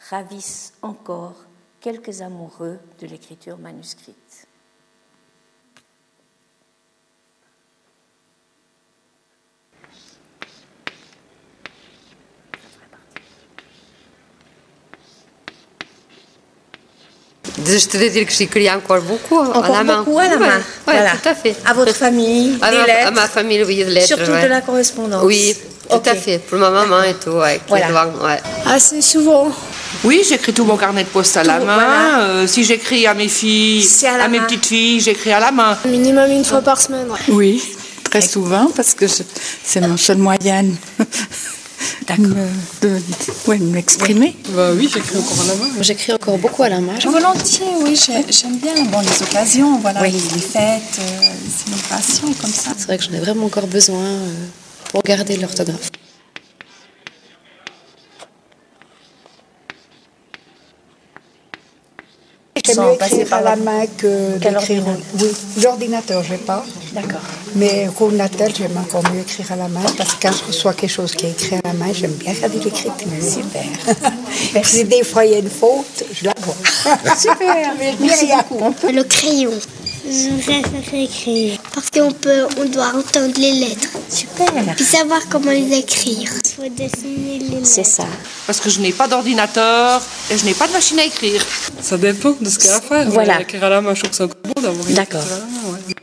ravissent 0.10 0.74
encore 0.82 1.46
quelques 1.82 2.22
amoureux 2.22 2.80
de 3.00 3.08
l'écriture 3.08 3.58
manuscrite. 3.58 4.48
Je 17.66 17.88
te 17.88 17.98
dire 18.10 18.26
que 18.26 18.32
j'écris 18.34 18.70
encore 18.72 19.02
beaucoup 19.02 19.38
encore 19.40 19.64
à 19.66 19.70
la 19.70 19.84
main. 19.84 19.98
Beaucoup 20.04 20.20
à 20.20 20.28
la 20.28 20.38
main. 20.38 20.62
Oui, 20.88 20.94
tout 21.22 21.30
à 21.30 21.36
fait. 21.36 21.56
À 21.66 21.74
votre 21.74 21.96
famille, 21.96 22.58
à 22.62 22.72
des 22.72 22.78
ma, 22.78 22.86
lettres. 22.86 23.08
À 23.08 23.12
ma 23.12 23.28
famille, 23.28 23.64
oui, 23.64 23.78
des 23.78 23.86
lettres. 23.86 24.08
Surtout 24.08 24.32
de 24.32 24.48
la 24.48 24.62
correspondance. 24.62 25.24
Oui, 25.24 25.56
tout 25.90 26.02
à 26.06 26.16
fait. 26.16 26.40
Pour 26.40 26.58
ma 26.60 26.70
maman 26.70 27.04
et 27.04 27.14
tout, 27.16 27.32
ouais, 27.32 27.60
Voilà. 27.68 28.08
ouais. 28.24 28.40
Assez 28.66 29.02
souvent. 29.02 29.52
Oui, 30.04 30.24
j'écris 30.28 30.54
tout 30.54 30.66
mon 30.66 30.76
carnet 30.76 31.04
de 31.04 31.10
poste 31.10 31.38
à 31.38 31.44
la 31.44 31.60
main. 31.60 31.76
voilà. 31.76 32.20
Euh, 32.24 32.48
si 32.48 32.64
j'écris 32.64 33.06
à 33.08 33.14
mes 33.14 33.28
filles, 33.28 33.88
à 34.06 34.18
la 34.18 34.28
mes 34.28 34.40
petites 34.42 34.66
filles, 34.66 35.00
j'écris 35.00 35.32
à 35.32 35.40
la 35.40 35.52
main. 35.52 35.78
Minimum 35.86 36.30
une 36.32 36.44
fois 36.44 36.62
par 36.62 36.82
semaine, 36.82 37.08
ouais. 37.10 37.20
Oui, 37.30 37.64
très 38.04 38.22
souvent, 38.22 38.68
parce 38.76 38.94
que 38.94 39.08
je- 39.08 39.24
c'est 39.64 39.82
mon 39.82 39.96
seul 39.98 40.18
moyen 40.18 40.66
de, 42.82 43.00
ouais, 43.48 43.58
de 43.60 43.64
m'exprimer. 43.66 44.36
Bah 44.50 44.70
oui, 44.76 44.90
j'écris 44.94 45.18
encore 45.18 45.42
à 45.42 45.48
la 45.48 45.56
main. 45.56 45.70
J'écris 45.82 46.14
encore 46.14 46.38
beaucoup 46.38 46.64
à 46.64 46.70
la 46.70 46.80
main. 46.80 46.94
Volontiers, 47.04 47.66
oui, 47.84 47.96
j'ai- 47.96 48.32
j'aime 48.32 48.58
bien 48.58 48.74
bon, 48.86 49.00
les 49.02 49.22
occasions, 49.28 49.80
voilà, 49.80 50.02
les, 50.04 50.12
les 50.12 50.18
fêtes, 50.20 51.00
euh, 51.00 51.20
les 51.44 51.52
célébrations 51.52 52.34
comme 52.42 52.52
ça. 52.52 52.72
C'est 52.78 52.86
vrai 52.86 52.98
que 52.98 53.04
j'en 53.04 53.14
ai 53.14 53.20
vraiment 53.20 53.46
encore 53.46 53.68
besoin 53.68 54.04
euh, 54.04 54.30
pour 54.92 55.02
garder 55.04 55.38
l'orthographe. 55.38 55.90
Sans 62.74 62.92
mieux 62.92 62.98
passer 62.98 63.14
écrire 63.16 63.30
par 63.30 63.40
à 63.40 63.42
la- 63.44 63.50
la 63.52 63.56
main 63.58 63.86
que 63.98 64.38
Quel 64.42 64.54
d'écrire. 64.56 64.84
Oui, 65.20 65.28
l'ordinateur, 65.64 66.24
je 66.24 66.36
pas. 66.36 66.66
D'accord. 66.94 67.22
Mais 67.56 67.88
Rounatel, 67.88 68.52
j'aime 68.56 68.78
encore 68.78 69.04
mieux 69.12 69.22
écrire 69.22 69.52
à 69.52 69.56
la 69.56 69.68
main 69.68 69.82
parce 69.98 70.14
que 70.14 70.22
quand 70.28 70.32
je 70.32 70.44
reçois 70.48 70.74
quelque 70.74 70.90
chose 70.92 71.12
qui 71.14 71.26
est 71.28 71.32
écrit 71.32 71.56
à 71.56 71.68
la 71.68 71.74
main, 71.74 71.92
j'aime 71.94 72.12
bien 72.14 72.34
regarder 72.34 72.58
l'écriture. 72.60 72.94
Super. 73.22 74.64
si 74.64 74.84
des 74.86 75.04
fois 75.04 75.26
il 75.26 75.32
y 75.32 75.36
a 75.36 75.40
une 75.40 75.50
faute, 75.50 76.04
je 76.14 76.26
la 76.26 76.34
vois. 76.42 76.56
Super, 77.16 77.74
dis 78.00 78.10
rien. 78.10 78.44
Le 78.92 79.04
crayon. 79.04 79.52
Je 80.06 80.42
préfère 80.42 81.00
écrire. 81.00 81.60
Parce 81.74 81.90
qu'on 81.90 82.12
peut, 82.12 82.46
on 82.58 82.66
doit 82.66 82.88
entendre 82.94 83.34
les 83.40 83.54
lettres. 83.54 83.90
Super. 84.10 84.76
Puis 84.76 84.84
savoir 84.84 85.22
comment 85.30 85.52
les 85.52 85.78
écrire. 85.78 86.30
Il 86.44 86.50
faut 86.50 86.70
dessiner 86.70 87.40
les 87.40 87.50
lettres. 87.50 87.66
C'est 87.66 87.86
ça. 87.86 88.06
Parce 88.46 88.60
que 88.60 88.70
je 88.70 88.82
n'ai 88.82 88.92
pas 88.92 89.08
d'ordinateur 89.08 90.02
et 90.30 90.38
je 90.38 90.46
n'ai 90.46 90.54
pas 90.54 90.68
de 90.68 90.74
machine 90.74 91.00
à 91.00 91.06
écrire. 91.06 91.42
Ça 91.82 91.98
dépend 91.98 92.32
de 92.40 92.50
ce 92.50 92.60
qu'il 92.60 92.70
y 92.70 92.74
a 92.74 92.78
à 92.78 92.82
faire. 92.82 93.10
Voilà. 93.10 93.42
Écrire 93.42 93.64
à 93.64 93.70
la 93.70 93.82
main, 93.82 93.94
je 93.94 94.02
trouve 94.02 94.12
que 94.12 94.18
c'est 94.18 94.24
encore 94.24 94.42
beau 94.44 94.62
d'avoir 94.62 94.88
une 94.88 94.96
D'accord. 94.96 95.22
écriture 95.22 95.38
à 95.38 95.40
la 95.40 95.46
main, 95.46 95.74
ouais. 95.74 95.96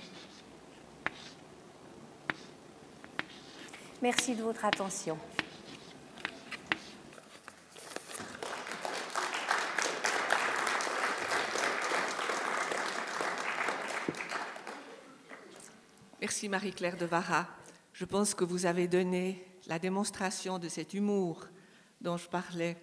Merci 4.03 4.35
de 4.35 4.43
votre 4.43 4.65
attention. 4.65 5.17
Merci 16.21 16.49
Marie-Claire 16.49 16.97
de 16.97 17.07
Vara. 17.07 17.49
Je 17.93 18.05
pense 18.05 18.35
que 18.35 18.45
vous 18.45 18.67
avez 18.67 18.89
donné 18.89 19.43
la 19.67 19.79
démonstration 19.79 20.59
de 20.59 20.69
cet 20.69 20.95
humour 20.95 21.47
dont 22.01 22.17
je 22.17 22.29
parlais 22.29 22.77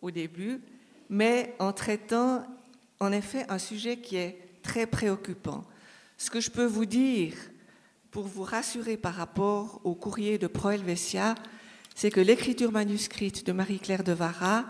au 0.00 0.10
début, 0.10 0.60
mais 1.08 1.54
en 1.58 1.72
traitant 1.72 2.44
en 3.00 3.12
effet 3.12 3.46
un 3.48 3.58
sujet 3.58 3.96
qui 3.98 4.16
est 4.16 4.38
très 4.62 4.86
préoccupant. 4.86 5.64
Ce 6.16 6.30
que 6.30 6.40
je 6.40 6.50
peux 6.50 6.64
vous 6.66 6.84
dire 6.86 7.34
pour 8.10 8.24
vous 8.26 8.42
rassurer 8.42 8.96
par 8.96 9.14
rapport 9.14 9.80
au 9.84 9.94
courrier 9.94 10.38
de 10.38 10.46
Pro 10.46 10.70
Helvetia, 10.70 11.34
c'est 11.94 12.10
que 12.10 12.20
l'écriture 12.20 12.70
manuscrite 12.72 13.46
de 13.46 13.52
Marie-Claire 13.52 14.04
de 14.04 14.12
Vara 14.12 14.66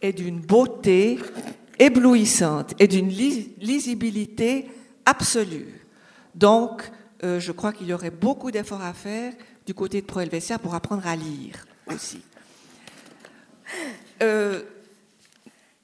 est 0.00 0.12
d'une 0.12 0.40
beauté 0.40 1.18
éblouissante 1.78 2.74
et 2.80 2.88
d'une 2.88 3.08
lis- 3.08 3.54
lisibilité 3.58 4.68
absolue. 5.04 5.86
Donc, 6.34 6.90
euh, 7.24 7.40
je 7.40 7.52
crois 7.52 7.72
qu'il 7.72 7.88
y 7.88 7.92
aurait 7.92 8.10
beaucoup 8.10 8.50
d'efforts 8.50 8.82
à 8.82 8.92
faire 8.92 9.32
du 9.66 9.74
côté 9.74 10.00
de 10.00 10.06
Pro 10.06 10.20
Helvetia 10.20 10.58
pour 10.58 10.74
apprendre 10.74 11.06
à 11.06 11.16
lire 11.16 11.66
aussi. 11.86 12.22
Euh, 14.22 14.62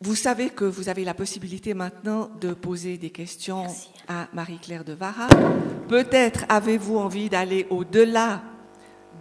vous 0.00 0.14
savez 0.14 0.50
que 0.50 0.64
vous 0.64 0.88
avez 0.88 1.04
la 1.04 1.14
possibilité 1.14 1.74
maintenant 1.74 2.30
de 2.40 2.52
poser 2.52 2.98
des 2.98 3.10
questions 3.10 3.66
à 4.08 4.28
Marie-Claire 4.32 4.84
de 4.84 4.92
Vara. 4.92 5.28
Peut-être 5.88 6.44
avez-vous 6.48 6.98
envie 6.98 7.28
d'aller 7.28 7.66
au-delà 7.70 8.42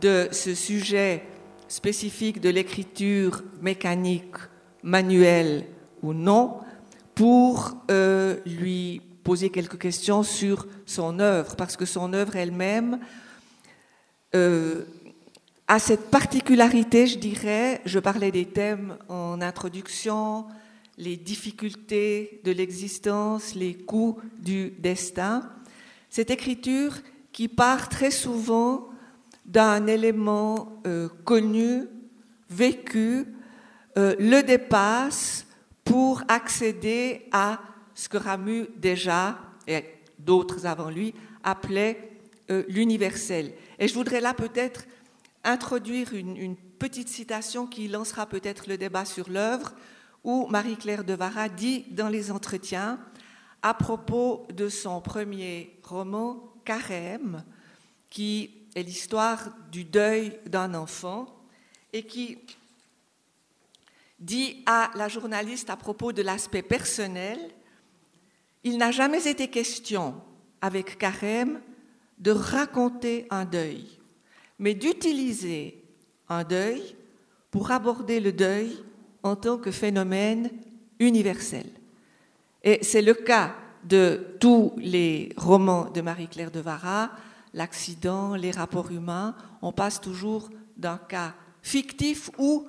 de 0.02 0.28
ce 0.32 0.54
sujet 0.56 1.24
spécifique 1.68 2.42
de 2.42 2.50
l'écriture 2.50 3.44
mécanique, 3.62 4.36
manuelle 4.84 5.66
ou 6.02 6.14
non, 6.14 6.58
pour 7.16 7.78
euh, 7.90 8.38
lui 8.46 9.02
poser 9.24 9.50
quelques 9.50 9.80
questions 9.80 10.24
sur 10.24 10.68
son 10.86 11.20
œuvre, 11.20 11.56
parce 11.56 11.78
que 11.78 11.86
son 11.86 12.14
œuvre 12.14 12.36
elle-même 12.36 13.00
euh, 14.36 14.84
a 15.68 15.80
cette 15.80 16.10
particularité, 16.10 17.08
je 17.08 17.18
dirais, 17.18 17.82
je 17.86 18.00
parlais 18.00 18.32
des 18.32 18.46
thèmes 18.46 18.98
en 19.08 19.42
introduction, 19.42 20.46
les 20.98 21.16
difficultés 21.16 22.42
de 22.44 22.52
l'existence, 22.52 23.56
les 23.56 23.74
coups 23.74 24.22
du 24.40 24.72
destin. 24.80 25.50
Cette 26.10 26.30
écriture 26.30 26.96
qui 27.32 27.48
part 27.48 27.90
très 27.90 28.12
souvent 28.12 28.90
d'un 29.46 29.88
élément 29.88 30.82
euh, 30.86 31.10
connu, 31.24 31.86
vécu, 32.50 33.26
euh, 33.98 34.16
le 34.20 34.42
dépasse 34.42 35.46
pour 35.84 36.24
accéder 36.28 37.28
à 37.32 37.60
ce 37.96 38.10
que 38.10 38.18
Ramu 38.18 38.68
déjà, 38.78 39.40
et 39.68 39.86
d'autres 40.20 40.66
avant 40.66 40.90
lui, 40.90 41.14
appelaient 41.44 42.12
euh, 42.50 42.64
l'universel. 42.68 43.54
Et 43.80 43.88
je 43.88 43.94
voudrais 43.94 44.22
là 44.22 44.34
peut-être 44.34 44.86
introduire 45.44 46.14
une, 46.14 46.38
une 46.38 46.56
petite 46.56 47.10
citation 47.10 47.68
qui 47.68 47.88
lancera 47.88 48.26
peut-être 48.26 48.68
le 48.68 48.78
débat 48.78 49.06
sur 49.06 49.30
l'œuvre, 49.30 49.74
où 50.24 50.48
Marie-Claire 50.48 51.04
de 51.04 51.14
Vara 51.14 51.50
dit 51.50 51.86
dans 51.92 52.10
les 52.10 52.32
entretiens, 52.32 53.00
à 53.62 53.74
propos 53.74 54.46
de 54.54 54.70
son 54.70 55.02
premier 55.02 55.78
roman, 55.84 56.54
Carême, 56.66 57.44
qui 58.10 58.52
est 58.76 58.84
l'histoire 58.84 59.50
du 59.72 59.84
deuil 59.84 60.38
d'un 60.46 60.74
enfant, 60.74 61.28
et 61.92 62.04
qui 62.04 62.38
dit 64.20 64.64
à 64.66 64.92
la 64.96 65.08
journaliste 65.08 65.70
à 65.70 65.76
propos 65.76 66.12
de 66.12 66.22
l'aspect 66.22 66.62
personnel, 66.62 67.40
il 68.64 68.78
n'a 68.78 68.92
jamais 68.92 69.28
été 69.28 69.48
question 69.50 70.16
avec 70.62 70.98
Carême 70.98 71.62
de 72.20 72.32
raconter 72.32 73.28
un 73.30 73.46
deuil, 73.46 73.86
mais 74.60 74.74
d'utiliser 74.74 75.84
un 76.30 76.44
deuil 76.44 76.96
pour 77.52 77.72
aborder 77.72 78.20
le 78.20 78.32
deuil 78.32 78.78
en 79.24 79.36
tant 79.36 79.58
que 79.58 79.72
phénomène 79.72 80.50
universel. 81.00 81.66
Et 82.64 82.80
c'est 82.84 83.02
le 83.02 83.14
cas 83.14 83.56
de 83.84 84.38
tous 84.40 84.74
les 84.78 85.34
romans 85.36 85.90
de 85.90 86.02
Marie-Claire 86.02 86.52
de 86.52 86.62
Vara, 86.62 87.12
l'accident, 87.54 88.36
les 88.36 88.52
rapports 88.52 88.92
humains, 88.92 89.36
on 89.62 89.74
passe 89.74 90.00
toujours 90.00 90.50
d'un 90.78 90.98
cas 90.98 91.36
fictif 91.62 92.30
ou 92.38 92.68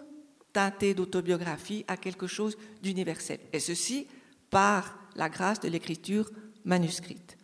teinté 0.52 0.94
d'autobiographie 0.94 1.84
à 1.88 1.96
quelque 1.96 2.26
chose 2.26 2.56
d'universel. 2.82 3.40
Et 3.52 3.60
ceci 3.60 4.06
par 4.50 4.98
la 5.16 5.28
grâce 5.28 5.60
de 5.60 5.68
l'écriture 5.68 6.30
manuscrite. 6.64 7.36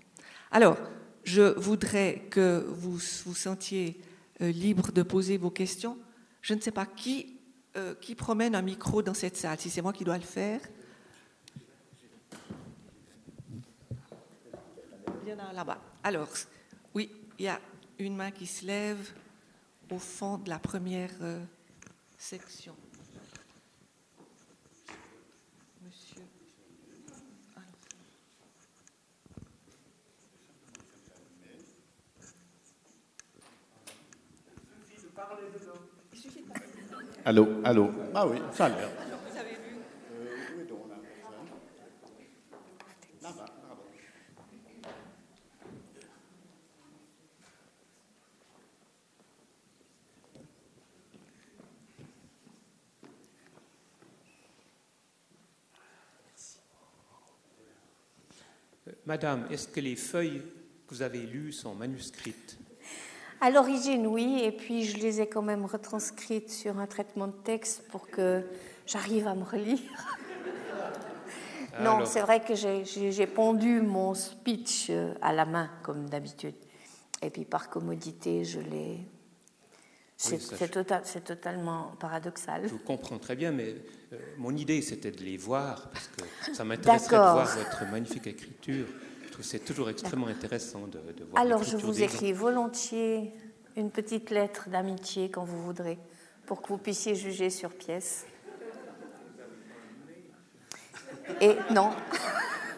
Alors, 0.50 0.78
je 1.24 1.59
voudrais 1.59 2.26
que 2.30 2.64
vous 2.68 2.98
vous 3.24 3.35
sentiez 3.35 4.00
euh, 4.40 4.50
libre 4.50 4.90
de 4.90 5.02
poser 5.02 5.37
vos 5.37 5.50
questions. 5.50 5.98
Je 6.40 6.54
ne 6.54 6.61
sais 6.61 6.70
pas 6.70 6.87
qui, 6.87 7.38
euh, 7.76 7.94
qui 8.00 8.14
promène 8.14 8.54
un 8.54 8.62
micro 8.62 9.02
dans 9.02 9.14
cette 9.14 9.37
salle, 9.37 9.61
si 9.61 9.70
c'est 9.70 9.83
moi 9.83 9.92
qui 9.92 10.04
dois 10.04 10.18
le 10.18 10.24
faire. 10.24 10.61
Il 15.22 15.28
y 15.28 15.33
en 15.35 15.38
a 15.38 15.52
là-bas. 15.52 15.78
Alors, 16.02 16.28
oui, 16.94 17.11
il 17.38 17.44
y 17.44 17.48
a 17.48 17.61
une 17.98 18.16
main 18.16 18.30
qui 18.30 18.46
se 18.46 18.64
lève 18.64 19.12
au 19.90 19.98
fond 19.98 20.38
de 20.38 20.48
la 20.48 20.59
première 20.59 21.12
euh, 21.20 21.44
section. 22.16 22.74
Allô, 37.25 37.60
allô. 37.64 37.90
Ah 38.14 38.27
oui, 38.27 38.38
ça 38.52 38.66
a 38.66 38.68
l'air. 38.71 38.88
Vous 38.88 39.38
avez 39.38 39.50
vu 39.50 39.77
Madame, 59.06 59.46
est-ce 59.50 59.68
que 59.68 59.81
les 59.81 59.96
feuilles 59.96 60.42
que 60.87 60.94
vous 60.94 61.02
avez 61.02 61.27
lues 61.27 61.52
sont 61.52 61.75
manuscrites? 61.75 62.58
À 63.41 63.51
l'origine, 63.51 64.07
oui, 64.07 64.41
et 64.45 64.53
puis 64.53 64.85
je 64.85 64.99
les 64.99 65.21
ai 65.21 65.27
quand 65.29 65.43
même 65.43 65.65
retranscrites 65.65 66.51
sur 66.51 66.79
un 66.79 66.87
traitement 66.87 67.27
de 67.27 67.33
texte 67.33 67.87
pour 67.88 68.09
que 68.09 68.43
j'arrive 68.87 69.27
à 69.27 69.35
me 69.35 69.45
relire. 69.45 69.79
non, 71.81 72.05
c'est 72.05 72.21
vrai 72.21 72.43
que 72.43 72.55
j'ai- 72.55 73.27
pondu 73.27 73.81
mon 73.81 74.15
speech 74.15 74.88
euh, 74.91 75.15
à 75.23 75.33
la 75.33 75.47
main, 75.47 75.71
comme 75.83 76.09
d'habitude. 76.09 76.55
Et 77.23 77.31
puis 77.31 77.45
par 77.45 77.71
commodité, 77.71 78.45
je 78.45 78.61
l'ai 78.61 78.99
C'est 80.17 80.71
tota- 80.71 81.01
c'est 81.05 81.25
totalement 81.25 81.93
paradoxal. 81.99 82.63
Je 82.65 82.69
vous 82.73 82.79
comprends 82.79 83.19
très 83.19 83.37
bien, 83.37 83.53
mais 83.53 83.75
euh, 84.13 84.19
mon 84.37 84.55
idée 84.55 84.83
c'était 84.83 85.13
de 85.13 85.23
les 85.23 85.38
voir 85.38 85.88
parce 85.88 86.09
que 86.09 86.55
ça 86.55 86.65
m'intéresserait 86.65 87.17
de 87.17 87.23
voir 87.23 87.47
votre 87.57 87.91
magnifique 87.91 88.27
écriture. 88.27 88.87
C'est 89.43 89.65
toujours 89.65 89.91
extrêmement 89.91 90.27
intéressant 90.27 90.87
de, 90.87 90.99
de 91.13 91.25
voir 91.25 91.43
Alors, 91.43 91.63
je 91.63 91.77
vous 91.77 92.03
écris 92.03 92.33
volontiers 92.33 93.33
une 93.77 93.91
petite 93.91 94.31
lettre 94.31 94.69
d'amitié 94.69 95.31
quand 95.31 95.45
vous 95.45 95.63
voudrez, 95.63 95.99
pour 96.47 96.63
que 96.63 96.69
vous 96.69 96.79
puissiez 96.79 97.15
juger 97.15 97.51
sur 97.51 97.71
pièce. 97.71 98.27
Et 101.41 101.57
non. 101.71 101.91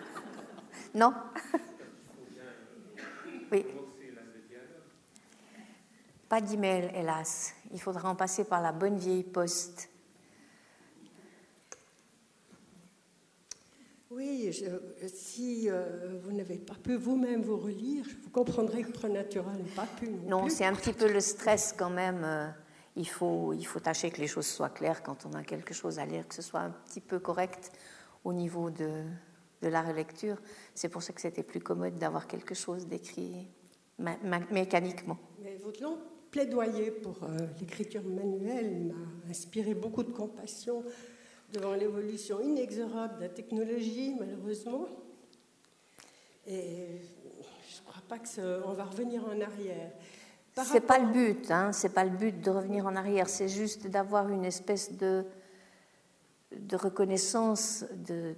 non. 0.94 1.14
Oui. 3.50 3.64
Pas 6.28 6.40
d'email, 6.40 6.90
hélas. 6.94 7.54
Il 7.72 7.80
faudra 7.80 8.08
en 8.08 8.14
passer 8.14 8.44
par 8.44 8.62
la 8.62 8.72
bonne 8.72 8.96
vieille 8.96 9.24
poste. 9.24 9.88
Oui, 14.14 14.52
je- 14.52 15.06
si 15.08 15.68
euh, 15.70 16.18
vous 16.22 16.32
n'avez 16.32 16.58
pas 16.58 16.74
pu 16.74 16.96
vous-même 16.96 17.42
vous 17.42 17.56
relire, 17.56 18.04
vous 18.22 18.30
comprendrez 18.30 18.82
que 18.82 18.90
Pronatural 18.92 19.56
n'a 19.56 19.74
pas 19.74 19.86
pu. 19.98 20.08
Non, 20.26 20.48
c'est 20.48 20.64
un 20.64 20.74
petit 20.74 20.92
peu 20.92 21.10
le 21.10 21.20
stress 21.20 21.74
quand 21.76 21.90
même. 21.90 22.22
euh, 22.24 22.48
Il 22.96 23.08
faut, 23.08 23.54
il 23.54 23.64
faut 23.64 23.80
tâcher 23.80 24.10
que 24.10 24.20
les 24.20 24.26
choses 24.26 24.46
soient 24.46 24.68
claires 24.68 25.02
quand 25.02 25.24
on 25.24 25.32
a 25.32 25.42
quelque 25.42 25.72
chose 25.72 25.98
à 25.98 26.04
lire, 26.04 26.28
que 26.28 26.34
ce 26.34 26.42
soit 26.42 26.60
un 26.60 26.70
petit 26.70 27.00
peu 27.00 27.18
correct 27.20 27.72
au 28.22 28.34
niveau 28.34 28.68
de, 28.68 29.04
de 29.62 29.68
la 29.68 29.80
relecture. 29.80 30.36
C'est 30.74 30.90
pour 30.90 31.02
ça 31.02 31.14
que 31.14 31.20
c'était 31.22 31.42
plus 31.42 31.60
commode 31.60 31.96
d'avoir 31.96 32.26
quelque 32.26 32.54
chose 32.54 32.86
d'écrit 32.86 33.48
mécaniquement. 34.50 35.16
Mais 35.42 35.56
votre 35.56 35.82
long 35.82 35.96
plaidoyer 36.30 36.90
pour 36.90 37.22
euh, 37.24 37.36
l'écriture 37.60 38.02
manuelle 38.04 38.92
m'a 38.92 39.30
inspiré 39.30 39.74
beaucoup 39.74 40.02
de 40.02 40.12
compassion 40.12 40.82
devant 41.52 41.74
l'évolution 41.74 42.40
inexorable 42.40 43.16
de 43.16 43.20
la 43.22 43.28
technologie, 43.28 44.14
malheureusement. 44.18 44.86
Et 46.46 47.00
je 47.68 47.80
ne 47.80 47.86
crois 47.86 48.02
pas 48.08 48.18
qu'on 48.18 48.72
va 48.72 48.84
revenir 48.84 49.24
en 49.24 49.40
arrière. 49.40 49.90
C'est 50.54 50.86
pas 50.86 50.98
le 50.98 51.12
but, 51.12 51.50
hein, 51.50 51.72
c'est 51.72 51.94
pas 51.94 52.04
le 52.04 52.10
but 52.10 52.40
de 52.40 52.50
revenir 52.50 52.86
en 52.86 52.94
arrière, 52.94 53.28
c'est 53.28 53.48
juste 53.48 53.86
d'avoir 53.86 54.28
une 54.28 54.44
espèce 54.44 54.92
de, 54.98 55.24
de 56.54 56.76
reconnaissance 56.76 57.86
de, 58.06 58.34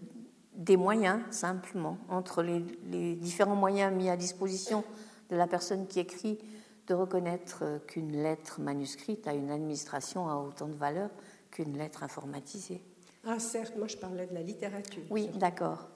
des 0.54 0.76
moyens, 0.76 1.20
simplement, 1.30 1.98
entre 2.08 2.42
les, 2.42 2.64
les 2.84 3.16
différents 3.16 3.56
moyens 3.56 3.92
mis 3.92 4.08
à 4.10 4.16
disposition 4.16 4.84
de 5.30 5.36
la 5.36 5.48
personne 5.48 5.88
qui 5.88 5.98
écrit, 5.98 6.38
de 6.86 6.94
reconnaître 6.94 7.60
euh, 7.62 7.78
qu'une 7.78 8.12
lettre 8.12 8.60
manuscrite 8.60 9.26
à 9.26 9.32
une 9.32 9.50
administration 9.50 10.28
a 10.28 10.36
autant 10.36 10.68
de 10.68 10.74
valeur 10.74 11.10
qu'une 11.50 11.76
lettre 11.78 12.02
informatisée. 12.02 12.82
Ah, 13.26 13.38
certes, 13.38 13.76
moi 13.76 13.88
je 13.88 13.96
parlais 13.96 14.26
de 14.26 14.34
la 14.34 14.42
littérature. 14.42 15.02
Oui, 15.10 15.28
d'accord. 15.36 15.88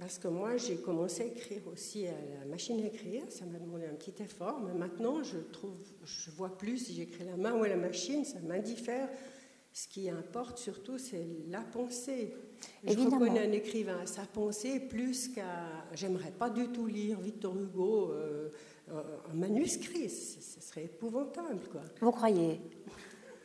Parce 0.00 0.18
que 0.18 0.28
moi, 0.28 0.56
j'ai 0.56 0.76
commencé 0.76 1.22
à 1.22 1.26
écrire 1.26 1.62
aussi 1.66 2.06
à 2.06 2.12
la 2.38 2.44
machine 2.46 2.80
à 2.80 2.86
écrire. 2.86 3.24
Ça 3.30 3.44
m'a 3.46 3.58
demandé 3.58 3.86
un 3.86 3.94
petit 3.94 4.22
effort. 4.22 4.60
Mais 4.60 4.72
maintenant, 4.72 5.24
je 5.24 5.38
trouve, 5.38 5.74
je 6.04 6.30
vois 6.30 6.56
plus 6.56 6.78
si 6.78 6.94
j'écris 6.94 7.24
la 7.24 7.36
main 7.36 7.54
ou 7.54 7.64
à 7.64 7.68
la 7.68 7.76
machine. 7.76 8.24
Ça 8.24 8.38
m'indiffère. 8.38 9.08
Ce 9.72 9.88
qui 9.88 10.08
importe 10.08 10.58
surtout, 10.58 10.98
c'est 10.98 11.26
la 11.48 11.62
pensée. 11.62 12.32
Je 12.84 12.92
Évidemment. 12.92 13.18
reconnais 13.18 13.46
un 13.48 13.52
écrivain 13.52 13.98
à 14.00 14.06
sa 14.06 14.22
pensée 14.22 14.80
plus 14.80 15.28
qu'à. 15.28 15.66
J'aimerais 15.94 16.30
pas 16.32 16.48
du 16.48 16.68
tout 16.68 16.86
lire 16.86 17.20
Victor 17.20 17.56
Hugo 17.56 18.12
euh, 18.12 18.50
en 18.90 19.34
manuscrit. 19.34 20.08
Ce 20.08 20.40
ce 20.40 20.60
serait 20.60 20.84
épouvantable, 20.84 21.60
quoi. 21.72 21.82
Vous 22.00 22.12
croyez? 22.12 22.60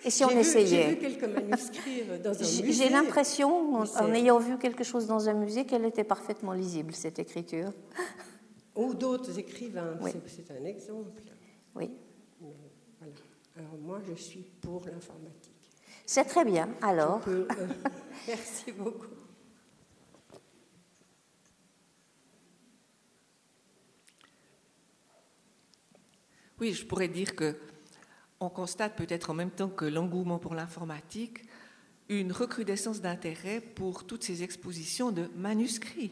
Et 0.05 0.09
si 0.09 0.23
on 0.25 0.29
J'ai 0.29 0.35
vu- 0.35 0.43
J'ai 0.43 0.59
essayait 0.61 0.89
vu 0.89 0.97
quelques 0.97 1.23
manuscrits 1.23 2.01
euh, 2.09 2.17
dans 2.19 2.31
un 2.31 2.43
J'ai 2.43 2.63
musée. 2.63 2.83
j'ai 2.83 2.89
l'impression, 2.89 3.75
en, 3.75 4.13
ayant 4.13 4.37
vu 4.37 4.57
quelque 4.57 4.83
chose 4.83 5.07
dans 5.07 5.29
un 5.29 5.33
musée, 5.33 5.65
qu'elle 5.65 5.85
était 5.85 6.03
parfaitement 6.03 6.53
lisible, 6.53 6.93
cette 6.93 7.19
écriture. 7.19 7.71
Ou 8.75 8.93
d'autres 8.93 9.37
écrivains. 9.39 9.97
Oui. 10.01 10.11
C'est- 10.27 10.51
un 10.51 10.65
exemple. 10.65 11.21
Oui. 11.75 11.91
Mais 12.41 12.47
voilà. 12.99 13.13
Alors 13.57 13.77
moi, 13.81 14.01
je 14.09 14.13
suis 14.15 14.41
pour 14.61 14.81
l'informatique. 14.85 15.51
C'est 16.05 16.25
très 16.25 16.43
bien. 16.43 16.69
Alors, 16.81 17.19
peux, 17.21 17.47
euh, 17.51 17.67
merci 18.27 18.71
beaucoup. 18.73 19.07
Oui, 26.59 26.73
je 26.73 26.85
pourrais 26.85 27.07
dire 27.07 27.35
que 27.35 27.55
on 28.43 28.49
constate 28.49 28.95
peut-être 28.95 29.29
en 29.29 29.33
même 29.33 29.51
temps 29.51 29.69
que 29.69 29.85
l'engouement 29.85 30.37
pour 30.37 30.53
l'informatique 30.53 31.45
une 32.09 32.33
recrudescence 32.33 33.01
d'intérêt 33.01 33.61
pour 33.61 34.05
toutes 34.05 34.23
ces 34.23 34.43
expositions 34.43 35.11
de 35.11 35.29
manuscrits 35.35 36.11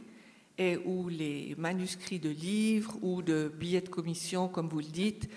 et 0.57 0.77
où 0.77 1.09
les 1.09 1.55
manuscrits 1.57 2.19
de 2.19 2.29
livres 2.29 2.97
ou 3.01 3.21
de 3.21 3.51
billets 3.53 3.81
de 3.81 3.89
commission, 3.89 4.47
comme 4.47 4.69
vous 4.69 4.79
le 4.79 4.85
dites, 4.85 5.29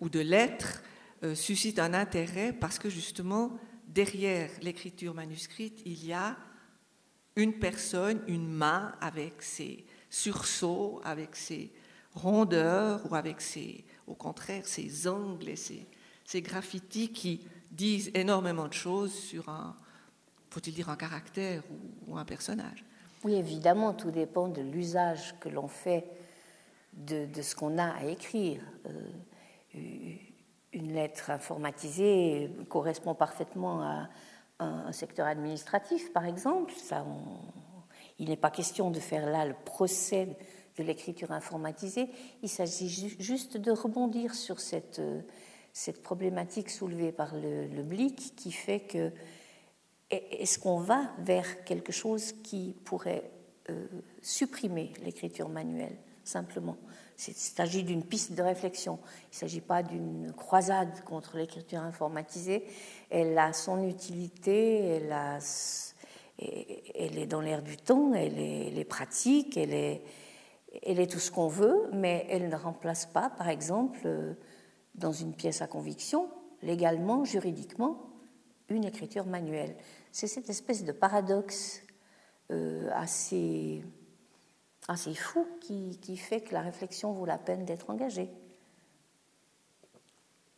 ou 0.00 0.08
de 0.08 0.20
lettres 0.20 0.82
euh, 1.22 1.34
suscitent 1.34 1.78
un 1.78 1.94
intérêt 1.94 2.52
parce 2.52 2.78
que 2.78 2.90
justement 2.90 3.56
derrière 3.86 4.50
l'écriture 4.62 5.14
manuscrite 5.14 5.80
il 5.86 6.04
y 6.04 6.12
a 6.12 6.36
une 7.36 7.54
personne, 7.54 8.20
une 8.26 8.48
main 8.48 8.92
avec 9.00 9.42
ses 9.42 9.84
sursauts, 10.08 11.00
avec 11.04 11.36
ses 11.36 11.70
rondeurs 12.14 13.00
ou 13.10 13.14
avec 13.14 13.40
ses, 13.40 13.84
au 14.08 14.14
contraire, 14.14 14.66
ses 14.66 15.06
angles 15.06 15.50
et 15.50 15.56
ses, 15.56 15.86
ses 16.30 16.42
graffitis 16.42 17.10
qui 17.10 17.40
disent 17.72 18.12
énormément 18.14 18.68
de 18.68 18.72
choses 18.72 19.12
sur 19.12 19.48
un, 19.48 19.74
faut-il 20.50 20.72
dire, 20.72 20.88
un 20.88 20.94
caractère 20.96 21.64
ou, 22.06 22.16
un 22.16 22.24
personnage. 22.24 22.84
oui, 23.24 23.34
évidemment, 23.34 23.92
tout 23.94 24.12
dépend 24.12 24.46
de 24.46 24.62
l'usage 24.62 25.34
que 25.40 25.48
l'on 25.48 25.66
fait 25.66 26.04
de, 26.92 27.26
ce 27.42 27.56
qu'on 27.56 27.78
a 27.78 27.88
à 27.96 28.04
écrire. 28.04 28.62
Euh, 28.86 30.14
une 30.72 30.92
lettre 30.94 31.30
informatisée 31.30 32.48
correspond 32.68 33.16
parfaitement 33.16 33.82
à 33.82 34.08
un, 34.60 34.92
secteur 34.92 35.26
administratif, 35.26 36.12
par 36.12 36.26
exemple. 36.26 36.72
Ça, 36.74 37.04
on- 37.04 37.40
il 38.20 38.28
n'est 38.28 38.36
pas 38.36 38.50
question 38.52 38.92
de 38.92 39.00
faire 39.00 39.28
là 39.28 39.46
le 39.46 39.54
procès 39.64 40.36
de 40.76 40.82
l'écriture 40.84 41.32
informatisée. 41.32 42.08
Il 42.42 42.48
s'agit 42.48 42.88
ju- 42.88 43.16
juste 43.18 43.56
de 43.56 43.72
rebondir 43.72 44.34
sur 44.34 44.60
cette, 44.60 45.00
euh, 45.00 45.22
cette 45.72 46.02
problématique 46.02 46.70
soulevée 46.70 47.12
par 47.12 47.34
le, 47.34 47.66
le 47.66 47.82
Blick 47.82 48.34
qui 48.36 48.52
fait 48.52 48.80
que 48.80 49.12
est-ce 50.10 50.58
qu'on 50.58 50.78
va 50.78 51.10
vers 51.18 51.64
quelque 51.64 51.92
chose 51.92 52.32
qui 52.42 52.74
pourrait 52.84 53.30
euh, 53.70 53.86
supprimer 54.22 54.92
l'écriture 55.04 55.48
manuelle, 55.48 55.96
simplement? 56.24 56.76
Il 57.28 57.34
s'agit 57.34 57.84
d'une 57.84 58.02
piste 58.02 58.32
de 58.32 58.42
réflexion. 58.42 58.98
Il 59.24 59.34
ne 59.34 59.38
s'agit 59.40 59.60
pas 59.60 59.82
d'une 59.82 60.32
croisade 60.32 61.04
contre 61.04 61.36
l'écriture 61.36 61.80
informatisée. 61.80 62.64
Elle 63.10 63.38
a 63.38 63.52
son 63.52 63.86
utilité, 63.86 64.78
elle, 64.86 65.14
elle 66.94 67.18
est 67.18 67.26
dans 67.26 67.42
l'air 67.42 67.62
du 67.62 67.76
temps, 67.76 68.14
elle 68.14 68.38
est, 68.38 68.84
pratique, 68.88 69.58
elle 69.58 69.74
est, 69.74 70.02
elle 70.82 70.98
est 70.98 71.10
tout 71.10 71.18
ce 71.18 71.30
qu'on 71.30 71.48
veut, 71.48 71.90
mais 71.92 72.26
elle 72.30 72.48
ne 72.48 72.56
remplace 72.56 73.04
pas, 73.04 73.28
par 73.28 73.50
exemple, 73.50 74.00
euh, 74.06 74.32
dans 74.94 75.12
une 75.12 75.34
pièce 75.34 75.62
à 75.62 75.66
conviction, 75.66 76.28
légalement, 76.62 77.24
juridiquement, 77.24 78.10
une 78.68 78.84
écriture 78.84 79.26
manuelle. 79.26 79.76
C'est 80.12 80.26
cette 80.26 80.50
espèce 80.50 80.84
de 80.84 80.92
paradoxe 80.92 81.82
euh, 82.50 82.88
assez, 82.92 83.82
assez 84.88 85.14
fou 85.14 85.46
qui, 85.60 86.16
fait 86.16 86.40
que 86.40 86.52
la 86.52 86.62
réflexion 86.62 87.12
vaut 87.12 87.26
la 87.26 87.38
peine 87.38 87.64
d'être 87.64 87.90
engagée. 87.90 88.30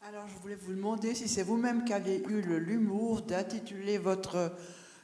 Alors, 0.02 0.26
je 0.26 0.34
voulais 0.38 0.56
vous 0.56 0.72
demander 0.72 1.14
si 1.14 1.28
c'est 1.28 1.42
vous-même 1.42 1.84
qui 1.84 1.92
avez 1.92 2.22
eu 2.22 2.40
l'humour 2.40 3.22
d'intituler 3.22 3.98
votre 3.98 4.52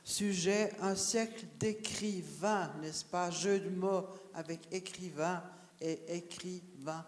sujet 0.03 0.73
Un 0.81 0.97
siècle 0.97 1.45
d'écrivains, 1.61 2.73
n'est-ce 2.81 3.05
pas? 3.05 3.31
Jeu 3.31 3.61
de 3.61 3.69
mots 3.69 4.07
avec 4.35 4.61
écrivain 4.73 5.43
et 5.81 6.17
écrivain. 6.17 7.05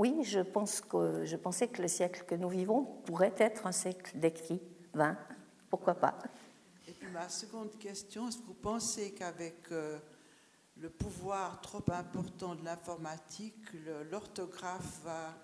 Oui, 0.00 0.24
je, 0.24 0.40
pense 0.40 0.80
que, 0.80 1.26
je 1.26 1.36
pensais 1.36 1.68
que 1.68 1.82
le 1.82 1.88
siècle 1.88 2.24
que 2.26 2.34
nous 2.34 2.48
vivons 2.48 2.84
pourrait 3.04 3.34
être 3.36 3.66
un 3.66 3.72
siècle 3.72 4.18
d'écrivains. 4.18 5.18
Pourquoi 5.68 5.94
pas? 5.94 6.14
Et 6.88 6.92
puis 6.92 7.10
ma 7.12 7.28
seconde 7.28 7.76
question, 7.78 8.26
est-ce 8.26 8.38
que 8.38 8.46
vous 8.46 8.54
pensez 8.54 9.12
qu'avec 9.12 9.70
euh, 9.72 9.98
le 10.78 10.88
pouvoir 10.88 11.60
trop 11.60 11.84
important 11.92 12.54
de 12.54 12.64
l'informatique, 12.64 13.74
l'orthographe 14.10 15.02
va 15.04 15.34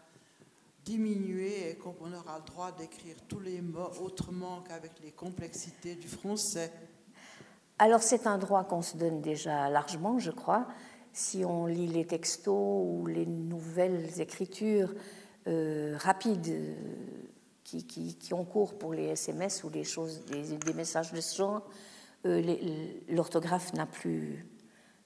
diminuer 0.87 1.73
et 1.73 1.77
qu'on 1.77 2.11
aura 2.15 2.39
le 2.39 2.47
droit 2.47 2.73
d'écrire 2.73 3.17
tous 3.29 3.41
les 3.41 3.61
mots 3.61 3.91
autrement 4.01 4.63
qu'avec 4.63 4.93
les 5.03 5.13
complexités 5.13 5.97
du 5.97 6.09
français? 6.09 6.73
Alors 7.79 8.03
c'est 8.03 8.27
un 8.27 8.39
droit 8.39 8.65
qu'on 8.65 8.81
se 8.81 8.97
donne 8.97 9.21
déjà 9.21 9.69
largement, 9.69 10.19
je 10.19 10.31
crois. 10.31 10.67
Si 11.17 11.47
on 11.47 11.65
lit 11.65 11.87
les 11.87 12.05
textos 12.05 12.55
ou 12.55 13.07
les 13.07 13.25
nouvelles 13.25 14.21
écritures 14.21 14.93
euh, 15.47 15.97
rapides 15.99 16.49
euh, 16.51 16.75
qui, 17.65 17.87
qui, 17.87 18.35
ont 18.35 18.45
cours 18.45 18.77
pour 18.77 18.93
les 18.93 19.05
SMS 19.05 19.65
ou 19.65 19.71
les 19.71 19.83
choses, 19.83 20.27
des, 20.27 20.75
messages 20.75 21.15
de 21.15 21.21
ce 21.23 21.39
genre, 21.39 21.63
euh, 22.27 22.55
l'orthographe 23.09 23.73
n'a 23.73 23.87
plus, 23.87 24.47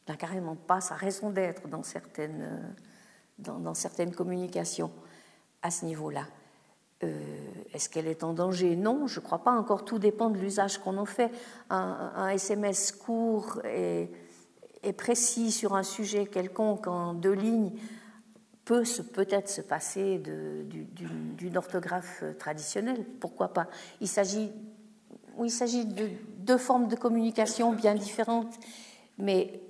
n'a 0.09 0.17
carrément 0.17 0.57
pas 0.57 0.81
sa 0.81 0.97
raison 0.97 1.31
d'être 1.31 1.69
dans 1.69 1.85
certaines, 1.85 2.75
dans, 3.39 3.75
certaines 3.75 4.13
communications 4.13 4.91
à 5.63 5.71
ce 5.71 5.85
niveau-là. 5.85 6.27
Est-ce 7.73 7.89
qu'elle 7.89 8.09
est 8.09 8.25
en 8.25 8.33
danger? 8.33 8.75
Non, 8.75 9.07
je 9.07 9.21
ne 9.21 9.25
crois 9.25 9.45
pas. 9.45 9.53
Encore 9.53 9.85
tout 9.85 10.01
dépend 10.01 10.29
de 10.29 10.39
l'usage 10.39 10.79
qu'on 10.79 10.97
en 10.97 11.07
fait. 11.07 11.31
Un, 11.71 12.13
un, 12.17 12.29
SMS 12.31 12.91
court 12.91 13.61
et, 13.65 14.11
et, 14.83 14.93
précis 14.93 15.53
sur 15.53 15.75
un 15.75 15.83
sujet 15.83 16.27
quelconque 16.27 16.87
en 16.87 17.15
deux 17.15 17.33
lignes 17.33 17.73
peut 18.65 18.85
peut-être 19.15 19.49
se 19.49 19.61
passer 19.61 20.19
d'une 20.19 21.57
orthographe 21.57 22.23
traditionnelle. 22.39 23.05
Pourquoi 23.19 23.53
pas? 23.53 23.67
Il 24.01 24.09
s'agit 24.09 24.53
il 25.45 25.51
s'agit 25.51 25.87
de 25.87 26.09
deux 26.39 26.59
formes 26.59 26.89
de 26.89 26.97
communication 26.97 27.73
bien 27.73 27.95
différentes, 27.95 28.55
mais 29.19 29.61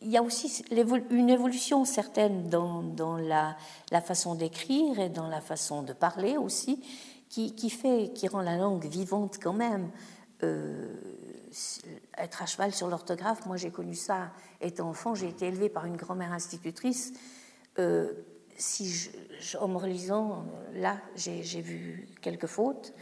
il 0.00 0.08
y 0.08 0.16
a 0.16 0.22
aussi 0.22 0.64
une 1.10 1.28
évolution 1.28 1.84
certaine 1.84 2.48
dans, 2.48 3.16
la, 3.16 3.56
façon 4.00 4.34
d'écrire 4.34 4.98
et 4.98 5.08
dans 5.08 5.28
la 5.28 5.40
façon 5.40 5.82
de 5.82 5.92
parler 5.92 6.36
aussi, 6.36 6.82
qui, 7.28 7.54
qui, 7.54 7.70
fait, 7.70 8.10
qui 8.14 8.26
rend 8.28 8.40
la 8.40 8.56
langue 8.56 8.86
vivante 8.86 9.38
quand 9.40 9.52
même. 9.52 9.90
Euh, 10.42 10.86
être 12.16 12.42
à 12.42 12.46
cheval 12.46 12.72
sur 12.72 12.88
l'orthographe, 12.88 13.46
moi 13.46 13.56
j'ai 13.56 13.70
connu 13.70 13.94
ça 13.94 14.32
étant 14.60 14.88
enfant, 14.88 15.14
j'ai 15.14 15.28
été 15.28 15.46
élevée 15.46 15.68
par 15.68 15.86
une 15.86 15.96
grand-mère 15.96 16.32
institutrice. 16.32 17.12
Euh, 17.78 18.12
si 18.56 19.10
en 19.58 19.68
me 19.68 19.76
relisant, 19.76 20.44
là 20.74 21.00
j'ai 21.16 21.60
vu 21.60 22.08
quelques 22.20 22.46
fautes. 22.46 22.92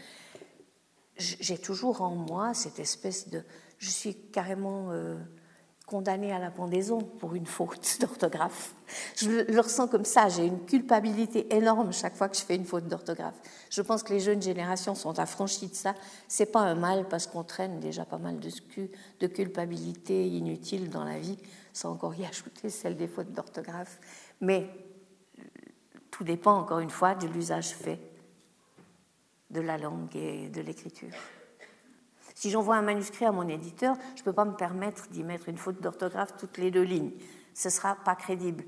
J'ai 1.17 1.59
toujours 1.59 2.03
en 2.03 2.15
moi 2.15 2.55
cette 2.55 2.79
espèce 2.79 3.29
de. 3.29 3.43
Je 3.79 3.91
suis 3.91 4.15
carrément. 4.15 4.93
Euh, 4.93 5.19
condamné 5.89 6.33
à 6.33 6.39
la 6.39 6.51
pendaison 6.51 6.99
pour 7.01 7.35
une 7.35 7.47
faute 7.47 7.99
d'orthographe. 8.01 8.75
Je 9.17 9.51
le 9.51 9.61
ressens 9.61 9.89
comme 9.89 10.05
ça, 10.05 10.29
j'ai 10.29 10.45
une 10.45 10.65
culpabilité 10.65 11.55
énorme 11.55 11.93
chaque 11.93 12.15
fois 12.15 12.29
que 12.29 12.37
je 12.37 12.43
fais 12.43 12.57
une 12.57 12.65
faute 12.65 12.87
d'orthographe. 12.87 13.35
Je 13.71 13.83
pense 13.83 14.03
que 14.03 14.13
les 14.13 14.21
jeunes 14.21 14.43
générations 14.43 14.95
sont 14.95 15.19
affranchies 15.19 15.69
de 15.69 15.75
ça. 15.75 15.95
C'est 16.29 16.53
pas 16.53 16.61
un 16.61 16.75
mal 16.75 17.09
parce 17.09 17.27
qu'on 17.27 17.45
traîne 17.45 17.81
déjà 17.81 18.05
pas 18.05 18.19
mal 18.19 18.39
de, 18.39 18.51
de 19.21 19.27
culpabilité 19.27 20.29
inutile 20.29 20.91
dans 20.91 21.05
la 21.05 21.19
vie, 21.19 21.39
sans 21.73 21.93
encore 21.93 22.15
y 22.15 22.25
ajouter 22.27 22.71
celle 22.71 22.97
des 22.97 23.09
fautes 23.09 23.33
d'orthographe. 23.33 23.99
Mais 24.41 24.71
tout 26.11 26.25
dépend 26.25 26.59
encore 26.59 26.81
une 26.81 26.91
fois 26.91 27.15
de 27.15 27.27
l'usage 27.27 27.71
fait 27.71 28.01
de 29.51 29.61
la 29.61 29.79
langue 29.79 30.15
et 30.15 30.49
de 30.49 30.61
l'écriture. 30.61 31.15
Si 32.39 32.51
j'envoie 32.51 32.77
un 32.77 32.83
manuscrit 32.83 33.25
à 33.25 33.33
mon 33.33 33.49
éditeur, 33.49 33.97
je 34.15 34.21
ne 34.21 34.25
peux 34.25 34.33
pas 34.33 34.45
me 34.45 34.55
permettre 34.55 35.09
d'y 35.09 35.25
mettre 35.25 35.49
une 35.49 35.57
faute 35.57 35.83
d'orthographe 35.83 36.37
toutes 36.39 36.57
les 36.59 36.71
deux 36.71 36.85
lignes. 36.85 37.11
Ce 37.53 37.67
ne 37.67 37.73
sera 37.73 37.97
pas 37.97 38.15
crédible. 38.15 38.63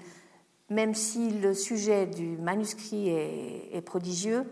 Même 0.70 0.92
si 0.92 1.30
le 1.30 1.54
sujet 1.54 2.06
du 2.06 2.36
manuscrit 2.36 3.10
est, 3.10 3.68
est 3.72 3.80
prodigieux, 3.80 4.44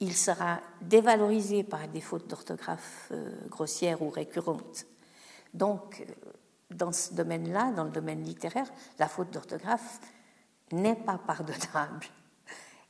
il 0.00 0.14
sera 0.14 0.60
dévalorisé 0.82 1.62
par 1.62 1.88
des 1.88 2.02
fautes 2.02 2.28
d'orthographe 2.28 3.08
euh, 3.10 3.30
grossières 3.48 4.02
ou 4.02 4.10
récurrentes. 4.10 4.84
Donc, 5.54 6.04
euh, 6.06 6.12
dans 6.70 6.92
ce 6.92 7.14
domaine-là, 7.14 7.72
dans 7.72 7.84
le 7.84 7.90
domaine 7.90 8.22
littéraire, 8.22 8.70
la 8.98 9.08
faute 9.08 9.30
d'orthographe 9.30 9.98
n'est 10.72 10.94
pas 10.94 11.16
pardonnable. 11.16 12.04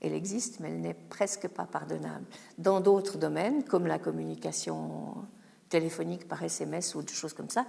Elle 0.01 0.15
existe, 0.15 0.59
mais 0.59 0.71
elle 0.71 0.81
n'est 0.81 0.95
presque 0.95 1.47
pas 1.47 1.67
pardonnable. 1.67 2.27
Dans 2.59 2.81
d'autres 2.81 3.17
domaines, 3.17 3.63
comme 3.63 3.87
la 3.87 4.01
communication 4.01 5.25
téléphonique 5.69 6.27
par 6.27 6.43
SMS 6.43 6.95
ou 6.95 7.03
des 7.03 7.13
choses 7.13 7.33
comme 7.33 7.51
ça, 7.51 7.67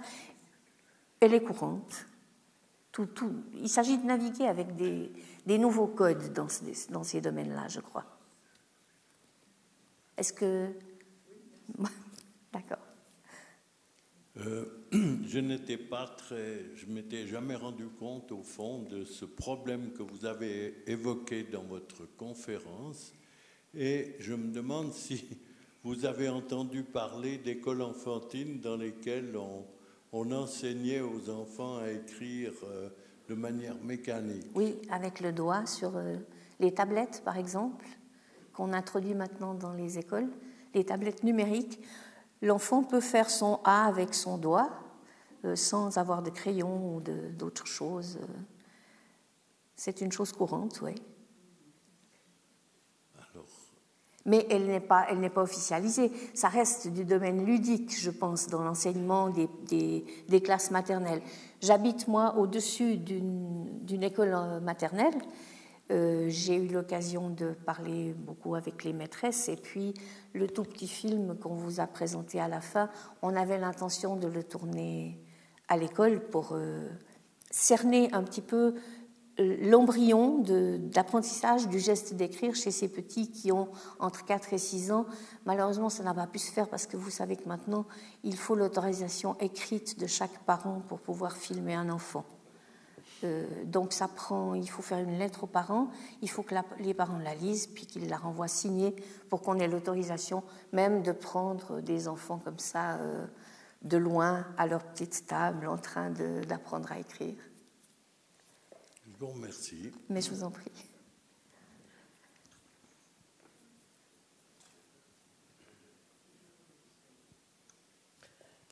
elle 1.20 1.34
est 1.34 1.42
courante. 1.42 2.06
Il 3.54 3.68
s'agit 3.68 3.98
de 3.98 4.04
naviguer 4.04 4.46
avec 4.46 4.74
des, 4.74 5.58
nouveaux 5.58 5.86
codes 5.86 6.32
dans, 6.32 6.48
ces 6.48 7.20
domaines-là, 7.20 7.68
je 7.68 7.80
crois. 7.80 8.04
Est-ce 10.16 10.32
que. 10.32 10.72
D'accord. 12.52 12.78
Euh, 14.38 14.64
je 14.92 15.38
n'étais 15.38 15.78
pas 15.78 16.06
très. 16.08 16.74
Je 16.74 16.86
m'étais 16.86 17.26
jamais 17.26 17.54
rendu 17.54 17.86
compte, 17.86 18.32
au 18.32 18.42
fond, 18.42 18.82
de 18.82 19.04
ce 19.04 19.24
problème 19.24 19.92
que 19.92 20.02
vous 20.02 20.24
avez 20.24 20.82
évoqué 20.86 21.44
dans 21.44 21.62
votre 21.62 22.04
conférence. 22.16 23.14
Et 23.72 24.16
je 24.18 24.34
me 24.34 24.52
demande 24.52 24.92
si 24.92 25.38
vous 25.82 26.04
avez 26.04 26.28
entendu 26.28 26.82
parler 26.82 27.38
d'écoles 27.38 27.82
enfantines 27.82 28.60
dans 28.60 28.76
lesquelles 28.76 29.36
on, 29.36 30.32
enseignait 30.32 31.00
aux 31.00 31.30
enfants 31.30 31.78
à 31.78 31.90
écrire 31.90 32.52
euh, 32.64 32.90
de 33.28 33.34
manière 33.34 33.76
mécanique. 33.82 34.46
Oui, 34.54 34.76
avec 34.90 35.20
le 35.20 35.32
doigt 35.32 35.64
sur 35.66 35.96
euh, 35.96 36.16
les 36.58 36.74
tablettes, 36.74 37.22
par 37.24 37.38
exemple, 37.38 37.86
qu'on 38.52 38.72
introduit 38.72 39.14
maintenant 39.14 39.54
dans 39.54 39.72
les 39.72 39.98
écoles, 39.98 40.28
les 40.74 40.84
tablettes 40.84 41.22
numériques. 41.22 41.80
L'enfant 42.42 42.82
peut 42.82 43.00
faire 43.00 43.30
son 43.30 43.60
A 43.64 43.86
avec 43.86 44.14
son 44.14 44.36
doigt 44.36 44.70
euh, 45.44 45.56
sans 45.56 45.96
avoir 45.96 46.22
de 46.22 46.30
crayon 46.30 46.96
ou 46.96 47.00
d'autres 47.00 47.66
choses. 47.66 48.18
C'est 49.76 50.02
une 50.02 50.12
chose 50.12 50.32
courante, 50.32 50.80
oui. 50.82 50.94
Mais 54.26 54.46
elle 54.50 54.66
n'est 54.66 54.80
pas, 54.80 55.06
pas 55.34 55.42
officialisée. 55.42 56.12
Ça 56.34 56.48
reste 56.48 56.88
du 56.88 57.04
domaine 57.04 57.44
ludique, 57.44 57.98
je 57.98 58.10
pense, 58.10 58.48
dans 58.48 58.62
l'enseignement 58.62 59.30
des, 59.30 60.40
classes 60.42 60.70
maternelles. 60.70 61.22
J'habite, 61.60 62.08
moi, 62.08 62.36
au-dessus 62.36 62.96
d'une 62.96 64.02
école 64.02 64.34
euh, 64.34 64.60
maternelle. 64.60 65.14
Euh, 65.90 66.26
J'ai 66.28 66.54
eu 66.54 66.68
l'occasion 66.68 67.30
de 67.30 67.50
parler 67.50 68.14
beaucoup 68.16 68.54
avec 68.54 68.84
les 68.84 68.92
maîtresses 68.92 69.48
et 69.48 69.56
puis 69.56 69.92
le 70.34 70.46
tout 70.46 70.62
petit 70.62 70.86
film 70.86 71.36
qu'on 71.36 71.54
vous 71.54 71.80
a 71.80 71.86
présenté 71.86 72.40
à 72.40 72.46
la 72.46 72.60
fin, 72.60 72.88
on 73.22 73.34
avait 73.34 73.58
l'intention 73.58 74.16
de 74.16 74.28
le 74.28 74.44
tourner 74.44 75.18
à 75.66 75.76
l'école 75.76 76.20
pour 76.20 76.50
euh, 76.52 76.88
cerner 77.50 78.08
un 78.12 78.22
petit 78.22 78.40
peu 78.40 78.74
l'embryon 79.40 80.42
d'apprentissage 80.78 81.68
du 81.68 81.78
geste 81.78 82.14
d'écrire 82.14 82.54
chez 82.54 82.70
ces 82.70 82.88
petits 82.88 83.30
qui 83.30 83.50
ont 83.52 83.68
entre 83.98 84.24
4 84.24 84.52
et 84.52 84.58
6 84.58 84.92
ans. 84.92 85.06
Malheureusement, 85.46 85.88
ça 85.88 86.02
n'a 86.02 86.14
pas 86.14 86.26
pu 86.26 86.38
se 86.38 86.52
faire 86.52 86.68
parce 86.68 86.86
que 86.86 86.96
vous 86.96 87.10
savez 87.10 87.36
que 87.36 87.48
maintenant, 87.48 87.86
il 88.22 88.36
faut 88.36 88.54
l'autorisation 88.54 89.36
écrite 89.40 89.98
de 89.98 90.06
chaque 90.06 90.38
parent 90.44 90.82
pour 90.88 91.00
pouvoir 91.00 91.36
filmer 91.36 91.74
un 91.74 91.88
enfant. 91.88 92.24
Euh, 93.24 93.46
donc 93.64 93.92
ça 93.92 94.08
prend, 94.08 94.54
il 94.54 94.68
faut 94.68 94.82
faire 94.82 94.98
une 94.98 95.18
lettre 95.18 95.44
aux 95.44 95.48
parents, 95.48 95.88
il 96.22 96.30
faut 96.30 96.42
que 96.42 96.54
les 96.78 96.94
parents 96.94 97.18
la 97.18 97.34
lisent, 97.34 97.66
puis 97.66 97.86
qu'ils 97.86 98.08
la 98.08 98.16
renvoient 98.16 98.48
signée 98.48 98.94
pour 99.28 99.42
qu'on 99.42 99.58
ait 99.58 99.68
l'autorisation 99.68 100.42
même 100.72 101.02
de 101.02 101.12
prendre 101.12 101.80
des 101.80 102.08
enfants 102.08 102.40
comme 102.42 102.58
ça 102.58 102.94
euh, 102.94 103.26
de 103.82 103.96
loin 103.96 104.46
à 104.56 104.66
leur 104.66 104.84
petite 104.84 105.26
table 105.26 105.66
en 105.66 105.76
train 105.76 106.10
d'apprendre 106.48 106.92
à 106.92 106.98
écrire. 106.98 107.34
Je 109.20 109.26
vous 109.26 109.32
remercie. 109.32 109.92
Mais 110.08 110.22
je 110.22 110.30
vous 110.30 110.42
en 110.42 110.50
prie. 110.50 110.64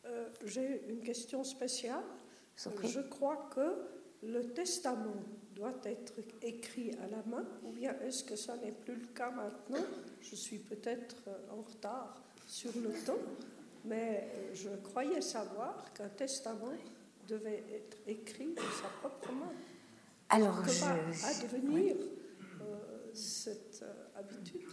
Euh, 0.07 0.31
J'ai 0.47 0.89
une 0.89 1.03
question 1.03 1.45
spéciale. 1.45 2.03
Je 2.57 3.01
crois 3.01 3.51
que 3.55 3.77
le 4.23 4.55
testament 4.55 5.23
doit 5.55 5.79
être 5.85 6.15
écrit 6.41 6.93
à 6.95 7.09
la 7.09 7.23
main, 7.25 7.45
ou 7.63 7.73
bien 7.73 7.95
est-ce 8.01 8.25
que 8.25 8.35
ça 8.35 8.57
n'est 8.57 8.73
plus 8.73 8.95
le 8.95 9.07
cas 9.09 9.31
maintenant? 9.31 9.85
Je 10.23 10.35
suis 10.35 10.61
peut-être 10.61 11.17
en 11.51 11.61
retard 11.61 12.23
sur 12.47 12.73
le 12.81 12.93
temps, 13.05 13.21
mais 13.85 14.31
je 14.55 14.71
croyais 14.83 15.21
savoir 15.21 15.93
qu'un 15.93 16.09
testament 16.09 16.73
devait 17.29 17.65
être 17.71 17.99
écrit 18.07 18.55
de 18.55 18.63
sa 18.81 18.89
propre 19.01 19.31
main. 19.33 19.53
Alors, 20.31 20.63
je. 20.67 20.85
À 20.85 21.43
devenir 21.43 21.97
euh, 22.61 23.11
cette 23.15 23.83
euh, 23.83 24.19
habitude 24.19 24.69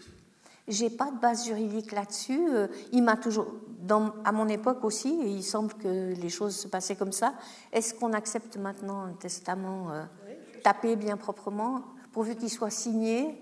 j'ai 0.68 0.90
pas 0.90 1.12
de 1.12 1.20
base 1.20 1.46
juridique 1.46 1.92
là-dessus. 1.92 2.48
Euh, 2.50 2.68
il 2.92 3.04
m'a 3.04 3.18
toujours, 3.18 3.48
dans, 3.80 4.14
à 4.24 4.32
mon 4.32 4.48
époque 4.48 4.84
aussi, 4.84 5.16
il 5.24 5.44
semble 5.44 5.74
que 5.76 6.14
les 6.14 6.30
choses 6.30 6.56
se 6.56 6.68
passaient 6.68 6.96
comme 6.96 7.12
ça. 7.12 7.36
Est-ce 7.72 7.94
qu'on 7.94 8.14
accepte 8.14 8.58
maintenant 8.58 9.04
un 9.04 9.14
testament 9.14 9.92
euh, 9.92 10.04
tapé 10.64 10.96
bien 10.96 11.18
proprement, 11.18 11.84
pourvu 12.12 12.36
qu'il 12.36 12.50
soit 12.50 12.72
signé 12.72 13.42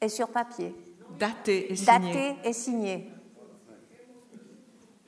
et 0.00 0.08
sur 0.08 0.28
papier? 0.28 0.74
Daté 1.18 1.72
et 1.72 1.76
signé. 1.76 1.86
Daté 1.86 2.36
et 2.44 2.52
signé. 2.52 3.10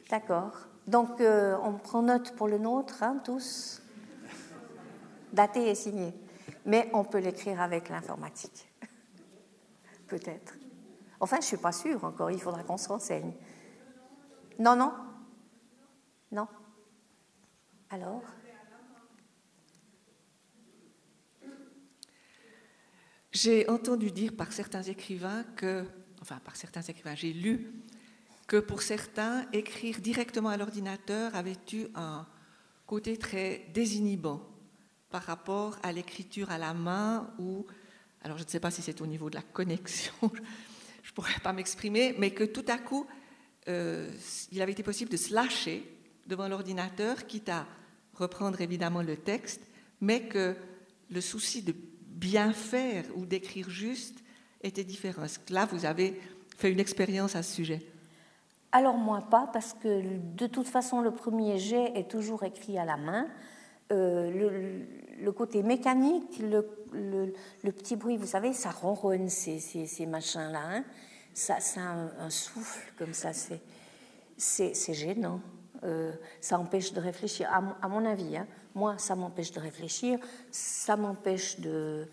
D'accord. 0.09 0.53
Donc, 0.87 1.21
euh, 1.21 1.57
on 1.63 1.75
prend 1.75 2.03
note 2.03 2.33
pour 2.37 2.49
le 2.49 2.59
nôtre, 2.59 3.03
hein, 3.03 3.21
tous 3.25 3.83
daté 5.35 5.69
et 5.69 5.75
signé. 5.75 6.15
Mais 6.65 6.89
on 6.93 7.05
peut 7.05 7.19
l'écrire 7.19 7.61
avec 7.61 7.89
l'informatique. 7.89 8.67
Peut-être. 10.07 10.55
Enfin, 11.21 11.37
je 11.37 11.43
ne 11.43 11.47
suis 11.47 11.57
pas 11.57 11.73
sûre 11.73 12.03
encore, 12.05 12.31
il 12.31 12.41
faudra 12.41 12.63
qu'on 12.63 12.77
se 12.77 12.89
renseigne. 12.89 13.33
Non, 14.59 14.77
non 14.77 14.93
Non 16.33 16.49
Alors? 17.91 18.23
J'ai 23.33 23.69
entendu 23.69 24.13
dire 24.13 24.37
par 24.37 24.53
certains 24.53 24.83
écrivains 24.83 25.43
que, 25.57 25.85
enfin 26.23 26.39
par 26.45 26.55
certains 26.55 26.83
écrivains, 26.83 27.17
j'ai 27.17 27.33
lu 27.33 27.73
que 28.47 28.59
pour 28.59 28.83
certains, 28.83 29.47
écrire 29.53 30.01
directement 30.01 30.51
à 30.51 30.57
l'ordinateur 30.57 31.35
avait 31.35 31.57
eu 31.73 31.87
un 31.95 32.27
côté 32.87 33.17
très 33.17 33.67
désinhibant 33.73 34.41
par 35.15 35.23
rapport 35.23 35.79
à 35.85 35.93
l'écriture 35.93 36.51
à 36.51 36.59
la 36.59 36.75
main 36.75 37.31
ou, 37.39 37.65
alors 38.25 38.37
je 38.37 38.43
ne 38.43 38.49
sais 38.49 38.59
pas 38.59 38.73
si 38.73 38.83
c'est 38.83 39.01
au 39.01 39.07
niveau 39.07 39.31
de 39.31 39.37
la 39.37 39.43
connexion, 39.43 40.13
je 41.05 41.11
ne 41.11 41.15
pourrais 41.15 41.39
pas 41.41 41.53
m'exprimer, 41.53 42.17
mais 42.19 42.33
que 42.33 42.43
tout 42.43 42.65
à 42.67 42.79
coup, 42.79 43.07
euh, 43.69 44.11
il 44.51 44.61
avait 44.61 44.73
été 44.73 44.83
possible 44.83 45.13
de 45.13 45.17
se 45.17 45.33
lâcher 45.33 45.85
devant 46.27 46.49
l'ordinateur, 46.49 47.29
quitte 47.29 47.49
à 47.49 47.65
reprendre 48.13 48.61
évidemment 48.61 49.03
le 49.03 49.17
texte, 49.17 49.61
mais 50.01 50.23
que 50.23 50.57
le 51.09 51.21
souci 51.21 51.63
de 51.63 51.77
bien 52.09 52.53
faire 52.53 53.05
ou 53.15 53.25
d'écrire 53.25 53.71
juste 53.71 54.19
était 54.65 54.83
différent. 54.83 55.27
Là, 55.51 55.67
vous 55.67 55.85
avez 55.85 56.21
fait 56.57 56.73
une 56.73 56.81
expérience 56.81 57.37
à 57.37 57.45
ce 57.45 57.55
sujet? 57.55 57.87
Alors 58.73 58.97
moi 58.97 59.29
pas, 59.31 59.49
parce 59.53 59.75
que 59.75 60.19
de 60.35 60.49
toute 60.49 60.67
façon 60.67 61.03
le 61.03 61.13
premier 61.13 61.57
jet 61.59 61.93
est 61.95 62.11
toujours 62.11 62.43
écrit 62.43 62.81
à 62.81 62.85
la 62.85 62.97
main. 62.97 63.29
Euh, 63.93 64.83
côté 65.33 65.63
mécanique, 65.63 66.41
le, 66.41 67.73
petit 67.73 67.97
bruit, 67.97 68.17
vous 68.17 68.27
savez, 68.27 68.53
ça 68.53 68.71
ronronne 68.71 69.29
ces, 69.29 70.07
machins-là. 70.07 70.63
Hein. 70.65 70.85
ça, 71.33 71.61
ça 71.61 71.81
a 71.81 72.25
un, 72.25 72.31
souffle 72.31 72.93
comme 72.99 73.15
ça, 73.15 73.31
c'est 74.37 74.95
gênant. 74.95 75.41
Euh, 75.83 76.13
ça 76.41 76.59
empêche 76.59 76.93
de 76.93 77.01
réfléchir, 77.01 77.49
à, 77.53 77.89
mon 77.89 78.05
avis. 78.07 78.37
Hein. 78.37 78.47
Moi, 78.75 78.97
ça 78.99 79.17
m'empêche 79.17 79.53
de 79.53 79.61
réfléchir, 79.61 80.19
ça 80.51 80.97
m'empêche 80.97 81.61
de, 81.61 82.09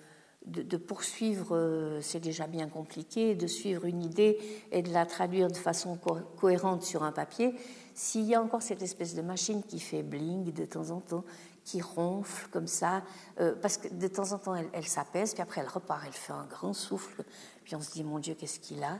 de, 0.45 0.77
poursuivre, 0.77 1.55
euh, 1.55 2.01
c'est 2.01 2.19
déjà 2.19 2.47
bien 2.47 2.67
compliqué, 2.67 3.35
de 3.35 3.47
suivre 3.47 3.85
une 3.85 4.01
idée 4.03 4.37
et 4.71 4.81
de 4.81 4.91
la 4.91 5.05
traduire 5.05 5.47
de 5.47 5.55
façon 5.55 5.97
cohérente 6.37 6.83
sur 6.83 7.03
un 7.03 7.11
papier, 7.11 7.55
s'il 7.93 8.23
y 8.23 8.35
a 8.35 8.41
encore 8.41 8.61
cette 8.61 8.81
espèce 8.81 9.15
de 9.15 9.21
machine 9.21 9.63
qui 9.63 9.79
fait 9.79 10.03
bling 10.03 10.51
de 10.51 10.65
temps 10.65 10.89
en 10.89 10.99
temps, 10.99 11.23
qui 11.72 11.82
ronfle 11.82 12.49
comme 12.49 12.67
ça, 12.67 13.01
euh, 13.39 13.55
parce 13.61 13.78
que 13.78 13.88
de 13.88 14.07
temps 14.07 14.34
en 14.34 14.38
temps 14.38 14.55
elle, 14.55 14.88
s'apaise, 14.88 15.34
puis 15.34 15.41
après 15.41 15.61
elle 15.61 15.67
repart, 15.67 16.01
elle 16.05 16.11
fait 16.11 16.34
un 16.34 16.45
grand 16.45 16.74
souffle, 16.74 17.24
puis 17.63 17.76
on 17.76 17.82
se 17.82 17.91
dit 17.91 18.03
mon 18.03 18.19
Dieu, 18.19 18.36
qu'est-ce 18.38 18.59
qu'il 18.59 18.84
a 18.84 18.99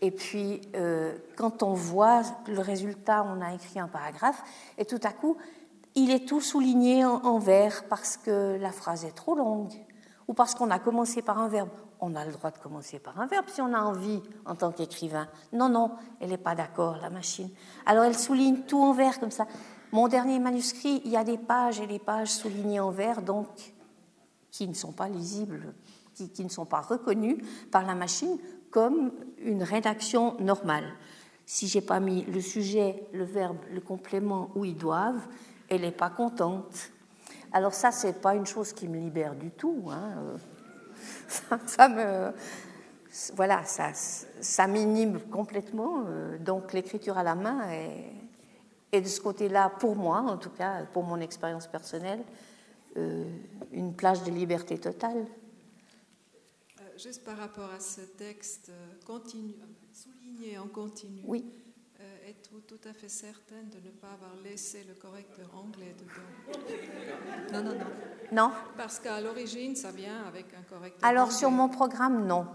Et 0.00 0.12
puis 0.12 0.60
euh, 0.76 1.18
quand 1.36 1.64
on 1.64 1.74
voit 1.74 2.22
le 2.46 2.60
résultat, 2.60 3.24
on 3.24 3.40
a 3.40 3.54
écrit 3.54 3.80
un 3.80 3.88
paragraphe, 3.88 4.42
et 4.78 4.84
tout 4.84 5.00
à 5.02 5.12
coup, 5.12 5.36
il 5.96 6.10
est 6.10 6.26
tout 6.26 6.40
souligné 6.40 7.04
en 7.04 7.38
vert 7.38 7.84
parce 7.88 8.16
que 8.16 8.56
la 8.58 8.72
phrase 8.72 9.04
est 9.04 9.14
trop 9.14 9.34
longue 9.34 9.74
ou 10.28 10.32
parce 10.32 10.54
qu'on 10.54 10.70
a 10.70 10.78
commencé 10.78 11.20
par 11.20 11.38
un 11.38 11.48
verbe. 11.48 11.68
On 12.00 12.14
a 12.14 12.24
le 12.24 12.32
droit 12.32 12.50
de 12.50 12.58
commencer 12.58 12.98
par 12.98 13.20
un 13.20 13.26
verbe 13.26 13.44
si 13.48 13.60
on 13.60 13.74
a 13.74 13.80
envie 13.80 14.22
en 14.46 14.54
tant 14.54 14.72
qu'écrivain. 14.72 15.28
Non, 15.52 15.68
non, 15.68 15.92
elle 16.20 16.30
n'est 16.30 16.38
pas 16.38 16.54
d'accord, 16.54 16.96
la 17.02 17.10
machine. 17.10 17.50
Alors 17.84 18.04
elle 18.04 18.16
souligne 18.16 18.62
tout 18.62 18.82
en 18.82 18.92
vert 18.92 19.20
comme 19.20 19.30
ça. 19.30 19.46
Mon 19.92 20.08
dernier 20.08 20.38
manuscrit, 20.38 21.02
il 21.04 21.10
y 21.10 21.18
a 21.18 21.24
des 21.24 21.36
pages 21.36 21.78
et 21.78 21.86
des 21.86 21.98
pages 21.98 22.30
soulignées 22.30 22.80
en 22.80 22.90
vert, 22.90 23.20
donc 23.20 23.46
qui 24.50 24.66
ne 24.66 24.72
sont 24.72 24.92
pas 24.92 25.08
lisibles, 25.08 25.74
qui, 26.14 26.44
ne 26.44 26.48
sont 26.48 26.64
pas 26.64 26.80
reconnues 26.80 27.44
par 27.70 27.84
la 27.84 27.94
machine 27.94 28.38
comme 28.70 29.12
une 29.38 29.62
rédaction 29.62 30.34
normale. 30.40 30.86
Si 31.44 31.68
j'ai 31.68 31.82
pas 31.82 32.00
mis 32.00 32.22
le 32.24 32.40
sujet, 32.40 33.06
le 33.12 33.24
verbe, 33.24 33.58
le 33.70 33.80
complément 33.80 34.50
où 34.54 34.64
ils 34.64 34.76
doivent, 34.76 35.26
elle 35.68 35.82
n'est 35.82 35.90
pas 35.90 36.08
contente. 36.08 36.90
Alors 37.52 37.74
ça, 37.74 37.90
c'est 37.90 38.18
pas 38.22 38.34
une 38.34 38.46
chose 38.46 38.72
qui 38.72 38.88
me 38.88 38.98
libère 38.98 39.34
du 39.34 39.50
tout. 39.50 39.84
Hein. 39.90 40.38
Ça, 41.66 41.88
me, 41.88 42.32
voilà, 43.34 43.64
ça, 43.64 43.90
ça 43.94 44.66
m'inhibe 44.68 45.18
complètement. 45.30 46.04
Euh, 46.06 46.38
donc 46.38 46.72
l'écriture 46.72 47.18
à 47.18 47.24
la 47.24 47.34
main 47.34 47.68
est, 47.70 48.21
de 49.00 49.08
ce 49.08 49.20
côté-là, 49.20 49.70
pour 49.70 49.96
moi, 49.96 50.20
en 50.20 50.36
tout 50.36 50.50
cas, 50.50 50.84
pour 50.92 51.02
mon 51.02 51.20
expérience 51.20 51.66
personnelle, 51.66 52.22
euh, 52.96 53.24
une 53.72 53.94
plage 53.94 54.22
de 54.22 54.30
liberté 54.30 54.78
totale. 54.78 55.26
Euh, 56.78 56.82
juste 56.98 57.24
par 57.24 57.38
rapport 57.38 57.70
à 57.70 57.80
ce 57.80 58.02
texte, 58.02 58.70
continue, 59.06 59.54
souligné 59.92 60.58
en 60.58 60.66
continu. 60.66 61.22
Oui 61.24 61.44
être 62.28 62.50
tout 62.66 62.88
à 62.88 62.92
fait 62.92 63.08
certaine 63.08 63.68
de 63.68 63.76
ne 63.84 63.90
pas 63.90 64.12
avoir 64.12 64.34
laissé 64.42 64.84
le 64.88 64.94
correcteur 64.94 65.50
anglais 65.54 65.94
dedans? 65.98 67.52
Non, 67.52 67.62
non, 67.62 67.78
non. 67.78 67.86
Non 68.32 68.50
Parce 68.76 68.98
qu'à 68.98 69.20
l'origine, 69.20 69.76
ça 69.76 69.90
vient 69.90 70.24
avec 70.26 70.46
un 70.54 70.62
correcteur 70.62 71.08
Alors, 71.08 71.32
sur 71.32 71.50
mon 71.50 71.68
programme, 71.68 72.26
non. 72.26 72.46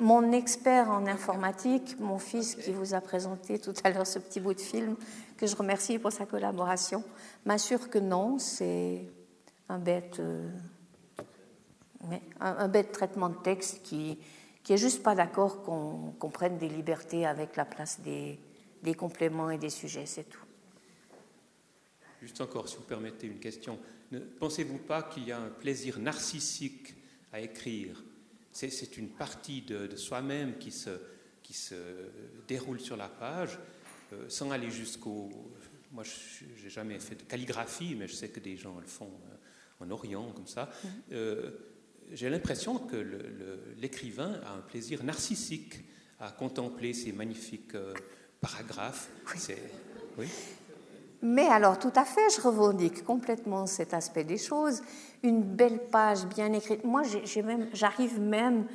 Mon 0.00 0.32
expert 0.32 0.90
en 0.90 1.06
informatique, 1.06 2.00
mon 2.00 2.18
fils 2.18 2.54
qui 2.54 2.72
vous 2.72 2.94
a 2.94 3.02
présenté 3.02 3.58
tout 3.58 3.74
à 3.84 3.90
l'heure 3.90 4.06
ce 4.06 4.18
petit 4.18 4.40
bout 4.40 4.54
de 4.54 4.60
film, 4.60 4.96
que 5.36 5.46
je 5.46 5.54
remercie 5.54 5.98
pour 5.98 6.10
sa 6.10 6.24
collaboration, 6.24 7.04
m'assure 7.44 7.90
que 7.90 7.98
non, 7.98 8.38
c'est 8.38 9.02
un 9.68 9.78
bête, 9.78 10.18
euh, 10.20 10.48
traitement 12.92 13.28
de 13.28 13.36
texte 13.42 13.82
qui, 13.82 14.18
qui 14.62 14.72
est 14.72 14.78
juste 14.78 15.02
pas 15.02 15.14
d'accord 15.14 15.62
qu'on 15.62 16.30
prenne 16.30 16.56
des 16.56 16.70
libertés 16.70 17.26
avec 17.26 17.56
la 17.56 17.66
place 17.66 18.00
des, 18.00 18.38
des 18.82 18.94
compléments 18.94 19.50
et 19.50 19.58
des 19.58 19.68
sujets, 19.68 20.06
c'est 20.06 20.24
tout. 20.24 20.44
Juste 22.22 22.40
encore, 22.40 22.70
si 22.70 22.76
vous 22.76 22.84
permettez 22.84 23.26
une 23.26 23.38
question. 23.38 23.78
Ne 24.12 24.18
pensez-vous 24.18 24.78
pas 24.78 25.02
qu'il 25.02 25.28
y 25.28 25.32
a 25.32 25.38
un 25.38 25.48
plaisir 25.48 25.98
narcissique 25.98 26.94
à 27.32 27.40
écrire? 27.40 28.02
C'est 28.52 28.96
une 28.96 29.10
partie 29.10 29.62
de, 29.62 29.94
soi-même 29.96 30.58
qui 30.58 30.70
se, 30.70 30.90
qui 31.42 31.54
se 31.54 31.74
déroule 32.48 32.80
sur 32.80 32.96
la 32.96 33.08
page, 33.08 33.58
euh, 34.12 34.28
sans 34.28 34.50
aller 34.50 34.70
jusqu'au... 34.70 35.30
Moi, 35.92 36.04
je 36.04 36.64
n'ai 36.64 36.70
jamais 36.70 36.98
fait 37.00 37.16
de 37.16 37.22
calligraphie, 37.22 37.94
mais 37.96 38.06
je 38.06 38.14
sais 38.14 38.28
que 38.28 38.40
des 38.40 38.56
gens 38.56 38.78
le 38.78 38.86
font 38.86 39.10
euh, 39.10 39.84
en 39.84 39.90
Orient, 39.90 40.32
comme 40.32 40.46
ça. 40.46 40.70
Mm-hmm. 40.70 40.88
Euh, 41.12 41.50
j'ai 42.12 42.28
l'impression 42.28 42.78
que 42.78 42.96
l'écrivain 43.78 44.40
a 44.44 44.54
un 44.54 44.60
plaisir 44.60 45.04
narcissique 45.04 45.84
à 46.18 46.32
contempler 46.32 46.92
ces 46.92 47.12
magnifiques 47.12 47.76
paragraphe. 48.40 49.10
Oui. 50.18 50.26
Mais 51.22 51.46
alors, 51.46 51.78
tout 51.78 51.92
à 51.94 52.04
fait, 52.04 52.28
je 52.34 52.40
revendique 52.40 53.04
complètement 53.04 53.66
cet 53.66 53.92
aspect 53.92 54.24
des 54.24 54.38
choses. 54.38 54.82
Une 55.22 55.42
belle 55.42 55.78
page 55.90 56.26
bien 56.26 56.52
écrite. 56.52 56.84
Moi, 56.84 57.02
j'arrive 57.74 58.18
même, 58.20 58.66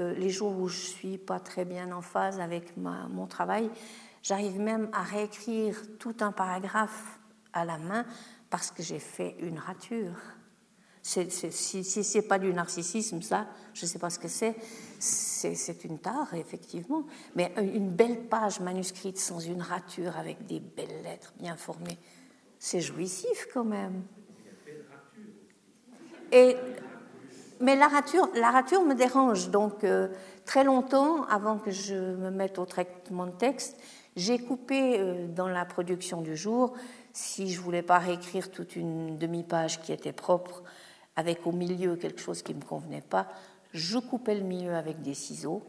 euh, 0.00 0.12
les 0.14 0.30
jours 0.30 0.58
où 0.58 0.68
je 0.68 0.80
suis 0.80 1.18
pas 1.18 1.38
très 1.38 1.64
bien 1.64 1.92
en 1.92 2.02
phase 2.02 2.40
avec 2.40 2.76
mon 2.76 3.26
travail, 3.26 3.70
j'arrive 4.22 4.58
même 4.58 4.88
à 4.92 5.02
réécrire 5.02 5.76
tout 5.98 6.16
un 6.20 6.32
paragraphe 6.32 7.20
à 7.52 7.64
la 7.64 7.78
main 7.78 8.04
parce 8.50 8.72
que 8.72 8.82
j'ai 8.82 8.98
fait 8.98 9.36
une 9.40 9.58
rature 9.58 10.16
si, 11.04 11.84
ce 11.84 12.16
n'est 12.16 12.24
pas 12.24 12.38
du 12.38 12.52
narcissisme, 12.54 13.20
ça, 13.20 13.46
je 13.74 13.84
ne 13.84 13.88
sais 13.90 13.98
pas 13.98 14.08
ce 14.08 14.18
que 14.18 14.28
c'est. 14.28 14.56
C'est 14.98 15.84
une 15.84 15.98
tare, 15.98 16.32
effectivement. 16.32 17.04
Mais 17.36 17.52
une 17.58 17.90
belle 17.90 18.22
page 18.22 18.60
manuscrite 18.60 19.18
sans 19.18 19.38
une 19.38 19.60
rature, 19.60 20.16
avec 20.16 20.46
des 20.46 20.60
belles 20.60 21.02
lettres 21.02 21.34
bien 21.38 21.56
formées, 21.56 21.98
c'est 22.58 22.80
jouissif 22.80 23.48
quand 23.52 23.64
même. 23.64 24.02
Et, 26.32 26.56
mais 27.60 27.76
la 27.76 27.88
rature, 27.88 28.30
la 28.34 28.50
rature 28.50 28.82
me 28.82 28.94
dérange. 28.94 29.50
Donc, 29.50 29.84
euh, 29.84 30.08
très 30.46 30.64
longtemps, 30.64 31.24
avant 31.24 31.58
que 31.58 31.70
je 31.70 31.94
me 31.94 32.30
mette 32.30 32.58
au 32.58 32.64
traitement 32.64 33.26
de 33.26 33.32
texte, 33.32 33.78
j'ai 34.16 34.38
coupé 34.38 34.98
euh, 34.98 35.26
dans 35.28 35.48
la 35.48 35.66
production 35.66 36.22
du 36.22 36.34
jour, 36.34 36.72
si 37.12 37.50
je 37.50 37.60
voulais 37.60 37.82
pas 37.82 37.98
réécrire 37.98 38.50
toute 38.50 38.74
une 38.74 39.18
demi-page 39.18 39.82
qui 39.82 39.92
était 39.92 40.12
propre, 40.12 40.62
avec 41.16 41.46
au 41.46 41.52
milieu 41.52 41.96
quelque 41.96 42.20
chose 42.20 42.42
qui 42.42 42.54
ne 42.54 42.60
me 42.60 42.64
convenait 42.64 43.00
pas, 43.00 43.28
je 43.72 43.98
coupais 43.98 44.34
le 44.34 44.42
milieu 44.42 44.74
avec 44.74 45.02
des 45.02 45.14
ciseaux, 45.14 45.62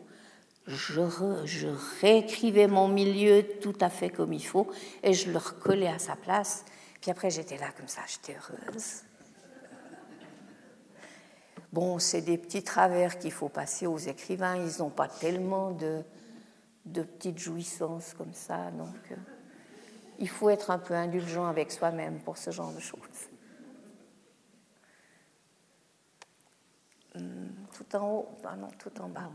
je, 0.67 2.01
réécrivais 2.01 2.67
mon 2.67 2.87
milieu 2.87 3.43
tout 3.61 3.75
à 3.81 3.89
fait 3.89 4.09
comme 4.09 4.33
il 4.33 4.45
faut 4.45 4.67
et 5.03 5.13
je 5.13 5.31
le 5.31 5.37
recollais 5.37 5.87
à 5.87 5.99
sa 5.99 6.15
place. 6.15 6.65
Puis 7.01 7.11
après, 7.11 7.29
j'étais 7.29 7.57
là 7.57 7.67
comme 7.77 7.87
ça, 7.87 8.01
j'étais 8.07 8.35
heureuse. 8.35 9.03
Bon, 11.71 11.99
c'est 11.99 12.21
des 12.21 12.37
petits 12.37 12.63
travers 12.63 13.19
qu'il 13.19 13.31
faut 13.31 13.49
passer 13.49 13.85
aux 13.85 13.97
écrivains. 13.97 14.55
Ils 14.55 14.79
n'ont 14.79 14.89
pas 14.89 15.07
tellement 15.07 15.71
de, 15.71 16.01
de 16.85 17.03
petites 17.03 17.37
jouissances 17.37 18.13
comme 18.13 18.33
ça. 18.33 18.71
Donc, 18.71 18.95
euh, 19.11 19.15
il 20.19 20.29
faut 20.29 20.49
être 20.49 20.71
un 20.71 20.79
peu 20.79 20.93
indulgent 20.93 21.45
avec 21.45 21.71
soi-même 21.71 22.19
pour 22.19 22.37
ce 22.37 22.51
genre 22.51 22.71
de 22.71 22.79
choses. 22.79 22.99
Tout 27.74 27.95
en 27.95 28.11
haut, 28.11 28.28
ah 28.43 28.55
non, 28.55 28.70
tout 28.78 29.01
en 29.01 29.09
bas. 29.09 29.30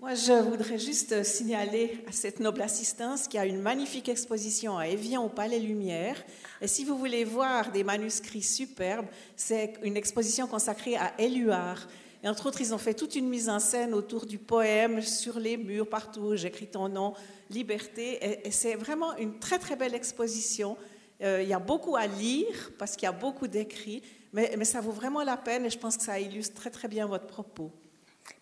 Moi, 0.00 0.14
je 0.14 0.32
voudrais 0.32 0.78
juste 0.78 1.24
signaler 1.24 2.02
à 2.08 2.12
cette 2.12 2.40
noble 2.40 2.62
assistance 2.62 3.28
qu'il 3.28 3.38
y 3.38 3.42
a 3.42 3.44
une 3.44 3.60
magnifique 3.60 4.08
exposition 4.08 4.78
à 4.78 4.88
Evian 4.88 5.22
au 5.22 5.28
Palais 5.28 5.58
Lumière. 5.58 6.16
Et 6.62 6.68
si 6.68 6.86
vous 6.86 6.96
voulez 6.96 7.24
voir 7.24 7.70
des 7.70 7.84
manuscrits 7.84 8.42
superbes, 8.42 9.08
c'est 9.36 9.74
une 9.82 9.98
exposition 9.98 10.46
consacrée 10.46 10.96
à 10.96 11.12
Éluard. 11.18 11.86
Et 12.22 12.28
entre 12.28 12.46
autres, 12.46 12.60
ils 12.60 12.74
ont 12.74 12.78
fait 12.78 12.94
toute 12.94 13.14
une 13.14 13.28
mise 13.28 13.48
en 13.48 13.60
scène 13.60 13.94
autour 13.94 14.26
du 14.26 14.38
poème, 14.38 15.00
sur 15.00 15.38
les 15.38 15.56
murs, 15.56 15.88
partout. 15.88 16.36
J'écris 16.36 16.66
ton 16.66 16.88
nom, 16.88 17.14
Liberté. 17.48 18.46
Et, 18.46 18.50
c'est 18.50 18.74
vraiment 18.74 19.16
une 19.16 19.38
très, 19.38 19.58
très 19.58 19.76
belle 19.76 19.94
exposition. 19.94 20.76
Euh, 21.22 21.42
il 21.42 21.48
y 21.48 21.54
a 21.54 21.58
beaucoup 21.58 21.96
à 21.96 22.06
lire 22.06 22.72
parce 22.78 22.92
qu'il 22.92 23.04
y 23.04 23.08
a 23.08 23.12
beaucoup 23.12 23.46
d'écrits, 23.46 24.02
mais, 24.32 24.54
mais 24.56 24.64
ça 24.64 24.80
vaut 24.80 24.92
vraiment 24.92 25.22
la 25.22 25.36
peine 25.36 25.64
et 25.66 25.70
je 25.70 25.78
pense 25.78 25.96
que 25.96 26.02
ça 26.02 26.18
illustre 26.18 26.54
très, 26.54 26.70
très 26.70 26.88
bien 26.88 27.06
votre 27.06 27.26
propos. 27.26 27.72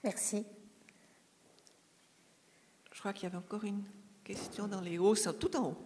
Merci. 0.03 0.45
Je 2.93 2.99
crois 3.01 3.13
qu'il 3.13 3.25
y 3.25 3.27
avait 3.27 3.39
encore 3.39 3.65
une 3.65 3.85
question 4.25 4.67
dans 4.67 4.81
les 4.81 4.99
hauts, 4.99 5.15
tout 5.15 5.57
en 5.57 5.69
haut. 5.69 5.77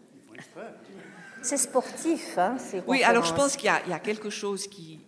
C'est 1.42 1.58
sportif, 1.58 2.38
hein, 2.38 2.56
Oui, 2.86 3.02
alors 3.02 3.24
je 3.24 3.34
pense 3.34 3.56
qu'il 3.56 3.70
y, 3.70 3.90
y, 3.90 3.92
a 3.92 3.98
quelque 3.98 4.30
chose 4.30 4.66
qui 4.66 5.00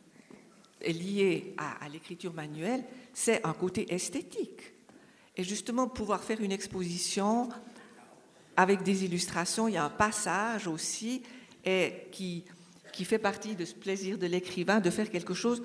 lié 0.93 1.55
à, 1.57 1.89
l'écriture 1.89 2.32
manuelle, 2.32 2.85
c'est 3.12 3.45
un 3.47 3.53
côté 3.53 3.93
esthétique. 3.93 4.72
Et 5.37 5.45
justement, 5.45 5.89
pouvoir 5.89 6.22
faire 6.22 6.41
une 6.41 6.53
exposition 6.53 7.49
avec 8.57 8.82
des 8.82 9.05
illustrations, 9.05 9.66
il 9.68 9.74
y 9.74 9.76
a 9.76 9.85
un 9.85 9.91
passage 9.91 10.66
aussi 10.66 11.22
qui, 12.12 12.45
fait 12.93 13.18
partie 13.18 13.57
de 13.57 13.64
ce 13.64 13.74
plaisir 13.74 14.18
de 14.18 14.26
l'écrivain 14.26 14.80
de 14.80 14.91
faire 14.91 15.11
quelque 15.11 15.35
chose 15.35 15.62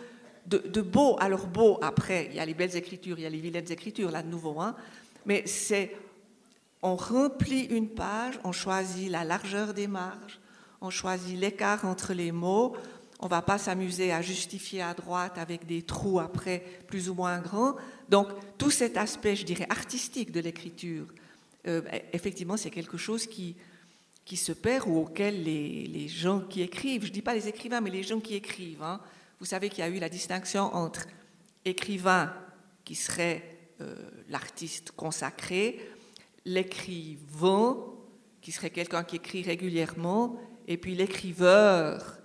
de, 0.48 0.58
de, 0.58 0.82
beau. 0.82 1.16
Alors 1.20 1.46
beau, 1.46 1.78
après, 1.82 2.28
il 2.32 2.36
y 2.36 2.40
a 2.40 2.46
les 2.46 2.56
belles 2.56 2.76
écritures, 2.76 3.20
il 3.20 3.24
y 3.24 3.26
a 3.26 3.30
les 3.30 3.40
vilaines 3.40 3.72
écritures, 3.72 4.10
là 4.10 4.24
de 4.24 4.30
nouveau, 4.30 4.60
hein, 4.60 4.76
mais 5.26 5.44
c'est 5.46 5.96
on 6.82 6.96
remplit 6.96 7.66
une 7.66 7.90
page, 7.90 8.40
on 8.44 8.52
choisit 8.52 9.10
la 9.10 9.24
largeur 9.24 9.74
des 9.74 9.88
marges, 9.88 10.40
on 10.82 10.90
choisit 10.90 11.38
l'écart 11.38 11.86
entre 11.86 12.14
les 12.14 12.32
mots. 12.32 12.76
On 13.20 13.26
ne 13.26 13.30
va 13.30 13.42
pas 13.42 13.58
s'amuser 13.58 14.12
à 14.14 14.22
justifier 14.22 14.82
à 14.82 14.94
droite 14.94 15.38
avec 15.38 15.66
des 15.66 15.82
trous 15.82 16.20
après 16.20 16.64
plus 16.88 17.10
ou 17.10 17.14
moins 17.14 17.40
grands. 17.40 17.76
Donc 18.08 18.30
tout 18.58 18.72
cet 18.72 18.96
aspect, 18.96 19.36
je 19.36 19.46
dirais, 19.46 19.68
artistique 19.70 20.32
de 20.32 20.40
l'écriture, 20.40 21.06
euh, 21.68 21.82
effectivement, 22.14 22.56
c'est 22.56 22.70
quelque 22.70 22.98
chose 22.98 23.28
qui, 23.28 23.56
qui 24.30 24.38
se 24.38 24.52
perd 24.52 24.88
ou 24.88 24.98
auquel 24.98 25.44
les, 25.44 26.08
gens 26.08 26.40
qui 26.40 26.62
écrivent, 26.62 27.02
je 27.04 27.10
ne 27.10 27.14
dis 27.14 27.22
pas 27.22 27.34
les 27.34 27.48
écrivains, 27.48 27.82
mais 27.82 27.90
les 27.90 28.04
gens 28.04 28.20
qui 28.20 28.36
écrivent, 28.36 28.84
hein, 28.84 29.00
vous 29.40 29.46
savez 29.46 29.70
qu'il 29.70 29.80
y 29.80 29.82
a 29.82 29.90
eu 29.90 30.00
la 30.00 30.08
distinction 30.08 30.74
entre 30.76 31.08
écrivain, 31.66 32.34
qui 32.86 32.96
serait 32.96 33.44
euh, 33.82 33.96
l'artiste 34.30 34.92
consacré, 34.92 35.80
l'écrivain, 36.46 37.78
qui 38.42 38.52
serait 38.52 38.70
quelqu'un 38.70 39.04
qui 39.04 39.18
écrit 39.18 39.42
régulièrement, 39.42 40.40
et 40.68 40.78
puis 40.78 40.96
l'écriveur, 40.96 42.20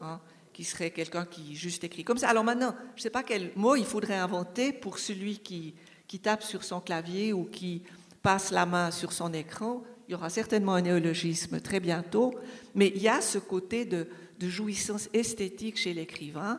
hein, 0.00 0.20
qui 0.58 0.64
serait 0.64 0.90
quelqu'un 0.90 1.24
qui 1.24 1.54
juste 1.54 1.84
écrit 1.84 2.02
comme 2.02 2.18
ça. 2.18 2.28
Alors 2.28 2.42
maintenant, 2.42 2.74
je 2.96 2.98
ne 2.98 3.02
sais 3.02 3.10
pas 3.10 3.22
quel 3.22 3.52
mot 3.54 3.76
il 3.76 3.84
faudrait 3.84 4.16
inventer 4.16 4.72
pour 4.72 4.98
celui 4.98 5.38
qui, 5.38 5.76
qui 6.08 6.18
tape 6.18 6.42
sur 6.42 6.64
son 6.64 6.80
clavier 6.80 7.32
ou 7.32 7.44
qui 7.44 7.84
passe 8.22 8.50
la 8.50 8.66
main 8.66 8.90
sur 8.90 9.12
son 9.12 9.32
écran. 9.32 9.84
Il 10.08 10.12
y 10.12 10.14
aura 10.16 10.30
certainement 10.30 10.74
un 10.74 10.80
néologisme 10.80 11.60
très 11.60 11.78
bientôt, 11.78 12.34
mais 12.74 12.88
il 12.92 13.00
y 13.00 13.06
a 13.06 13.20
ce 13.20 13.38
côté 13.38 13.84
de, 13.84 14.08
jouissance 14.40 15.08
esthétique 15.12 15.76
chez 15.76 15.94
l'écrivain, 15.94 16.58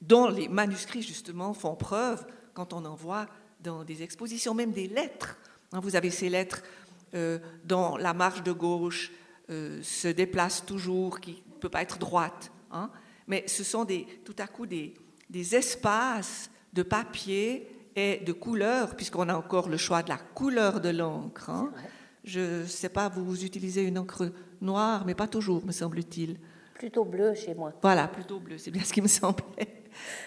dont 0.00 0.26
les 0.26 0.48
manuscrits 0.48 1.02
justement 1.02 1.54
font 1.54 1.76
preuve 1.76 2.26
quand 2.54 2.72
on 2.72 2.84
en 2.84 2.96
voit 2.96 3.28
dans 3.60 3.84
des 3.84 4.02
expositions, 4.02 4.52
même 4.52 4.72
des 4.72 4.88
lettres 4.88 5.38
Hein, 5.72 5.78
vous 5.80 5.94
avez 5.94 6.10
ces 6.10 6.28
lettres 6.28 6.64
euh, 7.14 7.38
dont 7.62 7.96
la 7.96 8.14
marge 8.14 8.42
de 8.42 8.50
gauche 8.50 9.12
euh, 9.48 9.80
se 9.84 10.08
déplace 10.08 10.66
toujours, 10.66 11.20
qui 11.20 11.42
ne 11.54 11.60
peut 11.60 11.68
pas 11.68 11.82
être 11.82 11.98
droite. 11.98 12.50
Hein. 12.72 12.90
Mais 13.32 13.44
ce 13.46 13.64
sont 13.64 13.86
des, 13.86 14.06
tout 14.26 14.36
à 14.38 14.46
coup 14.46 14.66
des, 14.66 14.92
espaces 15.54 16.50
de 16.74 16.82
papier 16.82 17.66
et 17.96 18.18
de 18.18 18.32
couleur, 18.34 18.94
puisqu'on 18.94 19.26
a 19.30 19.34
encore 19.34 19.70
le 19.70 19.78
choix 19.78 20.02
de 20.02 20.10
la 20.10 20.18
couleur 20.18 20.82
de 20.82 20.90
l'encre. 20.90 21.48
Hein. 21.48 21.72
Je 22.24 22.60
ne 22.60 22.66
sais 22.66 22.90
pas, 22.90 23.08
vous 23.08 23.42
utilisez 23.42 23.84
une 23.84 23.96
encre 23.96 24.30
noire, 24.60 25.06
mais 25.06 25.14
pas 25.14 25.28
toujours, 25.28 25.64
me 25.64 25.72
semble-t-il. 25.72 26.36
Plutôt 26.74 27.06
bleu 27.06 27.32
chez 27.32 27.54
moi. 27.54 27.72
Voilà, 27.80 28.06
plutôt 28.06 28.38
bleu, 28.38 28.58
c'est 28.58 28.70
bien 28.70 28.84
ce 28.84 28.92
qui 28.92 29.00
me 29.00 29.08
semblait. 29.08 29.82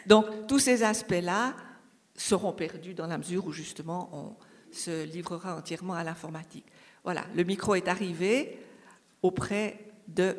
Donc, 0.07 0.25
tous 0.47 0.57
ces 0.57 0.81
aspects-là 0.81 1.55
seront 2.15 2.53
perdus 2.53 2.95
dans 2.95 3.05
la 3.05 3.19
mesure 3.19 3.45
où, 3.45 3.51
justement, 3.51 4.09
on, 4.13 4.35
se 4.71 5.05
livrera 5.05 5.55
entièrement 5.55 5.93
à 5.93 6.03
l'informatique. 6.03 6.65
Voilà, 7.03 7.23
le 7.35 7.43
micro 7.43 7.75
est 7.75 7.87
arrivé 7.87 8.59
auprès 9.21 9.93
de 10.07 10.35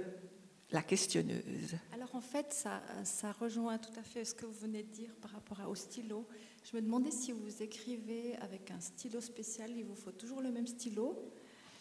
la 0.73 0.83
questionneuse. 0.83 1.77
Alors 2.07 2.19
en 2.19 2.21
fait, 2.21 2.53
ça, 2.53 2.81
ça, 3.03 3.33
rejoint 3.33 3.79
tout 3.79 3.99
à 3.99 4.03
fait 4.05 4.25
ce 4.25 4.33
que 4.33 4.47
vous 4.47 4.61
venez 4.61 4.85
de 4.85 4.93
dire 4.93 5.13
par 5.21 5.33
rapport 5.33 5.59
au 5.69 5.75
stylo. 5.75 6.25
Je 6.63 6.77
me 6.77 6.81
demandais 6.81 7.11
si 7.11 7.33
vous 7.33 7.65
écrivez 7.65 8.37
avec 8.37 8.71
un 8.71 8.79
stylo 8.79 9.21
spécial, 9.21 9.73
il 9.77 9.85
vous 9.85 9.97
faut 9.97 10.13
toujours 10.13 10.41
le 10.41 10.53
même 10.53 10.69
stylo. 10.69 11.19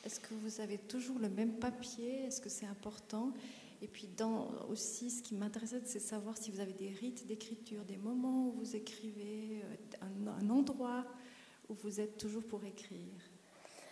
Est-ce 0.04 0.20
que 0.20 0.34
vous 0.34 0.62
avez 0.62 0.80
toujours 0.80 1.20
le 1.20 1.30
même 1.30 1.60
papier? 1.60 2.24
Est-ce 2.24 2.42
que 2.42 2.50
c'est 2.50 2.66
important? 2.66 3.34
Et 3.84 3.88
puis 3.88 4.08
dans, 4.18 4.50
aussi, 4.68 5.12
ce 5.12 5.22
qui 5.22 5.36
m'intéressait, 5.36 5.84
c'est 5.86 6.00
savoir 6.00 6.38
si 6.38 6.50
vous 6.50 6.60
avez 6.60 6.74
des 6.74 6.90
rites 6.90 7.28
d'écriture, 7.28 7.86
des 7.86 7.98
moments 7.98 8.48
où 8.48 8.52
vous 8.54 8.76
écrivez, 8.76 9.62
euh, 9.64 9.76
un, 10.02 10.44
un 10.44 10.50
endroit 10.50 11.06
ou 11.70 11.76
vous 11.76 12.00
êtes 12.00 12.18
toujours 12.18 12.46
pour 12.46 12.66
écrire 12.66 13.22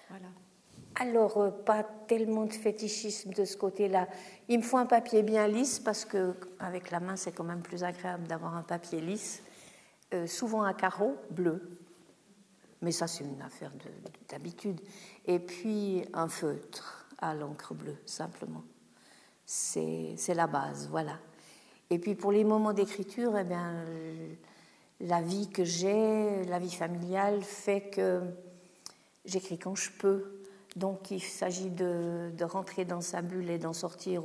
Voilà. 0.10 0.30
Alors, 0.96 1.38
euh, 1.38 1.50
pas 1.50 1.84
tellement 1.84 2.46
de 2.46 2.54
fétichisme 2.54 3.34
de 3.34 3.46
ce 3.46 3.58
côté-là. 3.58 4.08
Il 4.48 4.60
me 4.60 4.64
faut 4.64 4.78
un 4.78 4.86
papier 4.86 5.24
bien 5.24 5.48
lisse 5.48 5.80
parce 5.80 6.06
que 6.06 6.36
avec 6.60 6.92
la 6.92 7.00
main, 7.00 7.16
c'est 7.16 7.32
quand 7.32 7.44
même 7.44 7.62
plus 7.62 7.84
agréable 7.84 8.28
d'avoir 8.28 8.56
un 8.56 8.62
papier 8.62 9.02
lisse. 9.02 9.42
Euh, 10.14 10.28
souvent 10.28 10.64
un 10.64 10.74
carreau 10.74 11.16
bleu, 11.32 11.80
mais 12.82 12.92
ça 12.92 13.08
c'est 13.08 13.24
une 13.24 13.42
affaire 13.42 13.72
d'habitude. 14.30 14.80
Et 15.26 15.40
puis 15.40 16.06
un 16.14 16.28
feutre 16.28 17.08
à 17.18 17.34
l'encre 17.34 17.74
bleue, 17.74 17.98
simplement. 18.06 18.64
C'est 19.46 20.16
la 20.36 20.48
base, 20.48 20.88
voilà. 20.90 21.18
Et 21.90 21.98
puis 21.98 22.16
pour 22.16 22.32
les 22.32 22.44
moments 22.44 22.74
d'écriture, 22.74 23.38
eh 23.38 23.44
bien, 23.44 23.84
la 25.00 25.22
vie 25.22 25.50
que 25.50 25.64
j'ai, 25.64 26.46
la 26.46 26.60
vie 26.60 26.72
familiale 26.72 27.42
fait 27.42 27.90
que 27.90 28.22
j'écris 29.26 29.58
quand 29.58 29.76
je 29.76 29.92
peux. 29.92 30.43
Donc 30.76 31.12
il 31.12 31.22
s'agit 31.22 31.70
de, 31.70 32.32
rentrer 32.44 32.86
dans 32.86 33.02
sa 33.02 33.22
bulle 33.22 33.50
et 33.50 33.60
d'en 33.60 33.74
sortir 33.74 34.24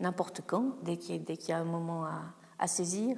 n'importe 0.00 0.42
quand, 0.46 0.76
dès 0.82 0.96
qu'il 0.96 1.22
y, 1.48 1.52
a 1.52 1.58
un 1.58 1.64
moment 1.64 2.06
à, 2.58 2.66
saisir. 2.66 3.16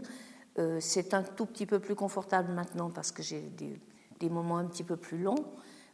Euh, 0.58 0.78
c'est 0.80 1.14
un 1.14 1.22
tout 1.22 1.46
petit 1.46 1.66
peu 1.66 1.78
plus 1.78 1.94
confortable 1.94 2.52
maintenant 2.52 2.90
parce 2.90 3.12
que 3.12 3.22
j'ai 3.22 3.42
des, 4.20 4.28
moments 4.28 4.58
un 4.58 4.66
petit 4.66 4.82
peu 4.82 4.96
plus 4.96 5.18
longs, 5.18 5.44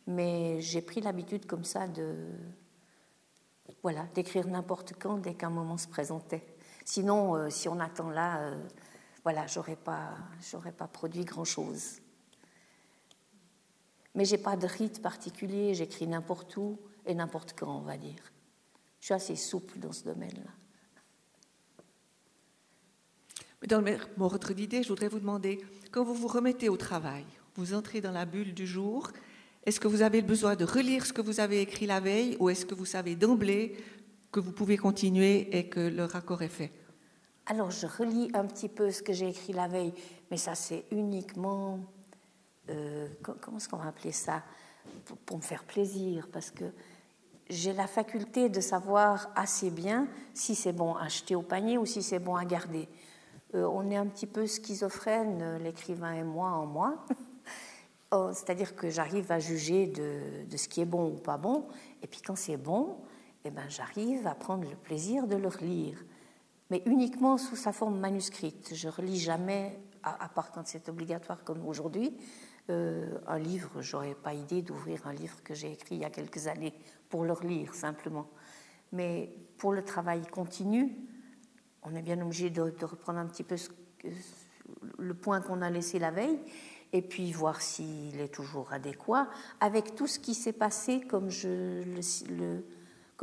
mais 0.07 0.61
j'ai 0.61 0.81
pris 0.81 1.01
l'habitude 1.01 1.47
comme 1.47 1.65
ça 1.65 1.87
de 1.89 2.15
voilà 3.83 4.07
d'écrire 4.15 4.47
n'importe 4.47 4.95
quand 4.99 5.19
dès 5.19 5.35
qu'un 5.35 5.51
moment 5.51 5.77
se 5.77 5.89
présentait. 5.89 6.45
Sinon, 6.85 7.35
euh, 7.35 7.51
si 7.51 7.69
on 7.69 7.81
attend 7.81 8.11
là, 8.11 8.41
euh, 8.41 8.63
voilà, 9.23 9.47
j'aurais 9.47 9.77
pas, 9.77 10.11
j'aurais 10.51 10.73
pas 10.73 10.87
produit 10.87 11.25
grand-chose. 11.25 12.01
Mais 14.15 14.25
j'ai 14.25 14.39
pas 14.39 14.57
de 14.57 14.67
rite 14.67 15.03
particulier, 15.03 15.75
j'écris 15.75 16.07
n'importe 16.07 16.57
où 16.57 16.79
et 17.07 17.15
n'importe 17.15 17.55
quand, 17.57 17.79
on 17.79 17.83
va 17.83 17.97
dire. 17.97 18.33
Je 19.01 19.07
suis 19.07 19.15
assez 19.15 19.37
souple 19.37 19.79
dans 19.79 19.93
ce 19.93 20.05
domaine-là. 20.05 20.51
Dans 23.69 23.79
le 23.79 23.85
même 23.85 24.01
ordre 24.21 24.53
d'idée, 24.53 24.83
je 24.83 24.89
voudrais 24.89 25.09
vous 25.09 25.21
demander, 25.21 25.61
quand 25.91 26.05
vous 26.05 26.15
vous 26.15 26.29
remettez 26.29 26.69
au 26.69 26.77
travail, 26.77 27.25
vous 27.57 27.75
entrez 27.75 28.01
dans 28.01 28.13
la 28.13 28.27
bulle 28.27 28.53
du 28.53 28.67
jour, 28.67 29.11
est-ce 29.65 29.81
que 29.81 29.89
vous 29.89 30.03
avez 30.03 30.21
besoin 30.21 30.57
de 30.57 30.65
relire 30.65 31.07
ce 31.07 31.13
que 31.13 31.23
vous 31.23 31.41
avez 31.41 31.61
écrit 31.63 31.87
la 31.87 32.01
veille 32.01 32.37
ou 32.39 32.51
est-ce 32.51 32.67
que 32.67 32.75
vous 32.75 32.85
savez 32.85 33.17
d'emblée 33.17 33.77
que 34.31 34.41
vous 34.41 34.53
pouvez 34.53 34.77
continuer 34.77 35.57
et 35.57 35.69
que 35.69 35.81
le 35.81 36.05
raccord 36.05 36.43
est 36.43 36.49
fait? 36.49 36.71
Alors 37.47 37.71
je 37.71 37.87
relis 37.87 38.31
un 38.35 38.47
petit 38.47 38.69
peu 38.69 38.91
ce 38.91 39.03
que 39.03 39.13
j'ai 39.13 39.29
écrit 39.29 39.53
la 39.53 39.69
veille, 39.69 39.95
mais 40.31 40.37
ça 40.37 40.55
c'est 40.55 40.85
uniquement, 40.91 41.79
euh, 42.71 43.09
comment 43.23 43.59
est-ce 43.59 43.69
qu'on 43.69 43.77
va 43.77 43.89
appeler 43.89 44.13
ça, 44.13 44.43
pour, 45.27 45.37
me 45.37 45.43
faire 45.43 45.65
plaisir, 45.65 46.29
parce 46.33 46.51
que 46.51 46.65
j'ai 47.49 47.73
la 47.73 47.87
faculté 47.87 48.49
de 48.49 48.61
savoir 48.61 49.31
assez 49.35 49.71
bien 49.71 50.09
si 50.33 50.55
c'est 50.55 50.73
bon 50.73 50.95
à 50.95 51.09
jeter 51.09 51.35
au 51.35 51.43
panier 51.43 51.79
ou 51.79 51.87
si 51.87 52.03
c'est 52.03 52.19
bon 52.19 52.37
à 52.37 52.45
garder. 52.45 52.89
Euh, 53.55 53.67
on 53.67 53.91
est 53.91 53.97
un 53.97 54.07
petit 54.07 54.27
peu 54.27 54.47
schizophrène, 54.47 55.59
l'écrivain 55.63 56.15
et 56.15 56.25
moi 56.25 56.51
en 56.51 56.67
moi. 56.67 57.05
Oh, 58.17 58.31
c'est-à-dire 58.33 58.77
que 58.77 58.91
j'arrive 58.91 59.33
à 59.33 59.41
juger 59.41 59.89
de, 59.89 60.45
de, 60.49 60.57
ce 60.57 60.69
qui 60.69 60.81
est 60.81 60.85
bon 60.85 61.09
ou 61.09 61.17
pas 61.17 61.37
bon, 61.37 61.67
et 62.01 62.07
puis 62.07 62.21
quand 62.21 62.37
c'est 62.37 62.57
bon, 62.57 62.99
eh 63.45 63.51
ben, 63.51 63.69
j'arrive 63.69 64.27
à 64.27 64.35
prendre 64.35 64.69
le 64.69 64.77
plaisir 64.77 65.27
de 65.27 65.37
le 65.37 65.49
relire, 65.49 66.03
mais 66.71 66.83
uniquement 66.87 67.37
sous 67.37 67.57
sa 67.57 67.73
forme 67.73 67.99
manuscrite. 67.99 68.75
Je 68.75 68.89
relis 68.89 69.19
jamais, 69.19 69.79
à, 70.03 70.29
part 70.29 70.51
quand 70.51 70.67
c'est 70.67 70.89
obligatoire 70.89 71.45
comme 71.45 71.67
aujourd'hui, 71.67 72.17
euh, 72.71 73.19
un 73.27 73.39
livre. 73.39 73.83
J'aurais 73.83 74.15
pas 74.15 74.35
idée 74.35 74.63
d'ouvrir 74.63 75.07
un 75.07 75.13
livre 75.13 75.43
que 75.43 75.55
j'ai 75.55 75.73
écrit 75.73 75.97
il 75.97 76.01
y 76.01 76.05
a 76.05 76.11
quelques 76.11 76.47
années 76.47 76.75
pour 77.09 77.25
le 77.25 77.33
relire 77.33 77.75
simplement. 77.75 78.29
Mais 78.93 79.35
pour 79.59 79.73
le 79.73 79.85
travail 79.85 80.23
continu, 80.27 80.97
on 81.83 81.95
est 81.95 82.03
bien 82.03 82.21
obligé 82.21 82.51
de, 82.51 82.63
reprendre 82.85 83.19
un 83.19 83.27
petit 83.27 83.45
peu 83.45 83.57
le 84.99 85.15
point 85.15 85.41
qu'on 85.41 85.63
a 85.63 85.71
laissé 85.71 85.99
la 85.99 86.11
veille 86.11 86.39
et 86.93 87.03
puis 87.03 87.33
voir 87.33 87.61
s'il 87.61 88.21
est 88.21 88.33
toujours 88.33 88.73
adéquat 88.73 89.29
avec 89.61 89.95
tout 89.95 90.07
ce 90.07 90.19
qui 90.19 90.35
s'est 90.35 90.53
passé 90.53 91.01
comme 91.01 91.29
je 91.29 91.83
le 91.83 92.65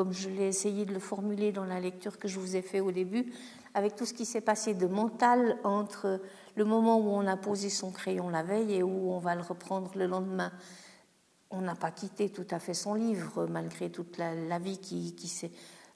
comme 0.01 0.13
je 0.13 0.29
l'ai 0.29 0.47
essayé 0.47 0.83
de 0.85 0.95
le 0.95 0.99
formuler 0.99 1.51
dans 1.51 1.63
la 1.63 1.79
lecture 1.79 2.17
que 2.17 2.27
je 2.27 2.39
vous 2.39 2.55
ai 2.55 2.63
fait 2.63 2.79
au 2.79 2.91
début, 2.91 3.31
avec 3.75 3.95
tout 3.95 4.07
ce 4.07 4.15
qui 4.15 4.25
s'est 4.25 4.41
passé 4.41 4.73
de 4.73 4.87
mental 4.87 5.59
entre 5.63 6.19
le 6.55 6.65
moment 6.65 6.97
où 6.97 7.09
on 7.09 7.27
a 7.27 7.37
posé 7.37 7.69
son 7.69 7.91
crayon 7.91 8.27
la 8.29 8.41
veille 8.41 8.73
et 8.73 8.81
où 8.81 9.11
on 9.11 9.19
va 9.19 9.35
le 9.35 9.43
reprendre 9.43 9.91
le 9.95 10.07
lendemain. 10.07 10.51
On 11.51 11.61
n'a 11.61 11.75
pas 11.75 11.91
quitté 11.91 12.31
tout 12.31 12.47
à 12.49 12.57
fait 12.57 12.73
son 12.73 12.95
livre, 12.95 13.45
malgré 13.45 13.91
toute 13.91 14.17
la, 14.17 14.57
vie 14.57 14.79
qui, 14.79 15.27
s'est. 15.27 15.51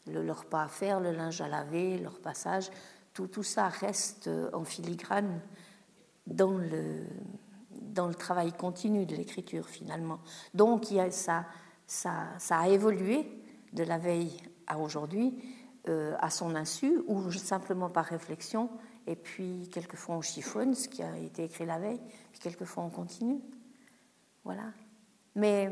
Le, 0.06 0.32
repas 0.32 0.66
à 0.66 0.68
faire, 0.68 1.00
le 1.00 1.12
linge 1.12 1.42
à 1.42 1.48
laver, 1.48 1.98
leur 1.98 2.20
passage, 2.20 2.70
tout, 3.12 3.42
ça 3.42 3.70
reste 3.70 4.30
en 4.54 4.66
filigrane 4.66 5.42
dans 6.28 6.60
le, 6.60 7.08
le 7.96 8.14
travail 8.14 8.54
continu 8.54 9.08
de 9.08 9.16
l'écriture 9.16 9.68
finalement. 9.68 10.20
Donc 10.54 10.94
ça 11.08 11.48
a 12.52 12.68
évolué 12.68 13.42
de 13.76 13.84
la 13.84 13.98
veille 13.98 14.42
à 14.68 14.80
aujourd'hui 14.80 15.38
euh, 15.88 16.16
à 16.20 16.32
son 16.32 16.56
insu 16.56 17.04
ou 17.06 17.32
simplement 17.32 17.92
par 17.92 18.06
réflexion. 18.06 18.72
Et 19.06 19.16
puis 19.16 19.70
quelquefois 19.72 20.16
on 20.16 20.22
chiffonne 20.22 20.74
ce 20.74 20.90
qui 20.90 21.04
a 21.04 21.16
été 21.16 21.44
écrit 21.44 21.68
la 21.68 21.78
veille, 21.78 22.02
puis 22.32 22.40
quelquefois 22.40 22.84
on 22.84 22.90
continue. 22.90 23.40
Voilà. 24.44 24.74
Mais 25.36 25.70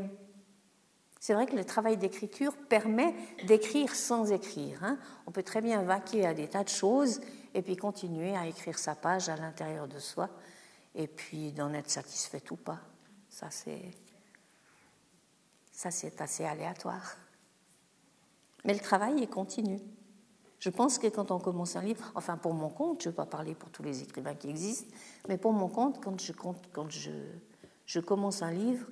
c'est 1.18 1.34
vrai 1.34 1.46
que 1.46 1.56
le 1.56 1.64
travail 1.64 1.96
d'écriture 1.96 2.56
permet 2.68 3.12
d'écrire 3.48 3.92
sans 3.92 4.30
écrire. 4.30 4.84
Hein. 4.84 4.98
On 5.26 5.32
peut 5.32 5.42
très 5.42 5.62
bien 5.62 5.82
vaquer 5.82 6.24
à 6.26 6.32
des 6.32 6.48
tas 6.48 6.62
de 6.62 6.68
choses 6.68 7.20
et 7.52 7.62
puis 7.62 7.76
continuer 7.76 8.36
à 8.36 8.46
écrire 8.46 8.78
sa 8.78 8.94
page 8.94 9.28
à 9.28 9.36
l'intérieur 9.36 9.88
de 9.88 9.98
soi 9.98 10.30
et 10.94 11.08
puis 11.08 11.50
d'en 11.50 11.72
être 11.72 11.90
satisfait 11.90 12.42
ou 12.52 12.56
pas. 12.56 12.78
Ça, 13.28 13.50
c'est, 13.50 13.90
ça, 15.72 15.90
c'est 15.90 16.20
assez 16.20 16.44
aléatoire. 16.44 17.16
Mais 18.64 18.72
le 18.72 18.80
travail 18.80 19.22
est 19.22 19.28
continu. 19.28 19.80
Je 20.58 20.70
pense 20.70 20.98
que 20.98 21.08
quand 21.08 21.30
on 21.30 21.38
commence 21.38 21.76
un 21.76 21.82
livre, 21.82 22.10
enfin 22.14 22.38
pour 22.38 22.54
mon 22.54 22.70
compte, 22.70 23.02
je 23.02 23.08
ne 23.08 23.12
vais 23.12 23.16
pas 23.16 23.26
parler 23.26 23.54
pour 23.54 23.70
tous 23.70 23.82
les 23.82 24.02
écrivains 24.02 24.34
qui 24.34 24.48
existent, 24.48 24.94
mais 25.28 25.36
pour 25.36 25.52
mon 25.52 25.68
compte, 25.68 26.02
quand 26.02 26.18
je, 26.18 28.00
commence 28.00 28.40
un 28.40 28.50
livre, 28.50 28.86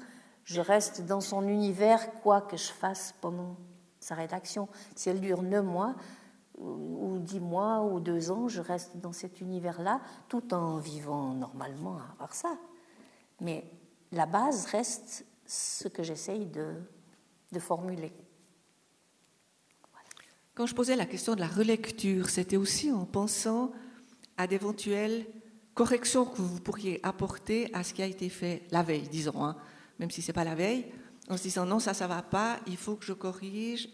je 0.45 0.61
reste 0.61 1.07
dans 1.07 1.23
son 1.23 1.49
univers 1.49 2.21
quoi 2.21 2.43
que 2.43 2.59
je 2.59 2.71
fasse 2.71 3.15
pendant 3.23 3.57
sa 4.01 4.15
rédaction. 4.15 4.69
Si 4.95 5.09
elle 5.09 5.21
dure 5.21 5.43
neuf 5.43 5.65
mois, 5.65 5.95
ou 6.59 7.19
dix 7.19 7.41
mois, 7.41 7.83
ou 7.83 7.99
deux 8.01 8.31
ans, 8.31 8.49
je 8.49 8.61
reste 8.61 8.99
dans 8.99 9.13
cet 9.13 9.41
univers-là, 9.41 10.03
tout 10.29 10.53
en 10.53 10.77
vivant 10.77 11.33
normalement 11.33 11.97
à 11.97 12.15
part 12.19 12.35
ça. 12.35 12.59
Mais 13.41 13.65
la 14.13 14.27
base 14.27 14.67
reste 14.67 15.25
ce 15.47 15.89
que 15.89 16.03
j'essaye 16.03 16.45
de 16.47 17.59
formuler. 17.59 18.13
Quand 20.55 20.67
je 20.67 20.75
posais 20.75 20.97
la 20.97 21.07
question 21.07 21.35
de 21.35 21.41
la 21.41 21.47
relecture, 21.47 22.29
c'était 22.29 22.59
aussi 22.59 22.93
en 22.93 23.07
pensant 23.07 23.73
à 24.37 24.47
d'éventuelles 24.47 25.25
corrections 25.73 26.27
que 26.27 26.43
vous 26.43 26.61
pourriez 26.61 27.01
apporter 27.03 27.71
à 27.73 27.83
ce 27.83 27.95
qui 27.95 28.03
a 28.03 28.07
été 28.07 28.29
fait 28.29 28.65
la 28.71 28.83
veille, 28.83 29.09
disons, 29.11 29.43
hein, 29.43 29.57
même 29.99 30.11
si 30.11 30.21
ce 30.21 30.29
n'est 30.29 30.35
pas 30.35 30.45
la 30.45 30.55
veille, 30.55 30.85
en 31.31 31.39
se 31.39 31.45
disant 31.45 31.65
non, 31.65 31.79
ça, 31.79 31.95
ça 31.95 32.05
ne 32.05 32.11
va 32.11 32.21
pas, 32.21 32.59
il 32.67 32.77
faut 32.77 32.97
que 32.97 33.07
je 33.07 33.15
corrige 33.15 33.89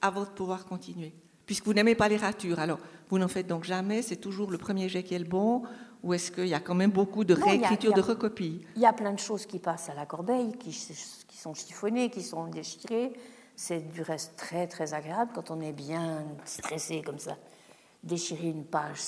avant 0.00 0.22
de 0.22 0.28
pouvoir 0.28 0.66
continuer. 0.66 1.12
Puisque 1.46 1.64
vous 1.64 1.74
n'aimez 1.74 1.96
pas 1.96 2.08
les 2.08 2.16
ratures, 2.16 2.60
alors 2.60 2.78
vous 3.08 3.18
n'en 3.18 3.26
faites 3.26 3.48
donc 3.48 3.64
jamais, 3.64 4.02
c'est 4.02 4.16
toujours 4.16 4.52
le 4.52 4.58
premier 4.58 4.88
jet 4.88 5.02
qui 5.02 5.14
est 5.14 5.18
le 5.18 5.24
bon, 5.24 5.64
ou 6.04 6.14
est-ce 6.14 6.30
qu'il 6.30 6.46
y 6.46 6.54
a 6.54 6.60
quand 6.60 6.76
même 6.76 6.92
beaucoup 6.92 7.24
de 7.24 7.34
réécriture, 7.34 7.92
de 7.92 8.00
recopies? 8.00 8.60
Il 8.76 8.82
y 8.82 8.86
a 8.86 8.92
plein 8.92 9.12
de 9.12 9.18
choses 9.18 9.46
qui 9.46 9.58
passent 9.58 9.88
à 9.88 9.94
la 9.94 10.06
corbeille, 10.06 10.52
qui, 10.58 10.70
qui 10.70 11.36
sont 11.36 11.54
chiffonnées, 11.54 12.08
qui 12.08 12.22
sont 12.22 12.46
déchirées. 12.46 13.14
C'est 13.60 13.80
du 13.90 14.02
reste 14.02 14.36
très 14.36 14.68
très 14.68 14.94
agréable 14.94 15.32
quand 15.34 15.50
on 15.50 15.60
est 15.60 15.72
bien 15.72 16.24
stressé 16.44 17.02
comme 17.02 17.18
ça. 17.18 17.36
Déchirer 18.04 18.50
une 18.50 18.64
page, 18.64 19.00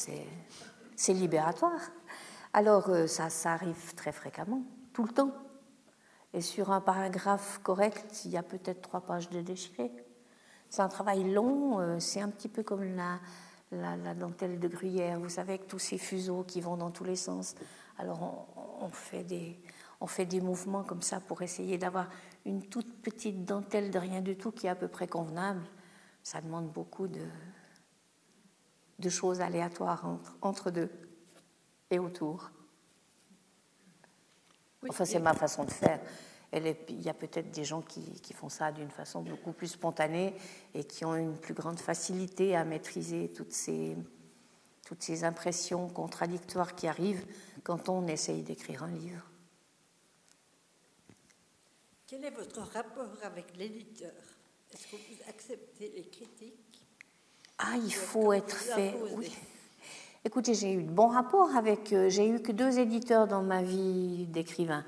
c'est 0.97 1.13
libératoire. 1.13 1.81
Alors 2.53 2.89
euh, 2.89 3.07
ça, 3.07 3.31
ça 3.31 3.53
arrive 3.53 3.95
très 3.95 4.11
fréquemment, 4.11 4.63
tout 4.93 5.05
le 5.05 5.13
temps. 5.13 5.31
Et 6.35 6.41
sur 6.41 6.73
un 6.73 6.81
paragraphe 6.81 7.61
correct, 7.63 8.23
il 8.25 8.33
y 8.33 8.37
a 8.37 8.43
peut-être 8.43 8.83
trois 8.83 9.03
pages 9.03 9.31
de 9.31 9.41
déchiré. 9.41 9.93
C'est 10.69 10.83
un 10.83 10.89
travail 10.89 11.31
long, 11.31 11.79
euh, 11.79 12.01
c'est 12.01 12.21
un 12.21 12.29
petit 12.29 12.49
peu 12.49 12.65
comme 12.65 12.83
la, 12.97 13.21
la, 13.71 14.15
dentelle 14.15 14.59
de 14.59 14.67
gruyère, 14.67 15.21
vous 15.21 15.29
savez, 15.29 15.53
avec 15.53 15.69
tous 15.69 15.79
ces 15.79 15.97
fuseaux 15.97 16.43
qui 16.43 16.61
vont 16.61 16.77
dans 16.77 16.91
tous 16.91 17.05
les 17.05 17.15
sens. 17.15 17.55
Alors 17.99 18.49
on, 18.81 18.89
fait, 18.89 19.23
des, 19.23 19.61
on 20.01 20.09
fait 20.09 20.27
des 20.27 20.41
mouvements 20.41 20.83
comme 20.83 21.03
ça 21.03 21.21
pour 21.21 21.41
essayer 21.43 21.79
d'avoir 21.79 22.09
une 22.45 22.63
toute 22.67 23.03
petite 23.03 23.45
dentelle 23.45 23.91
de 23.91 23.99
rien 23.99 24.21
du 24.21 24.37
tout 24.37 24.51
qui 24.51 24.67
est 24.67 24.71
à 24.71 24.75
peu 24.75 24.89
près 24.89 25.07
convenable, 25.07 25.63
ça 26.23 26.41
demande 26.41 26.71
beaucoup 26.71 27.09
de, 27.09 27.27
de 28.99 29.09
choses 29.09 29.41
aléatoires 29.41 30.07
entre, 30.07 30.37
entre 30.43 30.71
deux 30.71 30.91
et 31.91 31.99
autour. 31.99 32.51
enfin, 34.89 35.05
c'est 35.05 35.19
ma 35.19 35.35
façon 35.35 35.65
de 35.65 35.71
faire. 35.71 36.01
il 36.53 37.01
y 37.01 37.09
a 37.09 37.15
peut-être 37.15 37.51
des 37.51 37.65
gens 37.65 37.83
qui, 37.83 38.21
qui 38.21 38.33
font 38.33 38.49
ça 38.49 38.73
d'une 38.73 38.91
façon 38.91 39.23
beaucoup 39.23 39.53
plus 39.53 39.69
spontanée 39.69 40.35
et 40.75 40.85
qui 40.85 41.05
ont 41.05 41.17
une 41.17 41.37
plus 41.37 41.55
grande 41.55 41.81
facilité 41.81 42.57
à 42.57 42.65
maîtriser 42.65 43.33
toutes 43.33 43.53
ces, 43.53 43.97
toutes 44.87 45.03
ces 45.03 45.25
impressions 45.25 45.89
contradictoires 45.89 46.75
qui 46.75 46.87
arrivent 46.87 47.27
quand 47.63 47.89
on 47.89 48.07
essaye 48.07 48.43
d'écrire 48.43 48.83
un 48.85 48.91
livre. 48.91 49.30
Quel 52.11 52.25
est 52.25 52.31
votre 52.31 52.63
rapport 52.73 53.17
avec 53.23 53.57
l'éditeur 53.57 54.11
Est-ce 54.75 54.89
que 54.89 54.97
vous 54.97 55.21
acceptez 55.29 55.93
les 55.95 56.03
critiques? 56.03 56.83
Ah, 57.57 57.77
il 57.77 57.95
faut 57.95 58.33
être 58.33 58.57
fait. 58.57 58.97
Écoutez, 60.25 60.55
j'ai 60.55 60.73
eu 60.73 60.83
de 60.83 60.91
bons 60.91 61.07
rapports 61.07 61.55
avec. 61.55 61.93
Euh, 61.93 62.09
j'ai 62.09 62.29
eu 62.29 62.43
que 62.43 62.51
deux 62.51 62.81
éditeurs 62.81 63.29
dans 63.29 63.43
ma 63.43 63.63
vie 63.63 64.27
d'écrivain. 64.27 64.85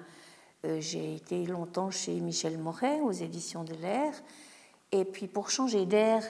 Euh, 0.64 0.80
j'ai 0.80 1.14
été 1.14 1.46
longtemps 1.46 1.92
chez 1.92 2.18
Michel 2.18 2.58
Moret 2.58 2.98
aux 3.02 3.12
éditions 3.12 3.62
de 3.62 3.74
l'Air. 3.74 4.12
Et 4.90 5.04
puis 5.04 5.28
pour 5.28 5.48
changer 5.48 5.86
d'air, 5.86 6.24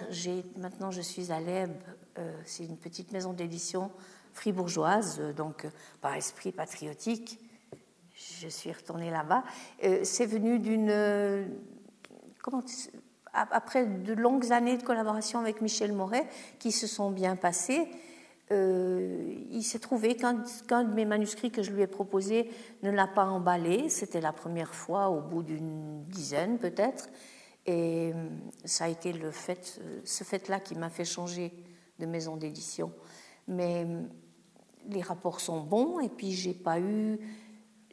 maintenant 0.59 0.90
je 0.90 1.01
suis 1.01 1.32
à 1.32 1.40
l'EB, 1.40 1.70
euh, 2.18 2.38
c'est 2.45 2.66
une 2.66 2.76
petite 2.76 3.12
maison 3.12 3.32
d'édition 3.32 3.90
fribourgeoise, 4.34 5.22
donc 5.34 5.66
par 6.03 6.12
esprit 6.16 6.53
patriotique 6.53 7.40
je 8.40 8.48
suis 8.48 8.72
retournée 8.72 9.10
là-bas. 9.10 9.44
Euh, 9.84 10.00
c'est 10.04 10.26
venu 10.26 10.58
d'une. 10.58 10.90
Euh, 10.90 11.44
après 13.32 13.86
de 13.86 14.12
longues 14.12 14.52
années 14.52 14.76
de 14.76 14.82
collaboration 14.82 15.38
avec 15.38 15.62
Michel 15.62 15.92
Moret, 15.92 16.28
qui 16.58 16.72
se 16.72 16.86
sont 16.86 17.10
bien 17.10 17.36
passées, 17.36 17.88
euh, 18.50 19.32
il 19.50 19.62
s'est 19.62 19.78
trouvé 19.78 20.16
qu'un 20.16 20.34
de 20.84 20.92
mes 20.92 21.06
manuscrits 21.06 21.50
que 21.50 21.62
je 21.62 21.70
lui 21.70 21.82
ai 21.82 21.86
proposé 21.86 22.50
ne 22.82 22.90
l'a 22.90 23.06
pas 23.06 23.24
emballé. 23.24 23.88
C'était 23.88 24.20
la 24.20 24.32
première 24.32 24.74
fois, 24.74 25.08
au 25.08 25.20
bout 25.20 25.42
d'une 25.42 26.04
dizaine 26.04 26.58
peut-être. 26.58 27.08
Et 27.64 28.12
ça 28.64 28.84
a 28.84 28.88
été 28.88 29.12
le 29.12 29.30
fait, 29.30 29.80
ce 30.04 30.24
fait-là 30.24 30.58
qui 30.58 30.74
m'a 30.74 30.90
fait 30.90 31.04
changer 31.04 31.52
de 32.00 32.06
maison 32.06 32.36
d'édition. 32.36 32.92
Mais 33.46 33.86
les 34.88 35.00
rapports 35.00 35.40
sont 35.40 35.60
bons, 35.60 36.00
et 36.00 36.08
puis 36.08 36.32
j'ai 36.32 36.54
pas 36.54 36.80
eu 36.80 37.18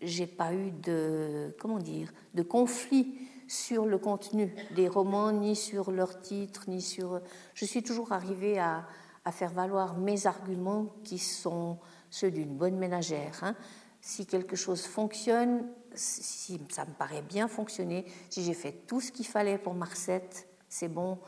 j'ai 0.02 0.28
pas 0.28 0.54
eu 0.54 0.72
de 0.72 1.56
comment 1.60 1.80
dire 1.80 2.12
de 2.34 2.44
conflit 2.44 3.18
sur 3.50 3.86
le 3.86 3.98
contenu 3.98 4.54
des 4.76 4.88
romans, 4.88 5.32
ni 5.32 5.56
sur 5.56 5.92
leur 5.92 6.22
titre, 6.22 6.66
ni 6.68 6.82
sur. 6.82 7.20
Je 7.56 7.66
suis 7.66 7.84
toujours 7.84 8.12
arrivée 8.12 8.60
à, 8.60 8.86
faire 9.32 9.52
valoir 9.52 9.96
mes 9.96 10.26
arguments 10.26 10.88
qui 11.04 11.20
sont 11.20 11.78
ceux 12.10 12.32
d'une 12.32 12.58
bonne 12.58 12.78
ménagère. 12.78 13.44
Hein. 13.44 13.56
Si 14.02 14.26
quelque 14.26 14.56
chose 14.56 14.88
fonctionne, 14.88 15.68
si 15.94 16.60
ça 16.70 16.86
me 16.86 16.94
paraît 16.94 17.22
bien 17.22 17.48
fonctionner, 17.48 18.06
si 18.32 18.44
j'ai 18.44 18.56
fait 18.56 18.72
tout 18.88 19.02
ce 19.02 19.12
qu'il 19.12 19.28
fallait 19.28 19.60
pour 19.60 19.76
Marcette, 19.76 20.48
c'est 20.68 20.88
bon, 20.88 21.20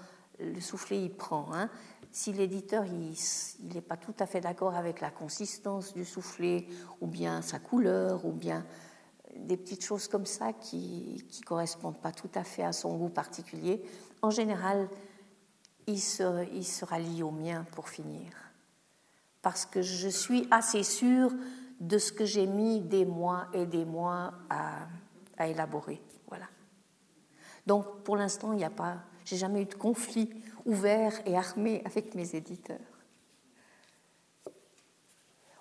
le 0.42 0.60
soufflet 0.60 1.02
il 1.02 1.12
prend. 1.12 1.54
Hein 1.54 1.70
si 2.12 2.34
l'éditeur 2.34 2.86
il 2.86 3.16
n'est 3.74 3.82
pas 3.82 3.98
tout 3.98 4.14
à 4.20 4.26
fait 4.26 4.42
d'accord 4.42 4.76
avec 4.76 5.00
la 5.00 5.10
consistance 5.10 5.94
du 5.94 6.06
soufflet, 6.06 6.68
ou 7.00 7.08
bien 7.08 7.42
sa 7.42 7.60
couleur, 7.60 8.26
ou 8.26 8.32
bien 8.32 8.66
des 9.36 9.56
petites 9.56 9.84
choses 9.84 10.10
comme 10.10 10.26
ça 10.26 10.52
qui 10.52 11.26
ne 11.40 11.46
correspondent 11.46 12.02
pas 12.02 12.12
tout 12.12 12.30
à 12.36 12.44
fait 12.44 12.64
à 12.64 12.74
son 12.74 12.98
goût 12.98 13.10
particulier, 13.10 13.82
en 14.22 14.30
général, 14.30 14.90
il, 15.88 16.00
sera 16.00 17.00
lié 17.00 17.24
au 17.24 17.32
mien 17.32 17.66
pour 17.72 17.90
finir. 17.90 18.32
Parce 19.42 19.66
que 19.66 19.82
je 19.82 20.10
suis 20.10 20.48
assez 20.52 20.84
sûre 20.84 21.32
de 21.80 21.98
ce 21.98 22.12
que 22.12 22.26
j'ai 22.26 22.46
mis 22.46 22.82
des 22.82 23.06
mois 23.06 23.48
et 23.54 23.66
des 23.66 23.86
mois 23.86 24.34
à, 24.50 24.88
à 25.38 25.48
élaborer. 25.48 26.02
Voilà. 26.28 26.46
Donc 27.66 28.04
pour 28.04 28.18
l'instant, 28.18 28.52
il 28.52 28.58
n'y 28.58 28.66
a 28.66 28.70
pas, 28.70 28.98
j'ai 29.32 29.38
jamais 29.38 29.62
eu 29.62 29.66
de 29.66 29.76
conflit 29.76 30.30
ouvert 30.66 31.14
et 31.26 31.38
armé 31.38 31.82
avec 31.86 32.16
mes 32.16 32.36
éditeurs. 32.36 32.78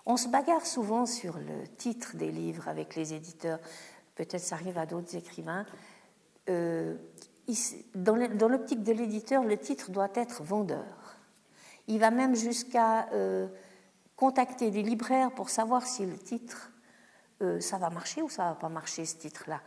On 0.05 0.17
se 0.17 0.27
bagarre 0.27 0.67
souvent 0.67 1.07
sur 1.07 1.39
le 1.39 1.69
titre 1.77 2.17
des 2.17 2.33
livres 2.33 2.67
avec 2.67 2.97
les 2.97 3.15
éditeurs. 3.15 3.61
Peut-être 4.17 4.41
ça 4.41 4.57
arrive 4.57 4.77
à 4.77 4.87
d'autres 4.87 5.15
écrivains. 5.15 5.67
Euh, 6.49 6.97
dans 7.95 8.49
l'optique 8.49 8.83
de 8.83 8.91
l'éditeur, 8.91 9.45
le 9.45 9.57
titre 9.57 9.93
doit 9.93 10.11
être 10.15 10.43
vendeur. 10.43 11.17
Il 11.87 12.01
va 12.01 12.11
même 12.11 12.35
jusqu'à 12.35 13.09
euh, 13.13 13.47
contacter 14.17 14.73
des 14.73 14.83
libraires 14.83 15.31
pour 15.31 15.49
savoir 15.49 15.87
si 15.87 16.07
le 16.07 16.19
titre, 16.19 16.73
euh, 17.41 17.61
ça 17.61 17.79
va 17.79 17.89
marcher 17.89 18.21
ou 18.21 18.29
ça 18.29 18.49
va 18.49 18.55
pas 18.57 18.69
marcher, 18.69 19.05
ce 19.05 19.15
titre-là. 19.15 19.61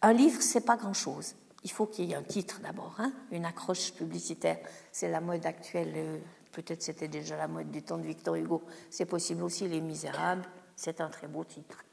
Un 0.00 0.14
livre, 0.14 0.40
c'est 0.40 0.64
pas 0.64 0.78
grand-chose. 0.78 1.34
Il 1.64 1.70
faut 1.70 1.86
qu'il 1.86 2.06
y 2.06 2.12
ait 2.12 2.16
un 2.16 2.22
titre 2.22 2.60
d'abord, 2.60 2.94
hein, 2.98 3.12
une 3.30 3.44
accroche 3.44 3.92
publicitaire. 3.92 4.58
C'est 4.92 5.08
la 5.08 5.20
mode 5.20 5.46
actuelle. 5.46 5.92
Euh, 5.96 6.18
peut-être 6.52 6.82
c'était 6.82 7.08
déjà 7.08 7.36
la 7.36 7.48
mode 7.48 7.70
du 7.70 7.82
temps 7.82 7.98
de 7.98 8.06
Victor 8.06 8.36
Hugo. 8.36 8.62
C'est 8.90 9.06
possible 9.06 9.42
aussi 9.42 9.66
Les 9.66 9.80
Misérables. 9.80 10.44
C'est 10.76 11.00
un 11.00 11.08
très 11.08 11.26
beau 11.26 11.44
titre. 11.44 11.84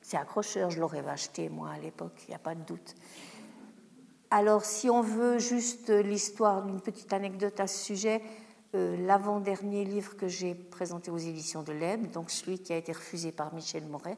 C'est 0.00 0.16
accrocheur, 0.16 0.70
je 0.70 0.78
l'aurais 0.78 1.06
acheté 1.08 1.48
moi 1.48 1.70
à 1.70 1.78
l'époque, 1.78 2.12
il 2.26 2.30
n'y 2.30 2.36
a 2.36 2.38
pas 2.38 2.54
de 2.54 2.62
doute. 2.62 2.94
Alors, 4.30 4.64
si 4.64 4.88
on 4.88 5.00
veut 5.02 5.38
juste 5.38 5.90
l'histoire 5.90 6.64
d'une 6.64 6.80
petite 6.80 7.12
anecdote 7.12 7.58
à 7.58 7.66
ce 7.66 7.84
sujet, 7.84 8.22
euh, 8.74 8.96
l'avant-dernier 9.06 9.84
livre 9.84 10.16
que 10.16 10.28
j'ai 10.28 10.54
présenté 10.54 11.10
aux 11.10 11.18
éditions 11.18 11.62
de 11.62 11.72
l'EB, 11.72 12.10
donc 12.10 12.30
celui 12.30 12.58
qui 12.58 12.72
a 12.72 12.76
été 12.76 12.92
refusé 12.92 13.32
par 13.32 13.54
Michel 13.54 13.84
Moret, 13.86 14.16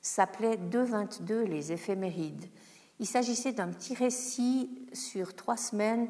s'appelait 0.00 0.56
222 0.56 1.44
Les 1.44 1.72
éphémérides. 1.72 2.46
Il 2.98 3.06
s'agissait 3.06 3.52
d'un 3.52 3.68
petit 3.68 3.94
récit 3.94 4.86
sur 4.92 5.34
trois 5.34 5.56
semaines 5.56 6.08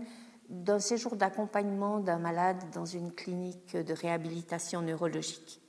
d'un 0.49 0.79
séjour 0.79 1.17
d'accompagnement 1.17 1.99
d'un 1.99 2.19
malade 2.19 2.63
dans 2.75 2.85
une 2.85 3.13
clinique 3.13 3.77
de 3.77 3.95
réhabilitation 3.95 4.83
neurologique. 4.83 5.61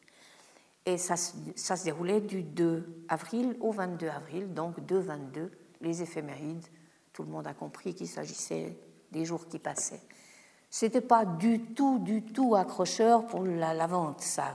Et 0.85 0.97
ça, 0.97 1.15
ça, 1.15 1.77
se 1.77 1.85
déroulait 1.85 2.19
du 2.19 2.43
2 2.43 3.05
avril 3.07 3.55
au 3.61 3.71
22 3.71 4.07
avril, 4.09 4.53
donc 4.53 4.79
2-22, 4.79 5.49
les 5.79 6.01
éphémérides 6.01 6.67
tout 7.13 7.23
le 7.23 7.29
monde 7.29 7.47
a 7.47 7.53
compris 7.53 7.93
qu'il 7.93 8.07
s'agissait 8.07 8.75
des 9.11 9.23
jours 9.23 9.47
qui 9.47 9.59
passaient. 9.59 10.01
C'était 10.69 11.01
pas 11.01 11.23
du 11.23 11.61
tout, 11.61 11.99
du 11.99 12.23
tout 12.23 12.55
accrocheur 12.55 13.27
pour 13.27 13.43
la, 13.43 13.87
vente, 13.87 14.21
ça. 14.21 14.53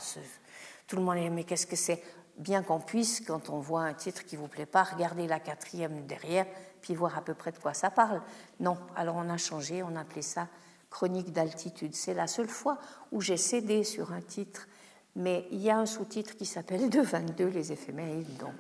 Tout 0.89 0.97
le 0.97 1.03
monde 1.03 1.19
dit, 1.19 1.31
mais 1.31 1.45
qu'est-ce 1.45 1.67
que 1.67 1.77
c'est 1.77 2.03
Bien 2.39 2.63
qu'on 2.63 2.81
puisse, 2.81 3.21
quand 3.21 3.51
on 3.51 3.59
voit 3.59 3.83
un 3.83 3.95
titre 3.95 4.25
qui 4.25 4.37
vous 4.37 4.49
plaît 4.49 4.67
pas, 4.67 4.85
regarder 4.85 5.27
la 5.27 5.41
quatrième 5.41 6.07
derrière, 6.07 6.47
puis 6.81 6.95
voir 6.95 7.19
à 7.19 7.21
peu 7.21 7.35
près 7.35 7.51
de 7.51 7.59
quoi 7.59 7.75
ça 7.75 7.91
parle. 7.91 8.23
Non, 8.61 8.79
alors 8.95 9.17
on 9.17 9.29
a 9.29 9.37
changé, 9.37 9.83
on 9.83 9.97
appelait 9.97 10.23
ça 10.23 10.49
chronique 10.91 11.33
d'altitude. 11.33 11.95
C'est 11.95 12.15
la 12.15 12.27
seule 12.27 12.49
fois 12.49 12.79
où 13.13 13.21
j'ai 13.21 13.37
cédé 13.37 13.85
sur 13.85 14.13
un 14.13 14.21
titre, 14.21 14.69
mais 15.17 15.47
il 15.51 15.61
y 15.61 15.71
a 15.71 15.79
un 15.79 15.87
sous-titre 15.87 16.37
qui 16.37 16.47
s'appelle 16.47 16.89
222, 16.91 17.47
les 17.49 17.73
éphémérides, 17.73 18.37
donc 18.39 18.55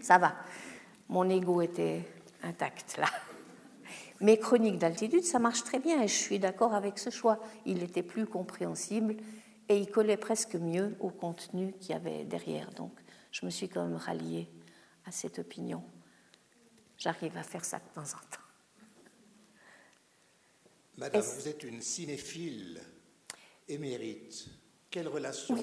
ça 0.00 0.18
va. 0.18 0.34
Mon 1.08 1.28
ego 1.28 1.60
était 1.60 2.08
intact 2.42 2.96
là. 2.98 3.08
Mais 4.20 4.36
Chroniques 4.36 4.78
d'altitude, 4.78 5.22
ça 5.22 5.38
marche 5.38 5.62
très 5.62 5.78
bien 5.78 6.02
et 6.02 6.08
je 6.08 6.14
suis 6.14 6.40
d'accord 6.40 6.74
avec 6.74 6.98
ce 6.98 7.10
choix. 7.10 7.38
Il 7.66 7.82
était 7.84 8.02
plus 8.02 8.26
compréhensible 8.26 9.16
et 9.68 9.78
il 9.78 9.90
collait 9.90 10.16
presque 10.16 10.54
mieux 10.54 10.96
au 11.00 11.10
contenu 11.10 11.72
qu'il 11.74 11.90
y 11.90 11.94
avait 11.94 12.24
derrière. 12.24 12.70
Donc 12.70 12.92
je 13.30 13.44
me 13.44 13.50
suis 13.50 13.68
quand 13.68 13.86
même 13.86 13.96
ralliée 13.96 14.48
à 15.06 15.10
cette 15.10 15.38
opinion. 15.38 15.82
J'arrive 16.96 17.36
à 17.36 17.42
faire 17.42 17.64
ça 17.64 17.78
de 17.78 17.94
temps 17.94 18.00
en 18.00 18.04
temps. 18.04 18.42
Madame, 20.96 21.22
vous 21.22 21.48
êtes 21.48 21.62
une 21.62 21.80
cinéphile 21.80 22.80
émérite. 23.68 24.48
Quelle 24.90 25.08
relation 25.08 25.54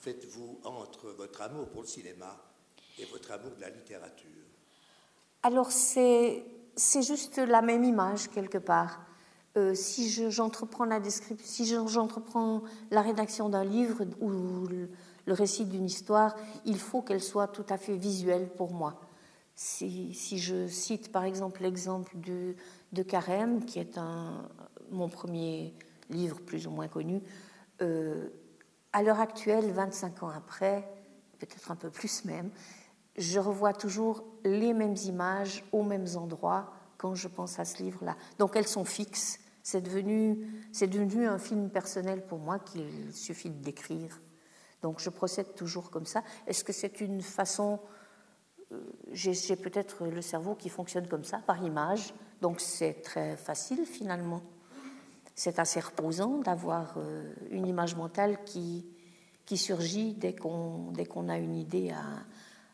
faites-vous 0.00 0.60
entre 0.64 1.10
votre 1.10 1.40
amour 1.42 1.70
pour 1.70 1.82
le 1.82 1.86
cinéma 1.86 2.36
et 2.98 3.04
votre 3.06 3.30
amour 3.30 3.52
de 3.52 3.60
la 3.60 3.70
littérature? 3.70 4.28
Alors 5.44 5.72
c'est 5.72 6.44
juste 6.76 7.38
la 7.38 7.62
même 7.62 7.84
image 7.84 8.28
quelque 8.28 8.58
part. 8.58 9.06
Euh, 9.58 9.74
si 9.74 10.08
j'entreprends 10.30 10.86
la 10.86 10.98
si 11.42 11.66
j'entreprends 11.66 12.62
la 12.90 13.02
rédaction 13.02 13.50
d'un 13.50 13.64
livre 13.64 14.04
ou 14.20 14.30
le, 14.66 14.88
récit 15.26 15.66
d'une 15.66 15.84
histoire, 15.84 16.34
il 16.64 16.78
faut 16.78 17.02
qu'elle 17.02 17.22
soit 17.22 17.48
tout 17.48 17.66
à 17.68 17.76
fait 17.76 17.96
visuelle 17.96 18.48
pour 18.48 18.72
moi. 18.72 19.00
Si, 19.54 20.14
je 20.38 20.66
cite 20.66 21.12
par 21.12 21.24
exemple 21.24 21.62
l'exemple 21.62 22.18
de, 22.18 22.56
de 22.92 23.02
Carême, 23.02 23.64
qui 23.66 23.78
est 23.78 23.98
mon 24.90 25.08
premier 25.10 25.74
livre 26.08 26.40
plus 26.40 26.66
ou 26.66 26.70
moins 26.70 26.88
connu, 26.88 27.20
euh, 27.82 28.30
à 28.94 29.02
l'heure 29.02 29.20
actuelle, 29.20 29.70
25 29.70 30.22
ans 30.22 30.30
après, 30.30 30.88
peut-être 31.38 31.70
un 31.70 31.76
peu 31.76 31.90
plus 31.90 32.24
même, 32.24 32.50
je 33.16 33.38
revois 33.38 33.72
toujours 33.74 34.24
les 34.44 34.72
mêmes 34.72 34.96
images 35.04 35.64
aux 35.72 35.82
mêmes 35.82 36.06
endroits 36.16 36.72
quand 36.96 37.14
je 37.14 37.28
pense 37.28 37.58
à 37.58 37.64
ce 37.64 37.82
livre-là. 37.82 38.16
Donc 38.38 38.56
elles 38.56 38.68
sont 38.68 38.84
fixes. 38.84 39.40
C'est 39.62 39.80
devenu, 39.80 41.26
un 41.26 41.38
film 41.38 41.70
personnel 41.70 42.26
pour 42.26 42.38
moi 42.38 42.58
qu'il 42.58 43.12
suffit 43.12 43.50
de 43.50 43.62
décrire. 43.62 44.20
Donc 44.82 45.00
je 45.00 45.10
procède 45.10 45.54
toujours 45.54 45.90
comme 45.90 46.06
ça. 46.06 46.22
Est-ce 46.46 46.64
que 46.64 46.72
c'est 46.72 47.00
une 47.00 47.22
façon... 47.22 47.78
Euh, 48.72 48.80
j'ai 49.12 49.56
peut-être 49.56 50.06
le 50.06 50.22
cerveau 50.22 50.54
qui 50.54 50.68
fonctionne 50.68 51.06
comme 51.06 51.24
ça, 51.24 51.38
par 51.38 51.62
image. 51.62 52.14
Donc 52.40 52.60
c'est 52.60 52.94
très 53.02 53.36
facile 53.36 53.86
finalement. 53.86 54.42
C'est 55.34 55.58
assez 55.58 55.80
reposant 55.80 56.38
d'avoir 56.38 56.94
euh, 56.96 57.32
une 57.50 57.66
image 57.66 57.94
mentale 57.94 58.38
qui, 58.44 58.86
surgit 59.54 60.14
dès 60.14 60.34
qu'on 60.34 61.28
a 61.28 61.36
une 61.36 61.56
idée 61.56 61.92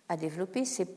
à 0.08 0.16
développer, 0.16 0.64
c'est 0.64 0.88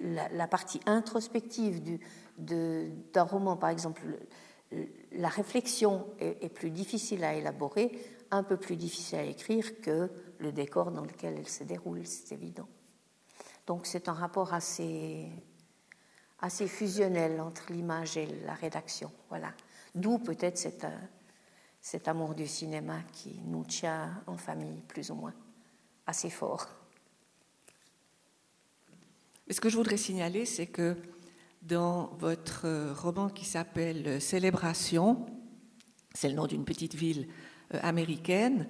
la, 0.00 0.46
partie 0.46 0.80
introspective 0.86 1.98
d'un 2.38 3.22
roman, 3.22 3.56
par 3.56 3.70
exemple. 3.70 4.02
La 5.12 5.28
réflexion 5.28 6.06
est, 6.18 6.48
plus 6.48 6.70
difficile 6.70 7.24
à 7.24 7.34
élaborer, 7.34 7.92
un 8.30 8.42
peu 8.42 8.56
plus 8.56 8.76
difficile 8.76 9.18
à 9.18 9.24
écrire 9.24 9.80
que 9.80 10.10
le 10.38 10.52
décor 10.52 10.90
dans 10.90 11.04
lequel 11.04 11.36
elle 11.38 11.48
se 11.48 11.64
déroule, 11.64 12.06
c'est 12.06 12.32
évident. 12.32 12.68
Donc 13.66 13.86
c'est 13.86 14.08
un 14.08 14.12
rapport 14.12 14.52
assez, 14.52 15.28
fusionnel 16.66 17.40
entre 17.40 17.72
l'image 17.72 18.16
et 18.16 18.26
la 18.44 18.54
rédaction. 18.54 19.10
Voilà. 19.28 19.52
D'où 19.94 20.18
peut-être 20.18 20.58
cet, 20.58 20.86
cet 21.80 22.08
amour 22.08 22.34
du 22.34 22.46
cinéma 22.46 23.02
qui 23.12 23.40
nous 23.46 23.64
tient 23.64 24.22
en 24.26 24.36
famille, 24.36 24.80
plus 24.88 25.10
ou 25.10 25.14
moins, 25.14 25.34
assez 26.06 26.30
fort. 26.30 26.68
Ce 29.50 29.60
que 29.60 29.68
je 29.68 29.76
voudrais 29.76 29.98
signaler, 29.98 30.46
c'est 30.46 30.66
que 30.66 30.96
dans 31.64 32.14
votre 32.18 32.92
roman 32.92 33.28
qui 33.28 33.44
s'appelle 33.44 34.20
Célébration, 34.20 35.26
c'est 36.14 36.28
le 36.28 36.34
nom 36.34 36.46
d'une 36.46 36.64
petite 36.64 36.94
ville 36.94 37.26
euh, 37.74 37.78
américaine, 37.82 38.68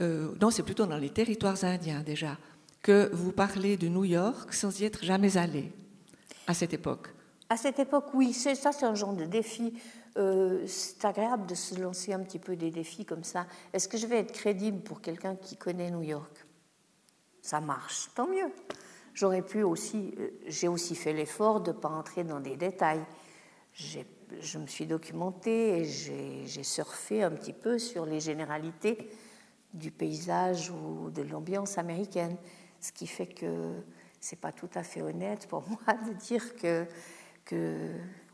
euh, 0.00 0.34
non, 0.40 0.50
c'est 0.50 0.62
plutôt 0.62 0.86
dans 0.86 0.96
les 0.96 1.10
territoires 1.10 1.62
indiens 1.64 2.02
déjà, 2.02 2.38
que 2.82 3.10
vous 3.12 3.32
parlez 3.32 3.76
de 3.76 3.88
New 3.88 4.04
York 4.04 4.52
sans 4.52 4.80
y 4.80 4.84
être 4.84 5.04
jamais 5.04 5.36
allé 5.36 5.72
à 6.46 6.54
cette 6.54 6.72
époque. 6.72 7.08
À 7.48 7.56
cette 7.56 7.78
époque, 7.78 8.06
oui, 8.14 8.32
ça 8.32 8.54
c'est 8.54 8.84
un 8.84 8.94
genre 8.94 9.14
de 9.14 9.24
défi. 9.24 9.74
Euh, 10.16 10.64
c'est 10.66 11.04
agréable 11.04 11.46
de 11.46 11.54
se 11.54 11.78
lancer 11.80 12.12
un 12.12 12.20
petit 12.20 12.38
peu 12.38 12.56
des 12.56 12.70
défis 12.70 13.04
comme 13.04 13.24
ça. 13.24 13.46
Est-ce 13.72 13.88
que 13.88 13.98
je 13.98 14.06
vais 14.06 14.18
être 14.18 14.32
crédible 14.32 14.80
pour 14.80 15.00
quelqu'un 15.00 15.36
qui 15.36 15.56
connaît 15.56 15.90
New 15.90 16.02
York? 16.02 16.46
Ça 17.42 17.60
marche, 17.60 18.08
tant 18.14 18.28
mieux. 18.28 18.50
J'aurais 19.20 19.42
pu 19.42 19.62
aussi, 19.62 20.14
euh, 20.18 20.30
j'ai 20.46 20.66
aussi 20.66 20.94
fait 20.94 21.12
l'effort 21.12 21.60
de 21.60 21.72
ne 21.72 21.76
pas 21.76 21.90
entrer 21.90 22.24
dans 22.24 22.40
des 22.40 22.56
détails. 22.56 23.04
Je 23.74 24.58
me 24.58 24.66
suis 24.66 24.86
documentée 24.86 25.80
et 25.80 25.84
j'ai 25.84 26.62
surfé 26.62 27.22
un 27.22 27.30
petit 27.30 27.52
peu 27.52 27.78
sur 27.78 28.06
les 28.06 28.18
généralités 28.18 29.10
du 29.74 29.90
paysage 29.90 30.70
ou 30.70 31.10
de 31.10 31.20
l'ambiance 31.20 31.76
américaine, 31.76 32.34
ce 32.80 32.92
qui 32.92 33.06
fait 33.06 33.26
que 33.26 33.74
c'est 34.20 34.40
pas 34.40 34.52
tout 34.52 34.70
à 34.74 34.82
fait 34.82 35.02
honnête 35.02 35.46
pour 35.48 35.68
moi 35.68 35.94
de 36.08 36.14
dire 36.14 36.56
que, 36.56 36.86
que 37.44 37.90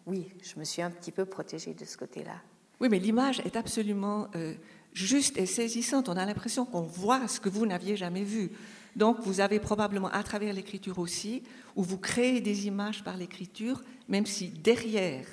oui, 0.06 0.32
je 0.40 0.56
me 0.56 0.62
suis 0.62 0.82
un 0.82 0.90
petit 0.92 1.10
peu 1.10 1.24
protégée 1.24 1.74
de 1.74 1.84
ce 1.84 1.96
côté-là. 1.96 2.40
Oui, 2.80 2.88
mais 2.88 3.00
l'image 3.00 3.40
est 3.40 3.56
absolument 3.56 4.28
euh, 4.36 4.54
juste 4.92 5.36
et 5.36 5.46
saisissante. 5.46 6.08
On 6.08 6.16
a 6.16 6.24
l'impression 6.24 6.64
qu'on 6.64 6.82
voit 6.82 7.26
ce 7.26 7.40
que 7.40 7.48
vous 7.48 7.66
n'aviez 7.66 7.96
jamais 7.96 8.22
vu. 8.22 8.52
Donc 8.96 9.20
vous 9.20 9.40
avez 9.40 9.60
probablement 9.60 10.08
à 10.08 10.22
travers 10.22 10.54
l'écriture 10.54 10.98
aussi, 10.98 11.42
où 11.76 11.82
vous 11.82 11.98
créez 11.98 12.40
des 12.40 12.66
images 12.66 13.04
par 13.04 13.18
l'écriture, 13.18 13.82
même 14.08 14.24
si 14.24 14.48
derrière, 14.48 15.26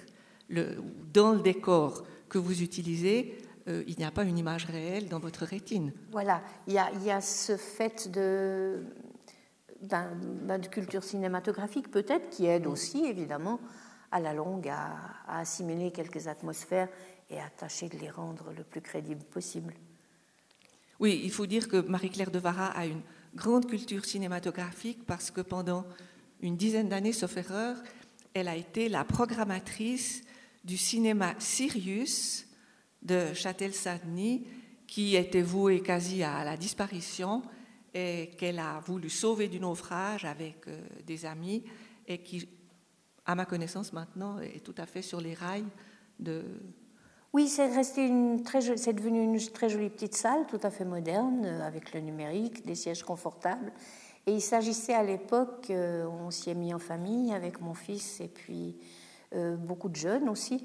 le, 0.49 0.83
dans 1.13 1.31
le 1.31 1.39
décor, 1.39 2.03
que 2.27 2.37
vous 2.37 2.61
utilisez, 2.61 3.37
euh, 3.69 3.83
il 3.87 3.97
n'y 3.97 4.03
a 4.03 4.11
pas 4.11 4.23
une 4.23 4.37
image 4.37 4.65
réelle 4.65 5.07
dans 5.07 5.19
votre 5.19 5.45
rétine. 5.45 5.93
Voilà, 6.11 6.43
il 6.67 6.73
y 6.73 6.77
a, 6.77 6.91
il 6.91 7.03
y 7.03 7.11
a 7.11 7.21
ce 7.21 7.55
fait 7.55 8.11
de, 8.11 8.83
de 9.81 10.67
culture 10.67 11.03
cinématographique 11.03 11.89
peut-être 11.89 12.29
qui 12.29 12.45
aide 12.47 12.67
aussi 12.67 13.05
évidemment 13.05 13.61
à 14.11 14.19
la 14.19 14.33
longue 14.33 14.67
à, 14.67 14.97
à, 15.25 15.39
assimiler 15.39 15.91
quelques 15.91 16.27
atmosphères 16.27 16.89
et 17.29 17.39
à 17.39 17.49
tâcher 17.49 17.87
de 17.87 17.97
les 17.97 18.09
rendre 18.09 18.51
le 18.55 18.63
plus 18.63 18.81
crédibles 18.81 19.23
possible. 19.23 19.73
Oui, 20.99 21.21
il 21.23 21.31
faut 21.31 21.45
dire 21.45 21.69
que 21.69 21.77
Marie-Claire 21.77 22.31
de 22.31 22.39
Vara 22.39 22.67
a 22.67 22.85
une 22.85 23.01
grande 23.35 23.67
culture 23.67 24.05
cinématographique 24.05 25.05
parce 25.05 25.31
que 25.31 25.41
pendant 25.41 25.85
une 26.41 26.57
dizaine 26.57 26.89
d'années, 26.89 27.13
sauf 27.13 27.37
erreur, 27.37 27.77
elle 28.33 28.47
a 28.47 28.55
été 28.55 28.89
la 28.89 29.03
programmatrice 29.03 30.23
du 30.63 30.77
cinéma 30.77 31.35
Sirius 31.39 32.45
de 33.01 33.33
Châtel-Saint-Denis, 33.33 34.47
qui 34.87 35.15
était 35.15 35.41
voué 35.41 35.81
quasi 35.81 36.23
à 36.23 36.43
la 36.43 36.57
disparition 36.57 37.41
et 37.93 38.31
qu'elle 38.37 38.59
a 38.59 38.79
voulu 38.79 39.09
sauver 39.09 39.47
du 39.47 39.59
naufrage 39.59 40.25
avec 40.25 40.67
euh, 40.67 40.79
des 41.05 41.25
amis 41.25 41.63
et 42.07 42.19
qui, 42.19 42.47
à 43.25 43.35
ma 43.35 43.45
connaissance 43.45 43.93
maintenant, 43.93 44.39
est 44.39 44.63
tout 44.63 44.75
à 44.77 44.85
fait 44.85 45.01
sur 45.01 45.21
les 45.21 45.33
rails 45.33 45.67
de... 46.19 46.43
Oui, 47.33 47.49
c'est 47.49 47.67
devenu 47.67 49.23
une 49.23 49.39
très 49.51 49.69
jolie 49.69 49.89
petite 49.89 50.15
salle, 50.15 50.45
tout 50.47 50.59
à 50.63 50.69
fait 50.69 50.85
moderne, 50.85 51.43
euh, 51.45 51.67
avec 51.67 51.93
le 51.93 51.99
numérique, 51.99 52.65
des 52.65 52.75
sièges 52.75 53.03
confortables. 53.03 53.71
Et 54.27 54.33
il 54.33 54.41
s'agissait 54.41 54.93
à 54.93 55.03
l'époque, 55.03 55.67
euh, 55.69 56.05
on 56.05 56.31
s'y 56.31 56.51
est 56.51 56.55
mis 56.55 56.73
en 56.73 56.79
famille 56.79 57.33
avec 57.33 57.59
mon 57.59 57.73
fils 57.73 58.21
et 58.21 58.27
puis 58.27 58.77
beaucoup 59.57 59.89
de 59.89 59.95
jeunes 59.95 60.29
aussi, 60.29 60.63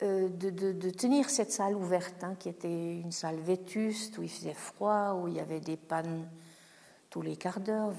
de, 0.00 0.90
tenir 0.90 1.28
cette 1.28 1.50
salle 1.50 1.74
ouverte, 1.74 2.22
hein, 2.22 2.36
qui 2.38 2.48
était 2.48 3.00
une 3.00 3.10
salle 3.10 3.40
vétuste, 3.40 4.18
où 4.18 4.22
il 4.22 4.30
faisait 4.30 4.54
froid, 4.54 5.14
où 5.20 5.26
il 5.26 5.34
y 5.34 5.40
avait 5.40 5.58
des 5.58 5.76
pannes 5.76 6.28
tous 7.14 7.22
les 7.22 7.36
quarts 7.36 7.60
d'heure 7.60 7.92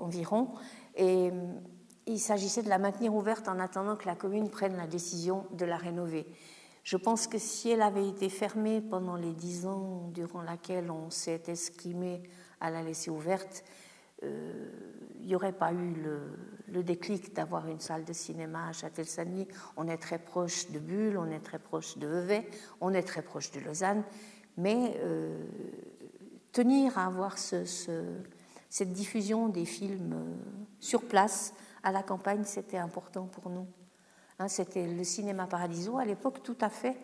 environ. 0.00 0.48
Et 0.96 1.30
euh, 1.30 1.46
il 2.06 2.18
s'agissait 2.18 2.64
de 2.64 2.68
la 2.68 2.78
maintenir 2.78 3.14
ouverte 3.14 3.46
en 3.46 3.60
attendant 3.60 3.94
que 3.94 4.06
la 4.06 4.16
commune 4.16 4.50
prenne 4.50 4.76
la 4.76 4.88
décision 4.88 5.46
de 5.52 5.64
la 5.64 5.76
rénover. 5.76 6.26
Je 6.84 6.98
pense 6.98 7.26
que 7.26 7.38
si 7.38 7.70
elle 7.70 7.80
avait 7.80 8.06
été 8.06 8.28
fermée 8.28 8.82
pendant 8.82 9.16
les 9.16 9.32
dix 9.32 9.66
ans 9.66 10.10
durant 10.12 10.42
lesquels 10.42 10.90
on 10.90 11.08
s'est 11.08 11.42
escrimé 11.48 12.22
à 12.60 12.70
la 12.70 12.82
laisser 12.82 13.10
ouverte, 13.10 13.64
euh, 14.22 14.68
il 15.20 15.26
n'y 15.26 15.34
aurait 15.34 15.54
pas 15.54 15.72
eu 15.72 15.94
le, 16.68 16.82
déclic 16.82 17.34
d'avoir 17.34 17.66
une 17.68 17.80
salle 17.80 18.04
de 18.04 18.12
cinéma 18.12 18.68
à 18.68 18.72
Châtel-Saint-Denis. 18.72 19.48
On 19.78 19.88
est 19.88 19.96
très 19.96 20.18
proche 20.18 20.70
de 20.70 20.78
Bulle, 20.78 21.16
on 21.16 21.30
est 21.30 21.40
très 21.40 21.58
proche 21.58 21.96
de 21.96 22.06
Vevey, 22.06 22.46
on 22.82 22.92
est 22.92 23.02
très 23.02 23.22
proche 23.22 23.50
de 23.52 23.60
Lausanne, 23.60 24.02
mais 24.58 24.94
euh, 24.98 25.46
tenir 26.52 26.98
à 26.98 27.06
avoir 27.06 27.38
ce, 27.38 27.64
cette 28.68 28.92
diffusion 28.92 29.48
des 29.48 29.64
films 29.64 30.12
euh, 30.12 30.34
sur 30.80 31.08
place 31.08 31.54
à 31.82 31.92
la 31.92 32.02
campagne, 32.02 32.44
c'était 32.44 32.76
important 32.76 33.26
pour 33.26 33.48
nous. 33.48 33.66
Hein, 34.38 34.48
c'était 34.48 34.86
le 34.86 35.04
cinéma 35.04 35.46
Paradiso 35.46 35.98
à 35.98 36.04
l'époque, 36.04 36.42
tout 36.42 36.56
à 36.60 36.68
fait. 36.68 36.96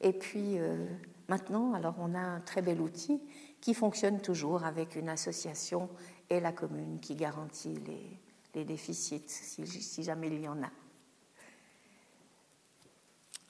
Et 0.00 0.12
puis 0.12 0.58
euh, 0.58 0.86
maintenant, 1.28 1.74
alors 1.74 1.94
on 1.98 2.14
a 2.14 2.20
un 2.20 2.40
très 2.40 2.62
bel 2.62 2.80
outil 2.80 3.20
qui 3.60 3.74
fonctionne 3.74 4.20
toujours 4.20 4.64
avec 4.64 4.96
une 4.96 5.08
association 5.08 5.88
et 6.30 6.40
la 6.40 6.52
commune 6.52 7.00
qui 7.00 7.14
garantit 7.14 7.74
les, 7.74 8.18
déficits 8.64 9.22
si, 9.28 9.64
si, 9.66 10.02
jamais 10.02 10.26
il 10.26 10.40
y 10.40 10.48
en 10.48 10.60
a. 10.64 10.70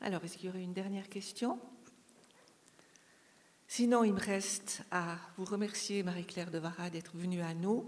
Alors, 0.02 0.22
est-ce 0.22 0.36
qu'il 0.36 0.46
y 0.46 0.48
aurait 0.50 0.62
une 0.62 0.74
dernière 0.74 1.08
question? 1.08 1.58
Sinon, 3.66 4.04
il 4.04 4.12
me 4.12 4.20
reste 4.20 4.82
à 4.90 5.16
vous 5.38 5.46
remercier, 5.46 6.02
Marie-Claire 6.02 6.50
de 6.50 6.58
Vara, 6.58 6.90
d'être 6.90 7.16
venue 7.16 7.40
à 7.40 7.54
nous. 7.54 7.86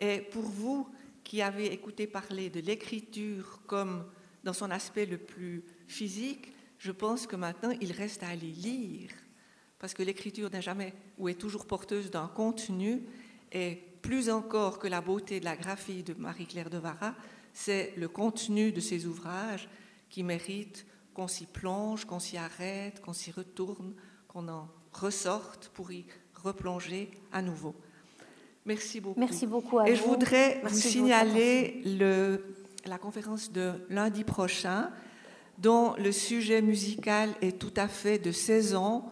Et 0.00 0.20
pour 0.20 0.44
vous 0.44 0.88
qui 1.22 1.42
avez 1.42 1.72
écouté 1.72 2.06
parler 2.06 2.48
de 2.48 2.60
l'écriture 2.60 3.60
comme 3.66 4.04
dans 4.44 4.52
son 4.52 4.70
aspect 4.70 5.06
le 5.06 5.18
plus 5.18 5.64
physique, 5.88 6.52
je 6.78 6.92
pense 6.92 7.26
que 7.26 7.36
maintenant, 7.36 7.72
il 7.80 7.92
reste 7.92 8.22
à 8.22 8.28
aller 8.28 8.52
lire. 8.52 9.10
Parce 9.78 9.94
que 9.94 10.02
l'écriture 10.02 10.50
n'est 10.50 10.62
jamais 10.62 10.92
ou 11.18 11.28
est 11.28 11.34
toujours 11.34 11.66
porteuse 11.66 12.10
d'un 12.10 12.28
contenu. 12.28 13.02
Et 13.52 13.78
plus 14.02 14.28
encore 14.30 14.78
que 14.78 14.86
la 14.86 15.00
beauté 15.00 15.40
de 15.40 15.44
la 15.44 15.56
graphie 15.56 16.02
de 16.02 16.14
Marie-Claire 16.14 16.70
de 16.70 16.78
Vara, 16.78 17.14
c'est 17.52 17.94
le 17.96 18.08
contenu 18.08 18.72
de 18.72 18.80
ses 18.80 19.06
ouvrages 19.06 19.68
qui 20.10 20.22
mérite 20.22 20.86
qu'on 21.14 21.28
s'y 21.28 21.46
plonge, 21.46 22.04
qu'on 22.04 22.18
s'y 22.18 22.36
arrête, 22.36 23.00
qu'on 23.00 23.12
s'y 23.12 23.30
retourne, 23.30 23.94
qu'on 24.28 24.48
en 24.48 24.68
ressortent 24.92 25.70
pour 25.72 25.90
y 25.90 26.04
replonger 26.34 27.10
à 27.32 27.40
nouveau. 27.40 27.74
Merci 28.66 29.00
beaucoup. 29.00 29.20
Merci 29.20 29.46
beaucoup 29.46 29.78
à 29.78 29.88
Et 29.88 29.94
vous. 29.94 30.02
je 30.02 30.02
voudrais 30.02 30.60
vous 30.64 30.74
signaler 30.74 31.82
le, 31.84 32.44
la 32.86 32.98
conférence 32.98 33.52
de 33.52 33.72
lundi 33.88 34.24
prochain, 34.24 34.90
dont 35.58 35.94
le 35.96 36.12
sujet 36.12 36.62
musical 36.62 37.30
est 37.40 37.58
tout 37.58 37.72
à 37.76 37.88
fait 37.88 38.18
de 38.18 38.32
saison, 38.32 39.04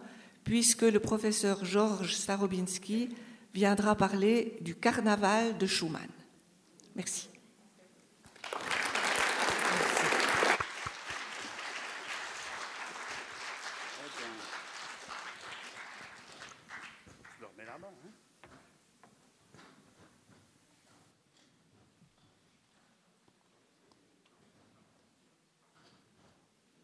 puisque 0.43 0.81
le 0.81 0.99
professeur 0.99 1.63
Georges 1.63 2.15
Starobinski 2.15 3.09
viendra 3.53 3.95
parler 3.95 4.57
du 4.61 4.75
carnaval 4.75 5.57
de 5.57 5.65
Schumann. 5.65 6.09
Merci. 6.95 7.32